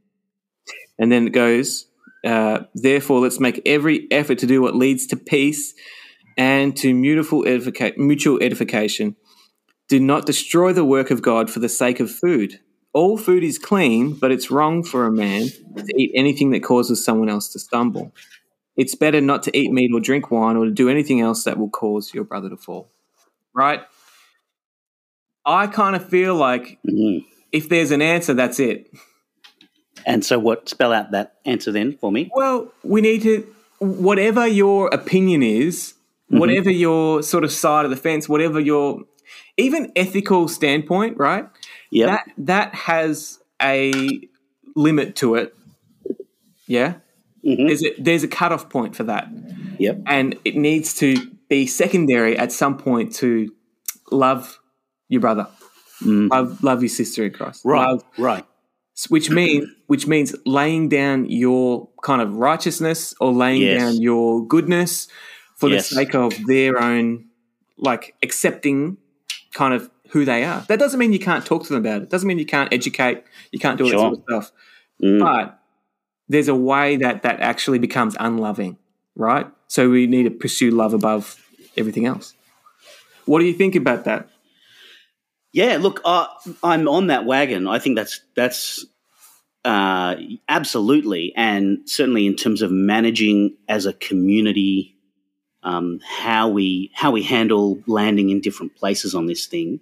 And 0.98 1.10
then 1.10 1.26
it 1.26 1.32
goes, 1.32 1.86
uh, 2.24 2.60
therefore, 2.74 3.20
let's 3.20 3.40
make 3.40 3.60
every 3.66 4.06
effort 4.10 4.38
to 4.38 4.46
do 4.46 4.62
what 4.62 4.74
leads 4.76 5.06
to 5.08 5.16
peace 5.16 5.74
and 6.36 6.76
to 6.78 6.94
mutual, 6.94 7.42
edifica- 7.44 7.96
mutual 7.96 8.42
edification. 8.42 9.16
Do 9.88 10.00
not 10.00 10.24
destroy 10.26 10.72
the 10.72 10.84
work 10.84 11.10
of 11.10 11.20
God 11.22 11.50
for 11.50 11.58
the 11.60 11.68
sake 11.68 12.00
of 12.00 12.10
food. 12.10 12.60
All 12.94 13.18
food 13.18 13.42
is 13.42 13.58
clean, 13.58 14.14
but 14.14 14.30
it's 14.30 14.50
wrong 14.50 14.82
for 14.82 15.06
a 15.06 15.10
man 15.12 15.48
to 15.76 15.92
eat 16.00 16.12
anything 16.14 16.50
that 16.50 16.62
causes 16.62 17.04
someone 17.04 17.28
else 17.28 17.48
to 17.52 17.58
stumble. 17.58 18.12
It's 18.76 18.94
better 18.94 19.20
not 19.20 19.42
to 19.44 19.56
eat 19.56 19.70
meat 19.72 19.90
or 19.92 20.00
drink 20.00 20.30
wine 20.30 20.56
or 20.56 20.64
to 20.64 20.70
do 20.70 20.88
anything 20.88 21.20
else 21.20 21.44
that 21.44 21.58
will 21.58 21.68
cause 21.70 22.14
your 22.14 22.24
brother 22.24 22.48
to 22.48 22.56
fall. 22.56 22.90
Right? 23.54 23.80
I 25.44 25.66
kind 25.66 25.96
of 25.96 26.08
feel 26.08 26.34
like 26.34 26.78
Mhm. 26.88 27.24
if 27.50 27.68
there's 27.68 27.90
an 27.90 28.00
answer, 28.02 28.32
that's 28.34 28.60
it. 28.60 28.90
And 30.06 30.24
so, 30.24 30.38
what? 30.38 30.68
Spell 30.68 30.92
out 30.92 31.10
that 31.12 31.34
answer 31.44 31.72
then 31.72 31.96
for 31.96 32.10
me. 32.10 32.30
Well, 32.34 32.72
we 32.82 33.00
need 33.00 33.22
to, 33.22 33.46
whatever 33.78 34.46
your 34.46 34.88
opinion 34.88 35.42
is, 35.42 35.94
whatever 36.28 36.70
your 36.70 37.22
sort 37.22 37.44
of 37.44 37.52
side 37.52 37.84
of 37.84 37.90
the 37.90 37.96
fence, 37.96 38.28
whatever 38.28 38.58
your 38.58 39.02
even 39.56 39.92
ethical 39.96 40.48
standpoint, 40.48 41.18
right? 41.18 41.46
Yeah. 41.90 42.06
That 42.06 42.24
that 42.38 42.74
has 42.74 43.38
a 43.60 43.92
limit 44.74 45.16
to 45.16 45.34
it. 45.34 45.54
Yeah. 46.66 46.94
Mhm. 47.44 47.66
There's 47.66 47.84
a 47.84 47.94
there's 48.00 48.22
a 48.22 48.28
cutoff 48.28 48.70
point 48.70 48.96
for 48.96 49.04
that. 49.04 49.28
Yep. 49.78 50.02
And 50.06 50.38
it 50.44 50.56
needs 50.56 50.94
to 50.96 51.30
be 51.48 51.66
secondary 51.66 52.38
at 52.38 52.52
some 52.52 52.78
point 52.78 53.14
to 53.16 53.52
love 54.10 54.58
your 55.08 55.20
brother. 55.20 55.48
Love 56.04 56.62
love 56.62 56.82
your 56.82 56.88
sister 56.88 57.24
in 57.24 57.32
Christ. 57.32 57.64
Mm. 57.64 57.70
Right. 57.70 57.86
Love 57.88 58.04
Right. 58.18 58.44
Which 59.08 59.30
means 59.38 59.68
which 59.86 60.06
means 60.06 60.34
laying 60.46 60.88
down 60.88 61.28
your 61.30 61.88
kind 62.02 62.22
of 62.22 62.34
righteousness 62.34 63.14
or 63.20 63.32
laying 63.32 63.62
Yes. 63.62 63.80
down 63.80 64.02
your 64.02 64.46
goodness 64.46 65.08
for 65.56 65.68
Yes. 65.68 65.88
the 65.88 65.94
sake 65.96 66.14
of 66.14 66.32
their 66.46 66.80
own 66.80 67.26
like 67.78 68.14
accepting 68.22 68.96
kind 69.54 69.74
of 69.74 69.90
who 70.10 70.24
they 70.24 70.44
are. 70.44 70.60
That 70.68 70.78
doesn't 70.78 70.98
mean 70.98 71.12
you 71.12 71.18
can't 71.18 71.44
talk 71.44 71.62
to 71.64 71.68
them 71.72 71.78
about 71.84 72.02
it. 72.02 72.10
Doesn't 72.10 72.26
mean 72.28 72.38
you 72.38 72.46
can't 72.46 72.72
educate, 72.72 73.24
you 73.50 73.58
can't 73.58 73.78
do 73.78 73.84
all 73.84 73.90
that 73.90 73.98
sort 73.98 74.12
of 74.14 74.22
stuff. 74.44 74.52
Mm. 75.02 75.20
But 75.20 75.58
there's 76.28 76.48
a 76.48 76.54
way 76.54 76.96
that 76.96 77.22
that 77.22 77.40
actually 77.40 77.78
becomes 77.78 78.14
unloving, 78.20 78.76
right? 79.16 79.46
So 79.68 79.88
we 79.88 80.06
need 80.06 80.24
to 80.24 80.30
pursue 80.30 80.70
love 80.70 80.92
above 80.94 81.42
everything 81.76 82.06
else. 82.06 82.34
What 83.24 83.38
do 83.40 83.46
you 83.46 83.54
think 83.54 83.74
about 83.74 84.04
that? 84.04 84.28
Yeah, 85.52 85.76
look, 85.78 86.00
uh, 86.04 86.26
I'm 86.62 86.88
on 86.88 87.08
that 87.08 87.26
wagon. 87.26 87.68
I 87.68 87.78
think 87.78 87.96
that's 87.96 88.20
that's 88.34 88.86
uh, 89.64 90.16
absolutely, 90.48 91.32
and 91.36 91.88
certainly 91.88 92.26
in 92.26 92.36
terms 92.36 92.62
of 92.62 92.70
managing 92.70 93.56
as 93.68 93.84
a 93.84 93.92
community, 93.92 94.96
um, 95.62 96.00
how 96.04 96.48
we 96.48 96.90
how 96.94 97.10
we 97.10 97.22
handle 97.22 97.78
landing 97.86 98.30
in 98.30 98.40
different 98.40 98.76
places 98.76 99.14
on 99.14 99.26
this 99.26 99.46
thing. 99.46 99.80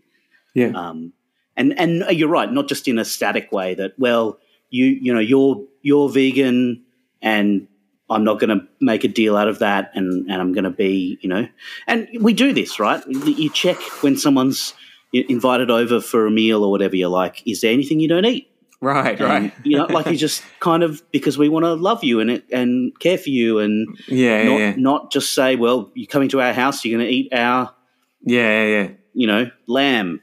Yeah. 0.55 0.73
Um, 0.75 1.13
and 1.57 1.79
and 1.79 2.05
you're 2.11 2.29
right, 2.29 2.51
not 2.51 2.69
just 2.69 2.89
in 2.89 2.99
a 2.99 3.05
static 3.05 3.53
way 3.53 3.75
that 3.75 3.93
well, 3.99 4.39
you 4.71 4.87
you 4.87 5.15
know 5.15 5.21
you're 5.21 5.65
you're 5.83 6.09
vegan 6.09 6.85
and 7.23 7.69
I'm 8.09 8.25
not 8.25 8.41
going 8.41 8.59
to 8.59 8.67
make 8.81 9.05
a 9.05 9.09
deal 9.09 9.37
out 9.37 9.49
of 9.49 9.61
that, 9.61 9.93
and 9.95 10.29
and 10.29 10.41
I'm 10.41 10.53
going 10.53 10.65
to 10.65 10.71
be 10.71 11.19
you 11.21 11.29
know, 11.29 11.47
and 11.87 12.09
we 12.21 12.33
do 12.33 12.53
this 12.53 12.81
right. 12.81 13.03
You 13.07 13.51
check 13.51 13.79
when 14.03 14.17
someone's 14.17 14.75
invited 15.13 15.71
over 15.71 16.01
for 16.01 16.27
a 16.27 16.31
meal 16.31 16.65
or 16.65 16.71
whatever. 16.71 16.97
You're 16.97 17.09
like, 17.09 17.43
is 17.47 17.61
there 17.61 17.73
anything 17.73 18.01
you 18.01 18.09
don't 18.09 18.25
eat? 18.25 18.47
Right, 18.83 19.21
And, 19.21 19.29
right. 19.29 19.53
you 19.63 19.77
know, 19.77 19.85
like 19.87 20.07
you 20.07 20.17
just 20.17 20.43
kind 20.61 20.83
of 20.83 21.03
because 21.13 21.37
we 21.37 21.51
want 21.51 21.65
to 21.65 21.75
love 21.75 22.03
you 22.03 22.21
and 22.21 22.43
and 22.51 22.99
care 22.99 23.19
for 23.19 23.29
you, 23.29 23.59
and 23.59 23.99
Yeah, 24.09 24.45
not 24.45 24.59
yeah, 24.59 24.75
not 24.77 25.13
just 25.13 25.35
say, 25.35 25.57
well, 25.57 25.91
you're 25.95 26.07
coming 26.07 26.31
to 26.31 26.41
our 26.41 26.55
house, 26.55 26.83
you're 26.85 26.99
going 26.99 27.07
to 27.07 27.13
eat 27.15 27.33
our 27.33 27.75
yeah, 28.23 28.65
yeah, 28.65 28.83
yeah, 28.83 28.89
you 29.13 29.27
know 29.27 29.51
lamb 29.67 30.23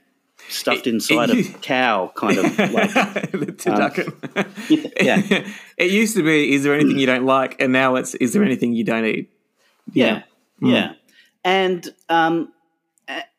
stuffed 0.49 0.87
inside 0.87 1.29
a 1.29 1.43
cow, 1.61 2.11
kind 2.15 2.37
of 2.39 2.45
like 2.57 2.93
the 3.31 3.53
turducken. 3.57 4.95
yeah. 5.01 5.47
it 5.77 5.91
used 5.91 6.15
to 6.15 6.23
be, 6.23 6.53
is 6.53 6.63
there 6.63 6.73
anything 6.73 6.97
you 6.97 7.05
don't 7.05 7.25
like? 7.25 7.61
And 7.61 7.73
now 7.73 7.95
it's, 7.95 8.15
is 8.15 8.33
there 8.33 8.43
anything 8.43 8.73
you 8.73 8.83
don't 8.83 9.05
eat? 9.05 9.29
Yeah, 9.93 10.23
yeah, 10.61 10.93
and 11.43 11.87
um, 12.09 12.51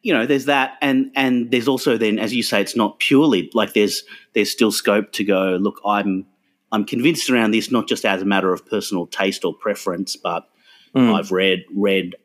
you 0.02 0.12
know, 0.14 0.26
there's 0.26 0.44
that, 0.46 0.78
and 0.80 1.10
and 1.14 1.50
there's 1.50 1.68
also 1.68 1.96
then, 1.96 2.18
as 2.18 2.32
you 2.34 2.42
say, 2.42 2.60
it's 2.60 2.76
not 2.76 2.98
purely 3.00 3.50
like 3.54 3.72
there's 3.74 4.04
there's 4.34 4.50
still 4.50 4.72
scope 4.72 5.12
to 5.12 5.24
go. 5.24 5.58
Look, 5.60 5.80
I'm 5.84 6.26
I'm 6.70 6.84
convinced 6.84 7.30
around 7.30 7.50
this, 7.50 7.70
not 7.70 7.88
just 7.88 8.04
as 8.04 8.22
a 8.22 8.24
matter 8.24 8.52
of 8.52 8.64
personal 8.66 9.06
taste 9.06 9.44
or 9.44 9.54
preference, 9.54 10.16
but 10.16 10.48
I've 10.94 11.32
read 11.32 11.64
read 11.74 12.16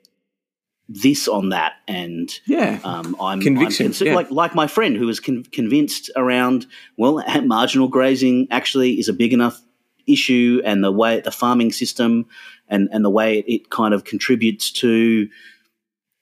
this 0.89 1.27
on 1.27 1.49
that, 1.49 1.73
and 1.87 2.29
Yeah. 2.45 2.79
um, 2.83 3.15
I'm 3.19 3.41
Conviction, 3.41 3.87
I'm 3.87 4.07
yeah. 4.07 4.15
like 4.15 4.29
like 4.31 4.53
my 4.53 4.67
friend 4.67 4.95
who 4.97 5.07
was 5.07 5.19
con- 5.19 5.43
convinced 5.51 6.11
around 6.15 6.65
well, 6.97 7.23
marginal 7.43 7.87
grazing 7.87 8.47
actually 8.51 8.99
is 8.99 9.09
a 9.09 9.13
big 9.13 9.33
enough 9.33 9.61
issue, 10.07 10.61
and 10.65 10.83
the 10.83 10.91
way 10.91 11.21
the 11.21 11.31
farming 11.31 11.71
system 11.71 12.25
and 12.67 12.89
and 12.91 13.03
the 13.03 13.09
way 13.09 13.39
it, 13.39 13.45
it 13.47 13.69
kind 13.69 13.93
of 13.93 14.03
contributes 14.03 14.71
to 14.71 15.27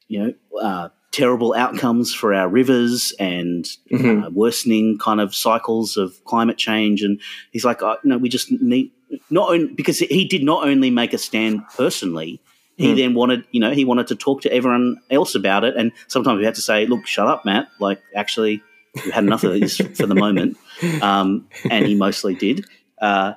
you 0.07 0.19
know 0.19 0.33
uh, 0.61 0.89
terrible 1.11 1.53
outcomes 1.53 2.13
for 2.13 2.33
our 2.33 2.47
rivers 2.47 3.13
and 3.19 3.65
Mm-hmm. 3.91 4.23
uh, 4.23 4.29
worsening 4.29 4.97
kind 4.97 5.19
of 5.19 5.35
cycles 5.35 5.97
of 5.97 6.23
climate 6.23 6.57
change. 6.57 7.03
And 7.03 7.19
he's 7.51 7.65
like, 7.65 7.81
oh, 7.83 7.97
no, 8.03 8.17
we 8.17 8.29
just 8.29 8.51
need 8.51 8.91
not 9.29 9.49
only 9.49 9.73
because 9.73 9.99
he 9.99 10.23
did 10.25 10.43
not 10.43 10.65
only 10.65 10.89
make 10.89 11.13
a 11.13 11.17
stand 11.17 11.61
personally. 11.75 12.39
Mm. 12.79 12.83
He 12.83 12.93
then 12.95 13.13
wanted, 13.13 13.43
you 13.51 13.59
know, 13.59 13.71
he 13.71 13.83
wanted 13.83 14.07
to 14.07 14.15
talk 14.15 14.41
to 14.43 14.53
everyone 14.53 14.97
else 15.09 15.35
about 15.35 15.65
it, 15.65 15.75
and 15.75 15.91
sometimes 16.07 16.37
we 16.39 16.45
had 16.45 16.55
to 16.55 16.61
say, 16.61 16.85
"Look, 16.85 17.05
shut 17.05 17.27
up, 17.27 17.43
Matt. 17.43 17.67
Like, 17.79 18.01
actually, 18.15 18.63
we've 18.95 19.13
had 19.13 19.25
enough 19.25 19.43
of 19.43 19.51
this 19.59 19.77
for 19.77 20.07
the 20.07 20.15
moment." 20.15 20.57
Um, 21.01 21.47
and 21.69 21.85
he 21.85 21.93
mostly 21.93 22.33
did. 22.33 22.65
Uh, 22.99 23.33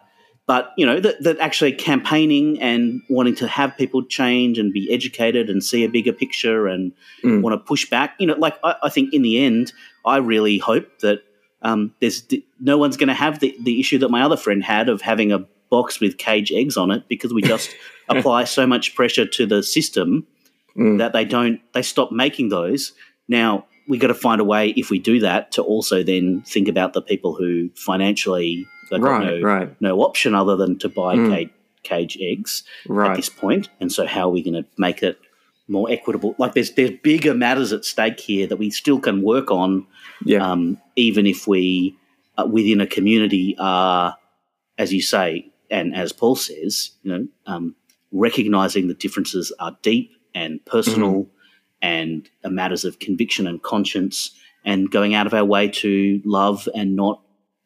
but 0.47 0.73
you 0.77 0.85
know 0.87 1.01
that, 1.01 1.23
that 1.23 1.39
actually 1.39 1.73
campaigning 1.73 2.61
and 2.61 3.01
wanting 3.09 3.35
to 3.37 3.47
have 3.49 3.77
people 3.77 4.05
change 4.05 4.59
and 4.59 4.73
be 4.73 4.91
educated 4.93 5.49
and 5.49 5.63
see 5.65 5.85
a 5.85 5.89
bigger 5.89 6.13
picture 6.13 6.67
and 6.67 6.93
Mm. 7.23 7.41
want 7.43 7.55
to 7.55 7.59
push 7.65 7.89
back 7.89 8.15
you 8.19 8.27
know 8.27 8.35
like 8.35 8.57
I, 8.63 8.75
I 8.83 8.89
think 8.91 9.15
in 9.15 9.23
the 9.23 9.43
end 9.43 9.73
i 10.05 10.19
really 10.19 10.59
hope 10.59 10.87
that 11.01 11.21
um, 11.63 11.95
there's 12.01 12.23
no 12.61 12.77
one's 12.77 12.99
going 12.99 13.09
to 13.09 13.15
have 13.15 13.41
the, 13.41 13.57
the 13.63 13.81
issue 13.81 13.97
that 14.01 14.11
my 14.11 14.21
other 14.23 14.37
friend 14.37 14.63
had 14.63 14.91
of 14.91 15.01
having 15.01 15.33
a 15.33 15.39
box 15.71 15.99
with 15.99 16.19
cage 16.19 16.53
eggs 16.53 16.77
on 16.77 16.91
it 16.91 17.05
because 17.09 17.33
we 17.33 17.41
just 17.41 17.71
apply 18.11 18.45
so 18.45 18.67
much 18.67 18.95
pressure 18.95 19.27
to 19.27 19.47
the 19.47 19.63
system 19.63 20.27
Mm. 20.77 20.99
that 20.99 21.13
they 21.13 21.25
don't 21.25 21.61
they 21.73 21.83
stop 21.83 22.11
making 22.11 22.49
those 22.49 22.93
now 23.29 23.65
we 23.89 23.97
got 23.97 24.09
to 24.09 24.15
find 24.15 24.41
a 24.41 24.45
way 24.45 24.71
if 24.77 24.91
we 24.91 24.99
do 24.99 25.21
that 25.21 25.53
to 25.53 25.63
also 25.63 26.03
then 26.03 26.43
think 26.47 26.67
about 26.69 26.95
the 26.95 27.01
people 27.03 27.33
who 27.37 27.71
financially 27.77 28.67
they've 28.95 29.03
got 29.03 29.21
Right, 29.21 29.41
no, 29.41 29.41
right. 29.43 29.81
no 29.81 30.01
option 30.01 30.35
other 30.35 30.57
than 30.57 30.79
to 30.79 30.89
buy 30.89 31.17
Mm. 31.17 31.29
cage, 31.31 31.51
cage 31.83 32.19
eggs 32.21 32.63
at 33.11 33.17
this 33.17 33.29
point. 33.29 33.69
And 33.81 33.93
so, 33.93 34.07
how 34.07 34.29
are 34.29 34.33
we 34.33 34.43
going 34.43 34.55
to 34.55 34.65
make 34.79 35.03
it 35.03 35.19
more 35.69 35.91
equitable? 35.91 36.35
Like, 36.39 36.55
there's 36.55 36.73
there's 36.73 36.93
bigger 37.03 37.35
matters 37.35 37.73
at 37.73 37.85
stake 37.85 38.19
here 38.21 38.47
that 38.47 38.57
we 38.57 38.71
still 38.71 39.01
can 39.01 39.23
work 39.23 39.51
on, 39.51 39.87
Yeah. 40.25 40.51
um, 40.51 40.79
even 40.97 41.27
if 41.27 41.47
we 41.47 41.97
uh, 42.39 42.47
within 42.51 42.81
a 42.81 42.87
community 42.87 43.55
are, 43.61 44.17
as 44.79 44.93
you 44.93 45.01
say, 45.03 45.53
and 45.71 45.95
as 45.95 46.13
Paul 46.13 46.35
says, 46.37 46.91
you 47.03 47.13
know, 47.13 47.29
um, 47.47 47.75
recognizing 48.13 48.89
the 48.89 48.95
differences 48.95 49.53
are 49.61 49.77
deep 49.83 50.11
and 50.35 50.65
personal, 50.65 51.29
and 51.83 52.29
are 52.45 52.51
matters 52.51 52.85
of 52.85 52.99
conviction 52.99 53.47
and 53.47 53.63
conscience, 53.63 54.31
and 54.65 54.91
going 54.91 55.15
out 55.15 55.27
of 55.27 55.35
our 55.35 55.45
way 55.45 55.69
to 55.69 56.21
love 56.25 56.69
and 56.75 56.97
not 56.97 57.21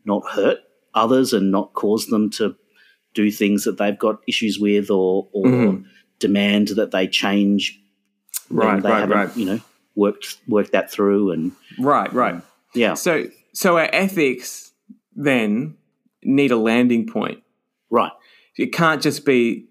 not 0.05 0.23
hurt 0.29 0.59
others 0.95 1.33
and 1.33 1.51
not 1.51 1.73
cause 1.75 2.07
them 2.07 2.31
to 2.31 2.55
do 3.15 3.31
things 3.31 3.65
that 3.65 3.79
they've 3.79 3.99
got 3.99 4.21
issues 4.29 4.59
with 4.59 4.91
or, 4.91 5.29
or 5.33 5.47
Mhm. 5.47 5.85
demand 6.19 6.69
that 6.69 6.91
they 6.91 7.07
change 7.07 7.81
Right, 8.51 8.83
they 8.83 8.89
right, 8.91 9.09
right. 9.09 9.37
you 9.37 9.45
know, 9.45 9.61
worked 9.95 10.39
worked 10.49 10.73
that 10.73 10.91
through 10.91 11.33
and 11.33 11.53
Right, 11.79 12.13
right. 12.13 12.43
yeah, 12.75 12.95
So, 12.95 13.27
so 13.53 13.77
our 13.79 13.89
ethics 13.93 14.73
then 15.15 15.77
need 16.23 16.51
a 16.51 16.57
landing 16.57 17.07
point. 17.07 17.43
right, 17.91 18.13
It 18.57 18.73
can't 18.73 19.03
just 19.03 19.25
be 19.27 19.67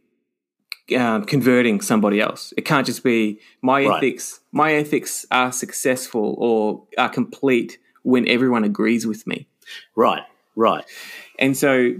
um, 0.97 1.25
converting 1.25 1.81
somebody 1.81 2.21
else. 2.21 2.53
It 2.55 2.63
can't 2.65 2.85
just 2.85 3.03
be 3.03 3.39
my 3.61 3.85
Right. 3.85 3.97
ethics. 3.97 4.39
My 4.53 4.73
ethics 4.73 5.25
are 5.31 5.51
successful 5.51 6.35
or 6.37 6.87
are 6.97 7.09
complete 7.09 7.77
when 8.03 8.25
everyone 8.27 8.63
agrees 8.63 9.05
with 9.05 9.27
me. 9.27 9.47
right, 9.95 10.23
right, 10.57 10.83
And 11.39 11.55
so, 11.55 11.93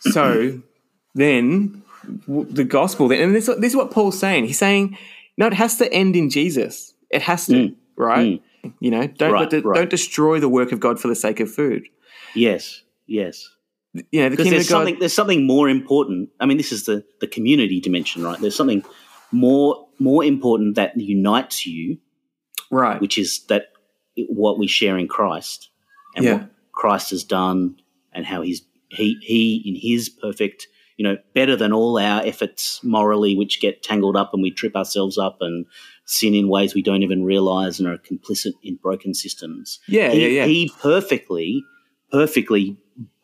so 0.00 0.60
then 1.14 1.82
w- 2.26 2.50
the 2.50 2.64
gospel 2.64 3.06
then, 3.08 3.20
and 3.20 3.34
this, 3.34 3.46
this 3.46 3.72
is 3.72 3.76
what 3.76 3.90
Paul's 3.92 4.18
saying. 4.18 4.46
He's 4.46 4.58
saying 4.58 4.96
no, 5.36 5.46
it 5.46 5.54
has 5.54 5.76
to 5.76 5.90
end 5.92 6.16
in 6.16 6.28
Jesus. 6.28 6.92
It 7.08 7.22
has 7.22 7.46
to, 7.46 7.52
mm. 7.52 7.74
right? 7.96 8.42
Mm. 8.64 8.72
You 8.80 8.90
know, 8.90 9.06
don't 9.06 9.32
Right, 9.32 9.48
the, 9.48 9.62
right. 9.62 9.76
don't 9.78 9.90
destroy 9.90 10.38
the 10.38 10.48
work 10.50 10.70
of 10.72 10.80
God 10.80 11.00
for 11.00 11.08
the 11.08 11.14
sake 11.14 11.40
of 11.40 11.50
food. 11.50 11.88
Yes, 12.34 12.82
yes. 13.06 13.48
You 13.94 14.22
know, 14.22 14.28
the 14.28 14.36
kingdom 14.36 14.52
there's 14.52 14.66
of 14.66 14.70
God. 14.70 14.76
something 14.78 14.98
there's 15.00 15.12
something 15.14 15.46
more 15.46 15.68
important. 15.68 16.28
I 16.40 16.46
mean, 16.46 16.58
this 16.58 16.72
is 16.72 16.84
the 16.84 17.04
the 17.20 17.26
community 17.26 17.80
dimension, 17.80 18.22
right? 18.22 18.38
There's 18.38 18.54
something 18.54 18.84
more 19.32 19.88
more 19.98 20.22
important 20.24 20.74
that 20.76 20.96
unites 20.96 21.66
you, 21.66 21.98
right. 22.70 23.00
which 23.00 23.16
is 23.18 23.40
that 23.48 23.72
what 24.28 24.58
we 24.58 24.66
share 24.66 24.96
in 24.98 25.08
Christ 25.08 25.70
and 26.14 26.24
Yeah. 26.24 26.32
what 26.34 26.50
Christ 26.72 27.10
has 27.10 27.24
done 27.24 27.76
and 28.12 28.26
how 28.26 28.42
he's 28.42 28.62
he 28.88 29.18
he 29.22 29.62
in 29.64 29.74
his 29.76 30.08
perfect 30.08 30.66
you 30.96 31.04
know 31.04 31.16
better 31.34 31.56
than 31.56 31.72
all 31.72 31.98
our 31.98 32.22
efforts 32.24 32.82
morally 32.82 33.36
which 33.36 33.60
get 33.60 33.82
tangled 33.82 34.16
up 34.16 34.32
and 34.34 34.42
we 34.42 34.50
trip 34.50 34.76
ourselves 34.76 35.16
up 35.16 35.38
and 35.40 35.64
sin 36.04 36.34
in 36.34 36.48
ways 36.48 36.74
we 36.74 36.82
don't 36.82 37.02
even 37.02 37.24
realize 37.24 37.78
and 37.78 37.88
are 37.88 37.96
complicit 37.98 38.52
in 38.62 38.74
broken 38.76 39.14
systems 39.14 39.78
Yeah, 39.86 40.10
he, 40.10 40.20
yeah, 40.22 40.42
yeah. 40.42 40.46
he 40.46 40.70
perfectly 40.82 41.64
perfectly 42.10 42.76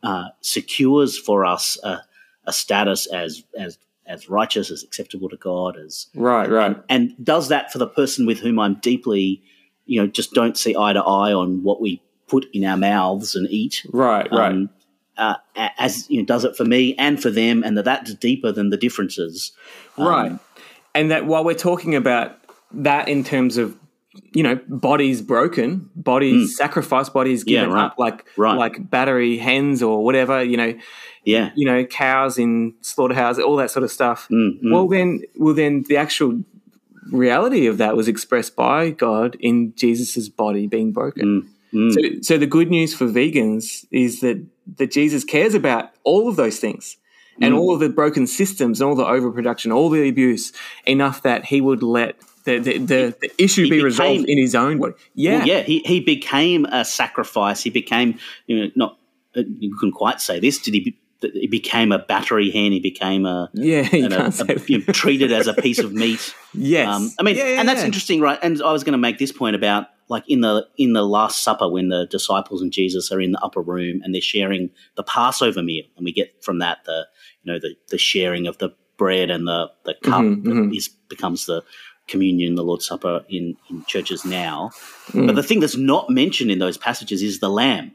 uh, 0.03 0.29
secures 0.41 1.19
for 1.19 1.45
us 1.45 1.79
a, 1.83 2.01
a 2.45 2.53
status 2.53 3.07
as 3.07 3.43
as 3.59 3.79
as 4.07 4.31
righteous 4.31 4.71
as 4.71 4.85
acceptable 4.85 5.29
to 5.29 5.37
god 5.37 5.77
as 5.77 6.07
right, 6.15 6.49
right. 6.49 6.77
and 6.89 7.13
does 7.25 7.49
that 7.49 7.73
for 7.73 7.79
the 7.79 7.89
person 7.89 8.25
with 8.25 8.39
whom 8.39 8.61
I'm 8.61 8.77
deeply, 8.77 9.43
you 9.85 10.01
know, 10.01 10.07
just 10.07 10.33
don't 10.33 10.57
see 10.57 10.77
eye 10.77 10.93
to 10.93 11.03
eye 11.03 11.33
on 11.33 11.65
what 11.65 11.81
we 11.81 12.01
put 12.29 12.47
in 12.53 12.65
our 12.65 12.77
mouths 12.77 13.35
and 13.37 13.49
eat. 13.51 13.85
Right, 13.93 14.29
right. 14.33 14.53
Um, 14.53 14.71
uh, 15.17 15.37
as 15.79 16.09
you 16.11 16.19
know, 16.21 16.27
does 16.27 16.45
it 16.45 16.57
for 16.57 16.65
me 16.65 16.95
and 16.97 17.21
for 17.21 17.31
them, 17.31 17.63
and 17.65 17.77
that 17.79 17.85
that's 17.87 18.15
deeper 18.15 18.53
than 18.53 18.71
the 18.71 18.77
differences. 18.77 19.53
Um, 19.97 20.07
right. 20.07 20.39
And 20.95 21.11
that 21.11 21.27
while 21.27 21.45
we're 21.45 21.55
talking 21.55 21.95
about 21.95 22.39
that 22.73 23.09
in 23.09 23.25
terms 23.25 23.57
of 23.57 23.77
you 24.33 24.43
know 24.43 24.59
bodies 24.69 25.23
broken, 25.23 25.89
bodies 25.95 26.57
sacrificed, 26.57 27.13
bodies 27.15 27.43
Hmm. 27.43 27.49
Yeah, 27.51 27.61
given 27.61 27.75
right. 27.75 27.85
up, 27.87 27.95
like 27.99 28.27
Right. 28.37 28.57
like 28.59 28.91
battery 28.91 29.39
hens 29.39 29.83
or 29.83 30.05
whatever, 30.05 30.43
you 30.43 30.57
know, 30.57 30.75
Yeah. 31.25 31.51
you 31.55 31.67
know, 31.67 31.85
cows 31.85 32.39
in 32.39 32.75
slaughterhouses, 32.83 33.43
all 33.45 33.57
that 33.57 33.71
sort 33.71 33.85
of 33.85 33.91
stuff. 33.91 34.29
Mm, 34.31 34.63
mm. 34.63 34.73
Well, 34.73 34.89
then, 34.89 35.23
well, 35.37 35.55
then, 35.55 35.85
the 35.89 35.97
actual 35.97 36.43
reality 37.11 37.67
of 37.67 37.79
that 37.79 37.97
was 37.97 38.09
expressed 38.09 38.57
by 38.57 38.91
God 38.91 39.37
in 39.41 39.73
Jesus's 39.77 40.29
body 40.29 40.67
being 40.67 40.93
broken. 40.93 41.49
Mm, 41.77 41.93
So, 41.93 42.01
so 42.23 42.39
the 42.39 42.47
good 42.47 42.71
news 42.71 42.95
for 42.95 43.07
vegans 43.07 43.85
is 43.91 44.21
that 44.21 44.39
that 44.79 44.91
Jesus 44.91 45.23
cares 45.25 45.55
about 45.55 45.91
all 46.05 46.29
of 46.29 46.37
those 46.37 46.59
things 46.59 46.97
and 47.41 47.53
Mm. 47.55 47.59
all 47.59 47.75
of 47.75 47.81
the 47.81 47.89
broken 47.89 48.27
systems 48.27 48.81
and 48.81 48.89
all 48.89 48.97
the 48.97 49.05
overproduction, 49.07 49.71
all 49.73 49.91
the 49.91 50.09
abuse, 50.09 50.53
enough 50.87 51.23
that 51.23 51.45
He 51.45 51.61
would 51.61 51.83
let 51.83 52.17
the 52.45 52.59
the, 52.59 52.79
the, 52.79 53.15
the 53.21 53.31
issue 53.39 53.65
he 53.65 53.71
be 53.71 53.83
resolved 53.83 54.25
in 54.29 54.39
His 54.39 54.55
own 54.55 54.79
way. 54.79 54.91
Yeah, 55.15 55.39
Well, 55.39 55.47
yeah, 55.49 55.63
he, 55.63 55.81
he 55.81 56.01
became 56.01 56.65
a 56.67 56.85
sacrifice. 56.85 57.63
He 57.63 57.71
became, 57.71 58.19
you 58.47 58.55
know, 58.59 58.71
not, 58.75 58.99
uh, 59.37 59.43
you 59.59 59.75
couldn't 59.77 59.93
quite 59.95 60.21
say 60.21 60.41
this. 60.41 60.59
Did 60.59 60.75
he? 60.75 60.97
He 61.33 61.47
became 61.47 61.93
a 61.93 61.99
battery 61.99 62.51
hen. 62.51 62.73
He 62.73 62.81
became 62.81 63.25
a, 63.27 63.51
yeah. 63.55 63.89
You 63.93 64.05
and 64.05 64.13
a- 64.13 64.27
a- 64.27 64.61
you 64.67 64.79
know, 64.79 64.93
treated 64.93 65.33
as 65.33 65.47
a 65.47 65.55
piece 65.55 65.79
of 65.79 65.93
meat. 65.93 66.35
yes. 66.55 66.87
Um, 66.89 67.11
I 67.19 67.23
mean, 67.23 67.37
Yeah, 67.37 67.49
yeah, 67.49 67.61
and 67.61 67.69
that's 67.69 67.81
yeah. 67.81 67.87
interesting, 67.87 68.21
right? 68.21 68.39
And 68.43 68.61
I 68.63 68.71
was 68.73 68.85
going 68.85 68.93
to 68.93 68.99
make 68.99 69.19
this 69.19 69.33
point 69.33 69.57
about 69.57 69.87
like 70.09 70.25
in 70.29 70.41
the 70.41 70.67
in 70.77 70.93
the 70.93 71.03
Last 71.05 71.43
Supper 71.43 71.69
when 71.69 71.89
the 71.89 72.07
disciples 72.07 72.63
and 72.63 72.73
Jesus 72.73 73.11
are 73.13 73.21
in 73.21 73.33
the 73.33 73.41
upper 73.43 73.61
room 73.61 74.01
and 74.05 74.15
they're 74.15 74.21
sharing 74.21 74.71
the 74.97 75.03
Passover 75.03 75.63
meal, 75.63 75.85
and 75.97 76.05
we 76.05 76.13
get 76.13 76.43
from 76.45 76.59
that 76.61 76.85
the 76.85 77.07
you 77.43 77.53
know 77.53 77.59
the 77.59 77.75
the 77.91 77.99
sharing 77.99 78.47
of 78.47 78.59
the 78.59 78.71
bread 78.97 79.31
and 79.31 79.47
the 79.47 79.71
the 79.85 79.95
cup 80.03 80.23
Mm-hmm, 80.23 80.69
that 80.69 80.77
is 80.77 80.89
becomes 81.09 81.47
the 81.47 81.63
communion, 82.09 82.55
the 82.55 82.63
Lord's 82.65 82.87
Supper 82.87 83.25
in 83.29 83.57
in 83.71 83.85
churches 83.87 84.25
now. 84.25 84.71
Mm. 85.13 85.27
But 85.27 85.35
the 85.37 85.43
thing 85.43 85.61
that's 85.61 85.77
not 85.77 86.09
mentioned 86.09 86.51
in 86.51 86.59
those 86.61 86.77
passages 86.79 87.23
is 87.23 87.41
the 87.41 87.51
lamb. 87.51 87.93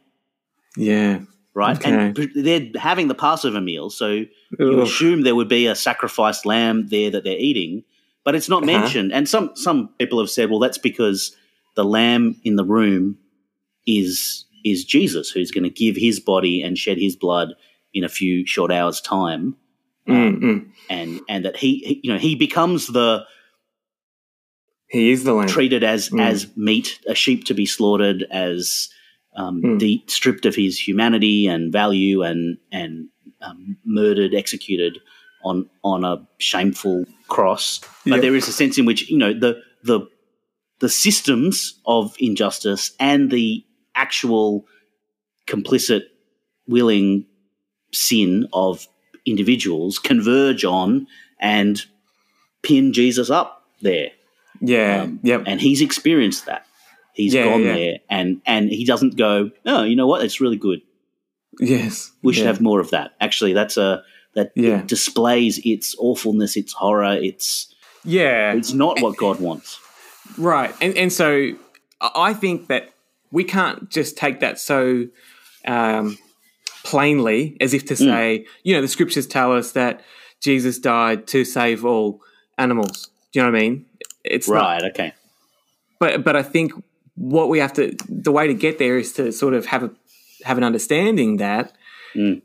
Yeah. 0.77 1.19
Right, 1.53 1.77
Okay. 1.77 1.91
and 1.91 2.15
they're 2.33 2.69
having 2.81 3.09
the 3.09 3.13
Passover 3.15 3.59
meal, 3.59 3.89
so 3.89 4.23
you 4.57 4.81
assume 4.81 5.23
there 5.23 5.35
would 5.35 5.49
be 5.49 5.67
a 5.67 5.75
sacrificed 5.75 6.45
lamb 6.45 6.87
there 6.87 7.11
that 7.11 7.25
they're 7.25 7.37
eating, 7.37 7.83
but 8.23 8.35
it's 8.35 8.47
not 8.47 8.63
Uh-huh. 8.63 8.79
mentioned. 8.79 9.11
And 9.11 9.27
some 9.27 9.51
some 9.55 9.89
people 9.99 10.17
have 10.19 10.29
said, 10.29 10.49
well, 10.49 10.59
that's 10.59 10.77
because 10.77 11.35
the 11.75 11.85
lamb 11.85 12.39
in 12.43 12.55
the 12.55 12.65
room 12.65 13.17
is 13.87 14.45
is 14.63 14.85
Jesus, 14.85 15.29
who's 15.31 15.49
going 15.51 15.63
to 15.63 15.69
give 15.71 15.95
his 15.95 16.19
body 16.19 16.61
and 16.61 16.77
shed 16.77 16.97
his 16.99 17.15
blood 17.15 17.55
in 17.93 18.03
a 18.03 18.09
few 18.09 18.45
short 18.45 18.71
hours' 18.71 19.01
time, 19.01 19.55
Mm, 20.07 20.39
mm. 20.39 20.65
and 20.89 21.19
and 21.29 21.45
that 21.45 21.57
he, 21.57 21.79
he 21.79 21.99
you 22.03 22.13
know 22.13 22.19
he 22.19 22.35
becomes 22.35 22.87
the 22.87 23.25
He 24.89 25.11
is 25.11 25.23
the 25.23 25.33
lamb. 25.33 25.47
treated 25.47 25.83
as 25.83 26.09
Mm. 26.09 26.19
as 26.19 26.47
meat, 26.57 26.99
a 27.07 27.15
sheep 27.15 27.45
to 27.45 27.53
be 27.53 27.65
slaughtered, 27.65 28.25
as 28.31 28.89
um, 29.35 29.61
Mm. 29.61 29.79
de- 29.79 30.03
stripped 30.07 30.45
of 30.45 30.55
his 30.55 30.77
humanity 30.77 31.47
and 31.47 31.71
value, 31.71 32.21
and 32.23 32.57
and 32.71 33.07
um, 33.41 33.77
murdered, 33.85 34.33
executed 34.35 34.99
on 35.43 35.69
on 35.83 36.03
a 36.03 36.27
shameful 36.37 37.05
cross. 37.29 37.79
But 38.05 38.15
Yep. 38.15 38.21
there 38.21 38.35
is 38.35 38.47
a 38.47 38.51
sense 38.51 38.77
in 38.77 38.85
which 38.85 39.09
you 39.09 39.17
know 39.17 39.33
the 39.33 39.61
the 39.83 40.01
the 40.81 40.89
systems 40.89 41.79
of 41.85 42.15
injustice 42.19 42.91
and 42.99 43.31
the 43.31 43.63
actual 43.95 44.65
complicit, 45.47 46.01
willing 46.67 47.25
sin 47.93 48.47
of 48.53 48.87
individuals 49.25 49.99
converge 49.99 50.63
on 50.65 51.07
and 51.39 51.85
pin 52.63 52.93
Jesus 52.93 53.29
up 53.29 53.63
there 53.81 54.09
Yeah. 54.61 55.03
Um, 55.03 55.19
yep. 55.23 55.43
and 55.47 55.59
he's 55.61 55.81
experienced 55.81 56.45
that. 56.45 56.65
He's 57.13 57.33
Yeah, 57.33 57.45
gone 57.45 57.63
yeah. 57.63 57.73
there, 57.73 57.97
and 58.09 58.41
and 58.45 58.69
he 58.69 58.85
doesn't 58.85 59.17
go. 59.17 59.51
Oh, 59.65 59.83
you 59.83 59.95
know 59.95 60.07
what? 60.07 60.23
It's 60.23 60.39
really 60.41 60.57
good. 60.57 60.81
yes. 61.59 62.11
We 62.23 62.31
should 62.33 62.43
yeah. 62.43 62.47
have 62.47 62.61
more 62.61 62.79
of 62.79 62.91
that. 62.91 63.11
Actually, 63.19 63.53
that's 63.53 63.75
a 63.77 64.03
that 64.35 64.51
Yeah. 64.55 64.79
it 64.79 64.87
displays 64.87 65.59
its 65.65 65.93
awfulness, 65.99 66.55
its 66.55 66.71
horror. 66.73 67.17
It's 67.21 67.75
Yeah. 68.05 68.53
it's 68.53 68.71
not 68.73 69.01
what 69.01 69.17
God 69.17 69.41
wants. 69.41 69.77
Right. 70.37 70.73
And 70.81 70.95
and 70.97 71.11
so 71.11 71.51
I 72.01 72.33
think 72.33 72.67
that 72.67 72.91
we 73.31 73.43
can't 73.43 73.89
just 73.89 74.17
take 74.17 74.39
that 74.41 74.59
so 74.59 75.07
um, 75.65 76.17
plainly 76.83 77.57
as 77.61 77.73
if 77.73 77.85
to 77.85 77.95
Hmm. 77.95 78.03
say, 78.03 78.45
you 78.63 78.73
know, 78.75 78.81
the 78.81 78.87
scriptures 78.87 79.27
tell 79.27 79.53
us 79.55 79.71
that 79.73 80.01
Jesus 80.41 80.79
died 80.79 81.27
to 81.27 81.45
save 81.45 81.85
all 81.85 82.21
animals. 82.57 83.09
Do 83.31 83.39
you 83.39 83.45
know 83.45 83.51
what 83.51 83.57
I 83.57 83.61
mean? 83.61 83.85
It's 84.23 84.49
not, 84.49 84.55
Right. 84.55 84.83
Okay. 84.91 85.13
but 85.99 86.23
but 86.23 86.35
I 86.35 86.43
think 86.43 86.71
what 87.15 87.49
we 87.49 87.59
have 87.59 87.73
to 87.73 87.95
the 88.09 88.31
way 88.31 88.47
to 88.47 88.53
get 88.53 88.79
there 88.79 88.97
is 88.97 89.13
to 89.13 89.31
sort 89.31 89.53
of 89.53 89.67
have 89.67 89.83
a 89.83 89.91
have 90.45 90.57
an 90.57 90.63
understanding 90.63 91.37
that 91.37 91.73
Mm. 92.15 92.41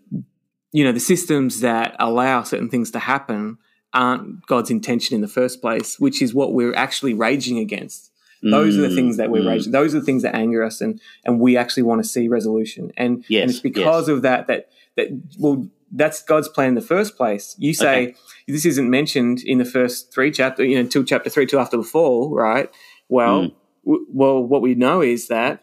you 0.73 0.85
know 0.85 0.93
the 0.93 1.01
systems 1.01 1.61
that 1.61 1.97
allow 1.99 2.43
certain 2.45 2.69
things 2.69 2.91
to 2.93 3.01
happen 3.01 3.59
aren't 3.97 4.47
God's 4.47 4.71
intention 4.71 5.15
in 5.17 5.21
the 5.23 5.29
first 5.41 5.61
place, 5.61 5.99
which 5.99 6.21
is 6.23 6.33
what 6.35 6.53
we're 6.53 6.75
actually 6.75 7.15
raging 7.15 7.59
against. 7.59 8.11
Those 8.43 8.79
are 8.79 8.83
the 8.89 8.95
things 8.95 9.17
that 9.17 9.29
we're 9.31 9.43
Mm. 9.43 9.49
raging. 9.53 9.73
Those 9.73 9.93
are 9.95 9.99
the 10.01 10.05
things 10.07 10.23
that 10.23 10.35
anger 10.37 10.63
us, 10.63 10.81
and 10.81 11.01
and 11.25 11.41
we 11.41 11.57
actually 11.57 11.83
want 11.83 12.03
to 12.05 12.09
see 12.09 12.29
resolution. 12.29 12.93
And, 12.97 13.25
Yes, 13.29 13.43
and 13.43 13.51
it's 13.51 13.61
because 13.61 14.09
of 14.09 14.23
that 14.23 14.47
that 14.47 14.69
that 14.97 15.09
well, 15.43 15.67
that's 15.91 16.23
God's 16.23 16.49
plan 16.49 16.69
in 16.69 16.75
the 16.83 16.89
first 16.95 17.17
place. 17.17 17.57
You 17.59 17.73
say 17.75 17.97
Okay. 18.09 18.15
this 18.47 18.65
isn't 18.67 18.89
mentioned 18.89 19.43
in 19.53 19.59
the 19.59 19.65
first 19.65 20.13
three 20.15 20.31
chapter, 20.31 20.63
you 20.65 20.75
know, 20.77 20.83
until 20.83 21.03
chapter 21.03 21.29
three, 21.31 21.47
till 21.47 21.59
after 21.59 21.77
the 21.77 21.83
fall, 21.95 22.35
right? 22.35 22.69
Well, 23.09 23.41
Mm. 23.45 23.53
w- 23.85 24.07
well, 24.13 24.39
what 24.53 24.61
we 24.63 24.75
know 24.75 25.01
is 25.01 25.27
that 25.29 25.55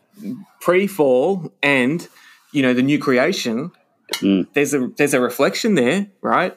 pre-fall 0.60 1.52
and 1.62 2.08
you 2.52 2.62
know 2.62 2.74
the 2.74 2.82
new 2.84 3.00
creation, 3.00 3.72
Mm. 4.22 4.48
there's 4.54 4.74
a 4.74 4.90
there's 4.98 5.14
a 5.14 5.22
reflection 5.22 5.76
there, 5.76 6.08
right? 6.22 6.56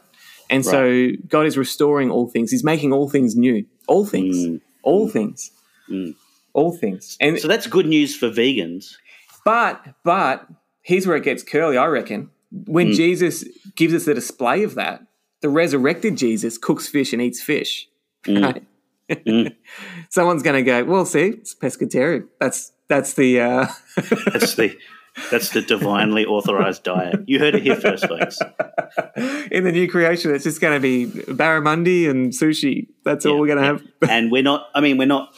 And 0.50 0.64
so 0.64 1.08
God 1.28 1.46
is 1.46 1.56
restoring 1.58 2.10
all 2.10 2.28
things. 2.28 2.50
He's 2.50 2.64
making 2.64 2.92
all 2.92 3.08
things 3.08 3.34
new, 3.36 3.64
all 3.88 4.04
things, 4.06 4.36
Mm. 4.36 4.60
all 4.82 5.08
things, 5.08 5.50
Mm. 5.90 6.14
all 6.52 6.72
things. 6.76 7.16
And 7.20 7.38
So 7.38 7.48
that's 7.48 7.66
good 7.66 7.86
news 7.86 8.14
for 8.16 8.30
vegans. 8.30 8.96
but 9.44 9.84
but 10.04 10.46
here's 10.82 11.06
where 11.06 11.16
it 11.16 11.24
gets 11.24 11.42
curly, 11.42 11.76
I 11.76 11.86
reckon. 11.86 12.30
When 12.66 12.88
Mm. 12.92 12.94
Jesus 12.96 13.44
gives 13.74 13.92
us 13.94 14.04
the 14.04 14.14
display 14.14 14.62
of 14.62 14.74
that, 14.76 15.02
the 15.40 15.48
resurrected 15.48 16.16
Jesus 16.16 16.58
cooks 16.58 16.86
fish 16.88 17.12
and 17.12 17.20
eats 17.20 17.40
fish. 17.42 17.88
Mm. 18.24 18.42
Right? 18.42 18.62
Someone's 20.10 20.42
going 20.42 20.56
to 20.56 20.62
go, 20.62 20.84
well, 20.84 21.04
see, 21.06 21.26
it's 21.28 21.54
pescatarian. 21.54 22.26
That's 22.40 22.72
that's 22.88 23.14
the 23.14 23.40
uh, 23.40 23.66
That's 24.32 24.54
the 24.54 24.76
That's 25.30 25.50
the 25.50 25.62
divinely 25.62 26.24
authorized 26.24 26.82
diet. 26.82 27.20
You 27.26 27.38
heard 27.38 27.54
it 27.54 27.62
here 27.62 27.76
first, 27.76 28.06
folks. 28.06 28.38
In 29.50 29.64
the 29.64 29.72
new 29.72 29.88
creation, 29.88 30.34
it's 30.34 30.44
just 30.44 30.60
going 30.60 30.74
to 30.74 30.80
be 30.80 31.06
barramundi 31.06 32.08
and 32.08 32.32
sushi. 32.32 32.88
That's 33.04 33.24
yeah, 33.24 33.32
all 33.32 33.40
we're 33.40 33.46
going 33.46 33.58
to 33.58 33.64
have. 33.64 33.82
and 34.10 34.30
we're 34.30 34.42
not. 34.42 34.68
I 34.74 34.80
mean, 34.80 34.98
we're 34.98 35.06
not. 35.06 35.34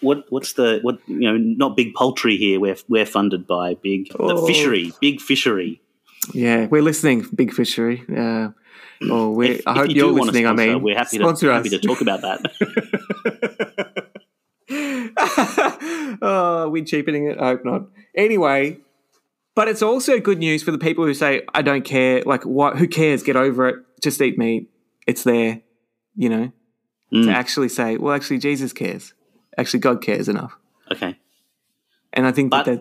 What 0.00 0.24
what's 0.30 0.54
the 0.54 0.80
what 0.82 0.98
you 1.06 1.20
know? 1.20 1.36
Not 1.36 1.76
big 1.76 1.94
poultry 1.94 2.36
here. 2.36 2.58
We're 2.58 2.76
we're 2.88 3.06
funded 3.06 3.46
by 3.46 3.74
big 3.74 4.08
oh. 4.18 4.40
the 4.40 4.46
fishery, 4.46 4.92
big 5.00 5.20
fishery. 5.20 5.80
Yeah, 6.34 6.66
we're 6.66 6.82
listening, 6.82 7.26
big 7.34 7.52
fishery. 7.52 8.04
Uh, 8.08 8.50
oh, 9.02 9.30
we. 9.30 9.50
If, 9.50 9.66
I 9.66 9.74
hope 9.74 9.90
you 9.90 10.08
are 10.08 10.12
listening. 10.12 10.44
Sponsor, 10.44 10.62
I 10.62 10.74
mean, 10.74 10.82
we're 10.82 10.96
happy 10.96 11.18
to, 11.18 11.52
happy 11.52 11.68
to 11.70 11.78
talk 11.78 12.00
about 12.00 12.22
that. 12.22 12.40
oh, 16.22 16.68
we're 16.70 16.84
cheapening 16.84 17.26
it. 17.26 17.38
I 17.38 17.48
hope 17.48 17.64
not. 17.64 17.82
Anyway, 18.14 18.78
but 19.54 19.68
it's 19.68 19.82
also 19.82 20.18
good 20.18 20.38
news 20.38 20.62
for 20.62 20.70
the 20.70 20.78
people 20.78 21.04
who 21.04 21.14
say, 21.14 21.42
I 21.54 21.62
don't 21.62 21.84
care. 21.84 22.22
Like, 22.24 22.44
what? 22.44 22.76
who 22.78 22.86
cares? 22.88 23.22
Get 23.22 23.36
over 23.36 23.68
it. 23.68 23.76
Just 24.02 24.20
eat 24.20 24.38
meat. 24.38 24.68
It's 25.06 25.24
there, 25.24 25.60
you 26.16 26.28
know, 26.28 26.52
Mm. 27.12 27.24
to 27.24 27.30
actually 27.32 27.68
say, 27.68 27.96
well, 27.96 28.14
actually, 28.14 28.38
Jesus 28.38 28.72
cares. 28.72 29.14
Actually, 29.58 29.80
God 29.80 30.00
cares 30.00 30.28
enough. 30.28 30.56
Okay. 30.92 31.16
And 32.12 32.26
I 32.26 32.32
think 32.32 32.50
But- 32.50 32.66
that 32.66 32.80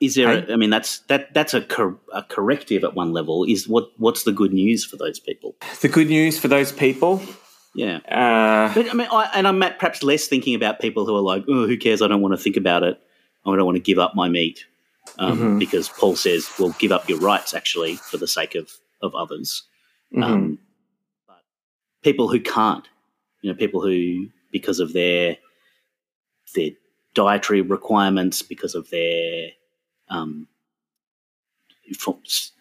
Is 0.00 0.14
there? 0.14 0.28
Hey? 0.40 0.46
A, 0.48 0.54
I 0.54 0.56
mean, 0.56 0.70
that's 0.70 1.00
that. 1.08 1.34
That's 1.34 1.52
a, 1.52 1.60
cor- 1.60 2.00
a 2.14 2.22
corrective 2.22 2.84
at 2.84 2.94
one 2.94 3.12
level. 3.12 3.44
Is 3.44 3.68
what? 3.68 3.90
What's 3.98 4.22
the 4.24 4.32
good 4.32 4.50
news 4.52 4.82
for 4.84 4.96
those 4.96 5.20
people? 5.20 5.56
the 5.82 5.88
good 5.88 6.08
news 6.08 6.38
for 6.38 6.48
those 6.48 6.72
people. 6.72 7.22
Yeah. 7.74 7.98
Uh, 8.08 8.72
But 8.74 8.90
I 8.90 8.94
mean, 8.94 9.08
I, 9.12 9.30
and 9.34 9.46
I'm 9.46 9.60
perhaps 9.60 10.02
less 10.02 10.26
thinking 10.26 10.54
about 10.54 10.80
people 10.80 11.04
who 11.04 11.14
are 11.14 11.20
like, 11.20 11.44
"Oh, 11.48 11.66
who 11.66 11.76
cares? 11.76 12.00
I 12.00 12.08
don't 12.08 12.22
want 12.22 12.32
to 12.32 12.38
think 12.42 12.56
about 12.56 12.82
it. 12.82 12.98
I 13.46 13.56
don't 13.56 13.64
want 13.64 13.76
to 13.76 13.82
give 13.82 13.98
up 13.98 14.14
my 14.14 14.28
meat," 14.28 14.64
um, 15.18 15.38
Mm-hmm. 15.38 15.58
because 15.58 15.88
Paul 15.88 16.16
says, 16.16 16.48
"Well, 16.58 16.74
give 16.78 16.92
up 16.92 17.08
your 17.08 17.18
rights 17.18 17.54
actually 17.54 17.96
for 17.96 18.16
the 18.16 18.28
sake 18.28 18.54
of 18.54 18.70
of 19.02 19.14
others." 19.14 19.62
Mm-hmm. 20.14 20.22
Um, 20.22 20.58
but 21.26 21.42
people 22.02 22.28
who 22.28 22.40
can't, 22.40 22.86
you 23.42 23.50
know, 23.50 23.56
people 23.56 23.80
who 23.80 24.28
because 24.52 24.80
of 24.80 24.92
their 24.92 25.36
their 26.54 26.70
dietary 27.14 27.60
requirements, 27.60 28.42
because 28.42 28.74
of 28.74 28.90
their 28.90 29.50
um, 30.08 30.48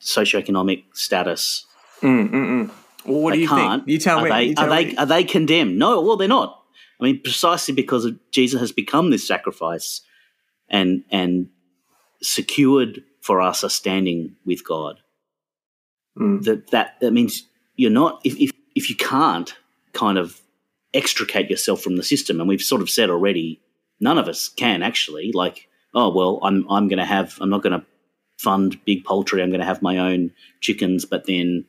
socioeconomic 0.01 0.83
status, 0.93 1.65
mm, 2.01 2.29
mm, 2.29 2.31
mm. 2.31 2.71
Well, 3.05 3.21
what 3.21 3.31
they 3.31 3.37
do 3.37 3.41
you 3.43 3.47
can't. 3.47 3.81
think? 3.85 3.89
You 3.89 3.97
tell 3.99 4.19
are 4.19 4.23
me. 4.23 4.29
They, 4.29 4.43
you 4.45 4.55
tell 4.55 4.65
are 4.71 4.75
they 4.75 4.85
me. 4.85 4.97
are 4.97 5.05
they 5.05 5.23
condemned? 5.23 5.77
No, 5.79 6.01
well, 6.01 6.17
they're 6.17 6.27
not. 6.27 6.61
I 6.99 7.05
mean, 7.05 7.21
precisely 7.21 7.73
because 7.73 8.05
of 8.05 8.19
Jesus 8.31 8.59
has 8.59 8.71
become 8.71 9.09
this 9.09 9.25
sacrifice, 9.25 10.01
and 10.69 11.03
and 11.11 11.49
secured 12.21 13.03
for 13.21 13.41
us 13.41 13.63
a 13.63 13.69
standing 13.69 14.35
with 14.45 14.65
God. 14.65 14.99
Mm. 16.17 16.43
That 16.43 16.71
that 16.71 16.99
that 17.01 17.11
means 17.11 17.47
you're 17.75 17.91
not 17.91 18.21
if 18.23 18.37
if 18.39 18.51
if 18.75 18.89
you 18.89 18.95
can't 18.95 19.55
kind 19.93 20.17
of 20.17 20.41
extricate 20.93 21.49
yourself 21.49 21.81
from 21.81 21.97
the 21.97 22.03
system, 22.03 22.39
and 22.39 22.49
we've 22.49 22.61
sort 22.61 22.81
of 22.81 22.89
said 22.89 23.09
already, 23.09 23.61
none 23.99 24.17
of 24.17 24.27
us 24.27 24.49
can 24.49 24.83
actually. 24.83 25.31
Like, 25.33 25.67
oh 25.93 26.09
well, 26.09 26.39
I'm 26.43 26.65
I'm 26.69 26.87
going 26.87 26.99
to 26.99 27.05
have 27.05 27.37
I'm 27.41 27.49
not 27.49 27.63
going 27.63 27.79
to 27.79 27.85
fund 28.37 28.79
big 28.85 29.03
poultry. 29.05 29.41
I'm 29.41 29.49
going 29.49 29.59
to 29.59 29.65
have 29.65 29.81
my 29.81 29.97
own 29.97 30.31
chickens, 30.61 31.05
but 31.05 31.25
then 31.25 31.65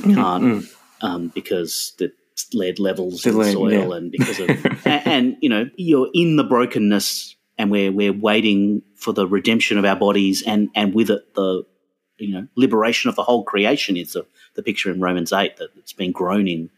Mm, 0.00 0.14
can't 0.14 0.64
um, 1.02 1.28
because 1.34 1.92
the 1.98 2.10
lead 2.54 2.78
levels 2.78 3.22
The 3.22 3.30
in 3.30 3.34
the 3.36 3.44
lead, 3.44 3.52
soil 3.52 3.70
yeah. 3.90 3.96
and 3.96 4.10
because 4.10 4.40
of 4.40 4.48
and, 4.86 5.06
and 5.06 5.36
you 5.40 5.48
know 5.48 5.68
you're 5.76 6.08
in 6.14 6.36
the 6.36 6.44
brokenness 6.44 7.36
and 7.60 7.70
we're 7.70 7.92
we're 7.92 8.12
waiting 8.30 8.82
for 8.96 9.12
the 9.12 9.26
redemption 9.26 9.78
of 9.78 9.84
our 9.84 9.96
bodies 9.96 10.42
and 10.52 10.68
and 10.74 10.94
with 10.94 11.10
it 11.10 11.34
the 11.34 11.64
you 12.18 12.32
know 12.34 12.46
liberation 12.56 13.08
of 13.10 13.16
the 13.16 13.22
whole 13.22 13.44
creation 13.44 13.96
is 13.96 14.12
the, 14.14 14.24
the 14.56 14.62
picture 14.62 14.90
in 14.90 15.00
Romans 15.00 15.32
eight 15.32 15.56
that 15.58 15.68
it's 15.76 15.92
been 15.92 16.12
groaning 16.12 16.70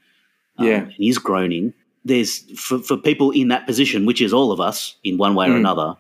um, 0.59 0.67
Yeah. 0.67 0.81
and 0.83 0.95
is 0.99 1.19
groaning. 1.19 1.73
There's 2.05 2.39
for 2.61 2.79
for 2.89 2.97
people 2.97 3.31
in 3.31 3.49
that 3.49 3.67
position, 3.67 4.07
which 4.07 4.21
is 4.21 4.33
all 4.33 4.51
of 4.53 4.61
us 4.61 4.97
in 5.05 5.19
one 5.19 5.35
way 5.35 5.47
or 5.47 5.55
Mm. 5.55 5.61
another. 5.65 5.97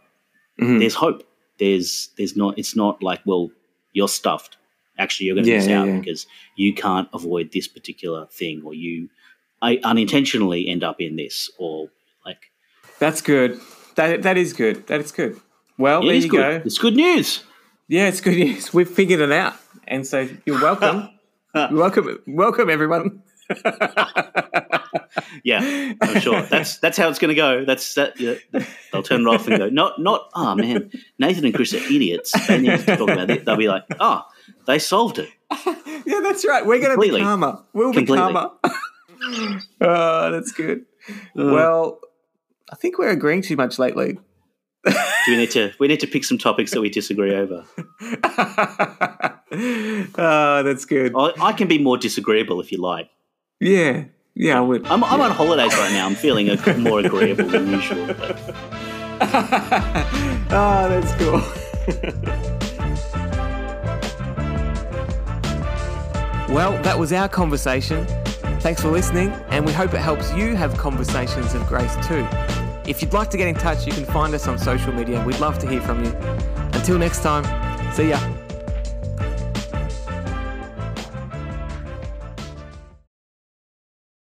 Mhm. 0.61 0.79
There's 0.81 0.95
hope. 0.95 1.23
There's 1.59 2.09
there's 2.17 2.37
not. 2.37 2.59
It's 2.59 2.75
not 2.77 3.03
like 3.03 3.21
well 3.25 3.51
you're 3.93 4.09
stuffed. 4.21 4.57
Actually, 4.99 5.27
you're 5.27 5.37
going 5.37 5.47
to 5.47 5.51
Yeah, 5.53 5.59
miss 5.59 5.69
yeah, 5.69 5.81
out 5.81 5.87
yeah. 5.89 5.99
because 6.01 6.27
you 6.57 6.75
can't 6.75 7.09
avoid 7.15 7.53
this 7.53 7.69
particular 7.69 8.27
thing, 8.41 8.63
or 8.65 8.75
you 8.75 9.09
I 9.63 9.79
unintentionally 9.85 10.67
end 10.69 10.83
up 10.91 11.01
in 11.01 11.17
this, 11.17 11.51
or 11.59 11.89
like 12.27 12.51
That's 12.99 13.23
good. 13.23 13.61
That 13.97 14.23
that 14.23 14.37
is 14.39 14.53
good. 14.53 14.87
That 14.87 15.01
is 15.01 15.13
good. 15.13 15.41
Well, 15.79 16.03
it 16.03 16.07
there 16.07 16.15
you 16.15 16.29
good. 16.29 16.37
go. 16.37 16.63
It's 16.65 16.79
good 16.79 16.95
news. 16.97 17.43
Yeah, 17.89 18.09
it's 18.09 18.21
good 18.21 18.37
news. 18.37 18.73
We've 18.73 18.89
figured 18.89 19.21
it 19.21 19.33
out, 19.33 19.55
and 19.87 20.07
so 20.07 20.29
you're 20.47 20.61
welcome. 20.61 21.11
You're 21.55 21.73
welcome, 21.73 22.19
welcome 22.27 22.71
everyone. 22.71 23.23
Yeah, 25.45 25.93
I'm 26.01 26.21
sure 26.21 26.43
that's 26.43 26.79
that's 26.79 26.97
how 26.97 27.09
it's 27.09 27.19
going 27.19 27.31
to 27.31 27.35
go. 27.35 27.65
That's 27.65 27.95
that. 27.95 28.19
Yeah, 28.21 28.35
they'll 28.93 29.03
turn 29.03 29.23
it 29.23 29.27
off 29.27 29.47
and 29.49 29.59
go, 29.59 29.69
not 29.69 30.01
not. 30.01 30.31
Oh 30.35 30.55
man, 30.55 30.91
Nathan 31.19 31.45
and 31.45 31.55
Chris 31.55 31.75
are 31.75 31.79
idiots. 31.79 32.33
They 32.47 32.59
need 32.61 32.79
to 32.79 32.97
talk 32.97 33.01
about 33.01 33.31
it. 33.31 33.45
They'll 33.45 33.57
be 33.57 33.69
like, 33.69 33.85
oh, 33.99 34.23
they 34.67 34.79
solved 34.79 35.19
it. 35.19 35.29
Yeah, 36.05 36.19
that's 36.21 36.45
right. 36.45 36.67
We're 36.67 36.81
going 36.81 36.97
to 36.97 37.01
be 37.01 37.17
calmer. 37.21 37.63
We'll 37.73 37.93
be 37.93 37.99
Completely. 37.99 38.33
calmer. 38.33 38.51
oh, 39.81 40.33
that's 40.33 40.51
good. 40.51 40.85
Uh. 41.09 41.53
well, 41.53 42.01
I 42.73 42.75
think 42.75 42.99
we're 42.99 43.11
agreeing 43.11 43.43
too 43.43 43.55
much 43.55 43.79
lately. 43.79 44.19
Do 44.85 44.95
we 45.29 45.37
need 45.37 45.51
to 45.53 45.73
we 45.79 45.87
need 45.89 46.01
to 46.01 46.07
pick 46.07 46.25
some 46.25 46.39
topics 46.39 46.73
that 46.73 46.81
we 46.81 46.89
disagree 46.89 47.35
over? 47.35 47.65
oh, 50.19 50.63
that's 50.65 50.87
good. 50.87 51.13
I, 51.15 51.33
I 51.41 51.53
can 51.53 51.69
be 51.69 51.79
more 51.79 51.99
disagreeable 51.99 52.61
if 52.61 52.73
you 52.73 52.79
like. 52.79 53.11
Yeah, 53.61 54.07
yeah, 54.35 54.59
I 54.59 54.61
would. 54.61 54.87
I'm, 54.87 55.05
I'm 55.05 55.21
on 55.21 55.31
holidays 55.31 55.75
right 55.75 55.93
now. 55.93 56.07
I'm 56.07 56.17
feeling 56.17 56.49
a, 56.49 56.79
more 56.79 57.01
agreeable 57.01 57.45
than 57.45 57.69
usual. 57.69 58.07
But 58.07 58.41
oh, 59.21 60.89
that's 60.89 61.13
cool. 61.15 61.43
well, 66.53 66.83
that 66.83 66.99
was 66.99 67.13
our 67.13 67.29
conversation. 67.29 68.05
Thanks 68.61 68.81
for 68.81 68.89
listening, 68.89 69.31
and 69.51 69.65
we 69.67 69.73
hope 69.73 69.93
it 69.93 70.01
helps 70.01 70.33
you 70.33 70.57
have 70.57 70.77
conversations 70.79 71.55
of 71.55 71.65
grace 71.67 71.95
too. 72.07 72.27
If 72.87 73.01
you'd 73.01 73.13
like 73.13 73.31
to 73.31 73.37
get 73.37 73.49
in 73.49 73.55
touch, 73.55 73.87
you 73.87 73.93
can 73.93 74.05
find 74.05 74.35
us 74.35 74.49
on 74.49 74.59
social 74.59 74.93
media. 74.93 75.25
We'd 75.25 75.39
love 75.39 75.59
to 75.61 75.69
hear 75.69 75.81
from 75.81 76.05
you. 76.05 76.11
Until 76.73 76.99
next 76.99 77.23
time, 77.23 77.45
see 77.95 78.09
ya. 78.11 78.42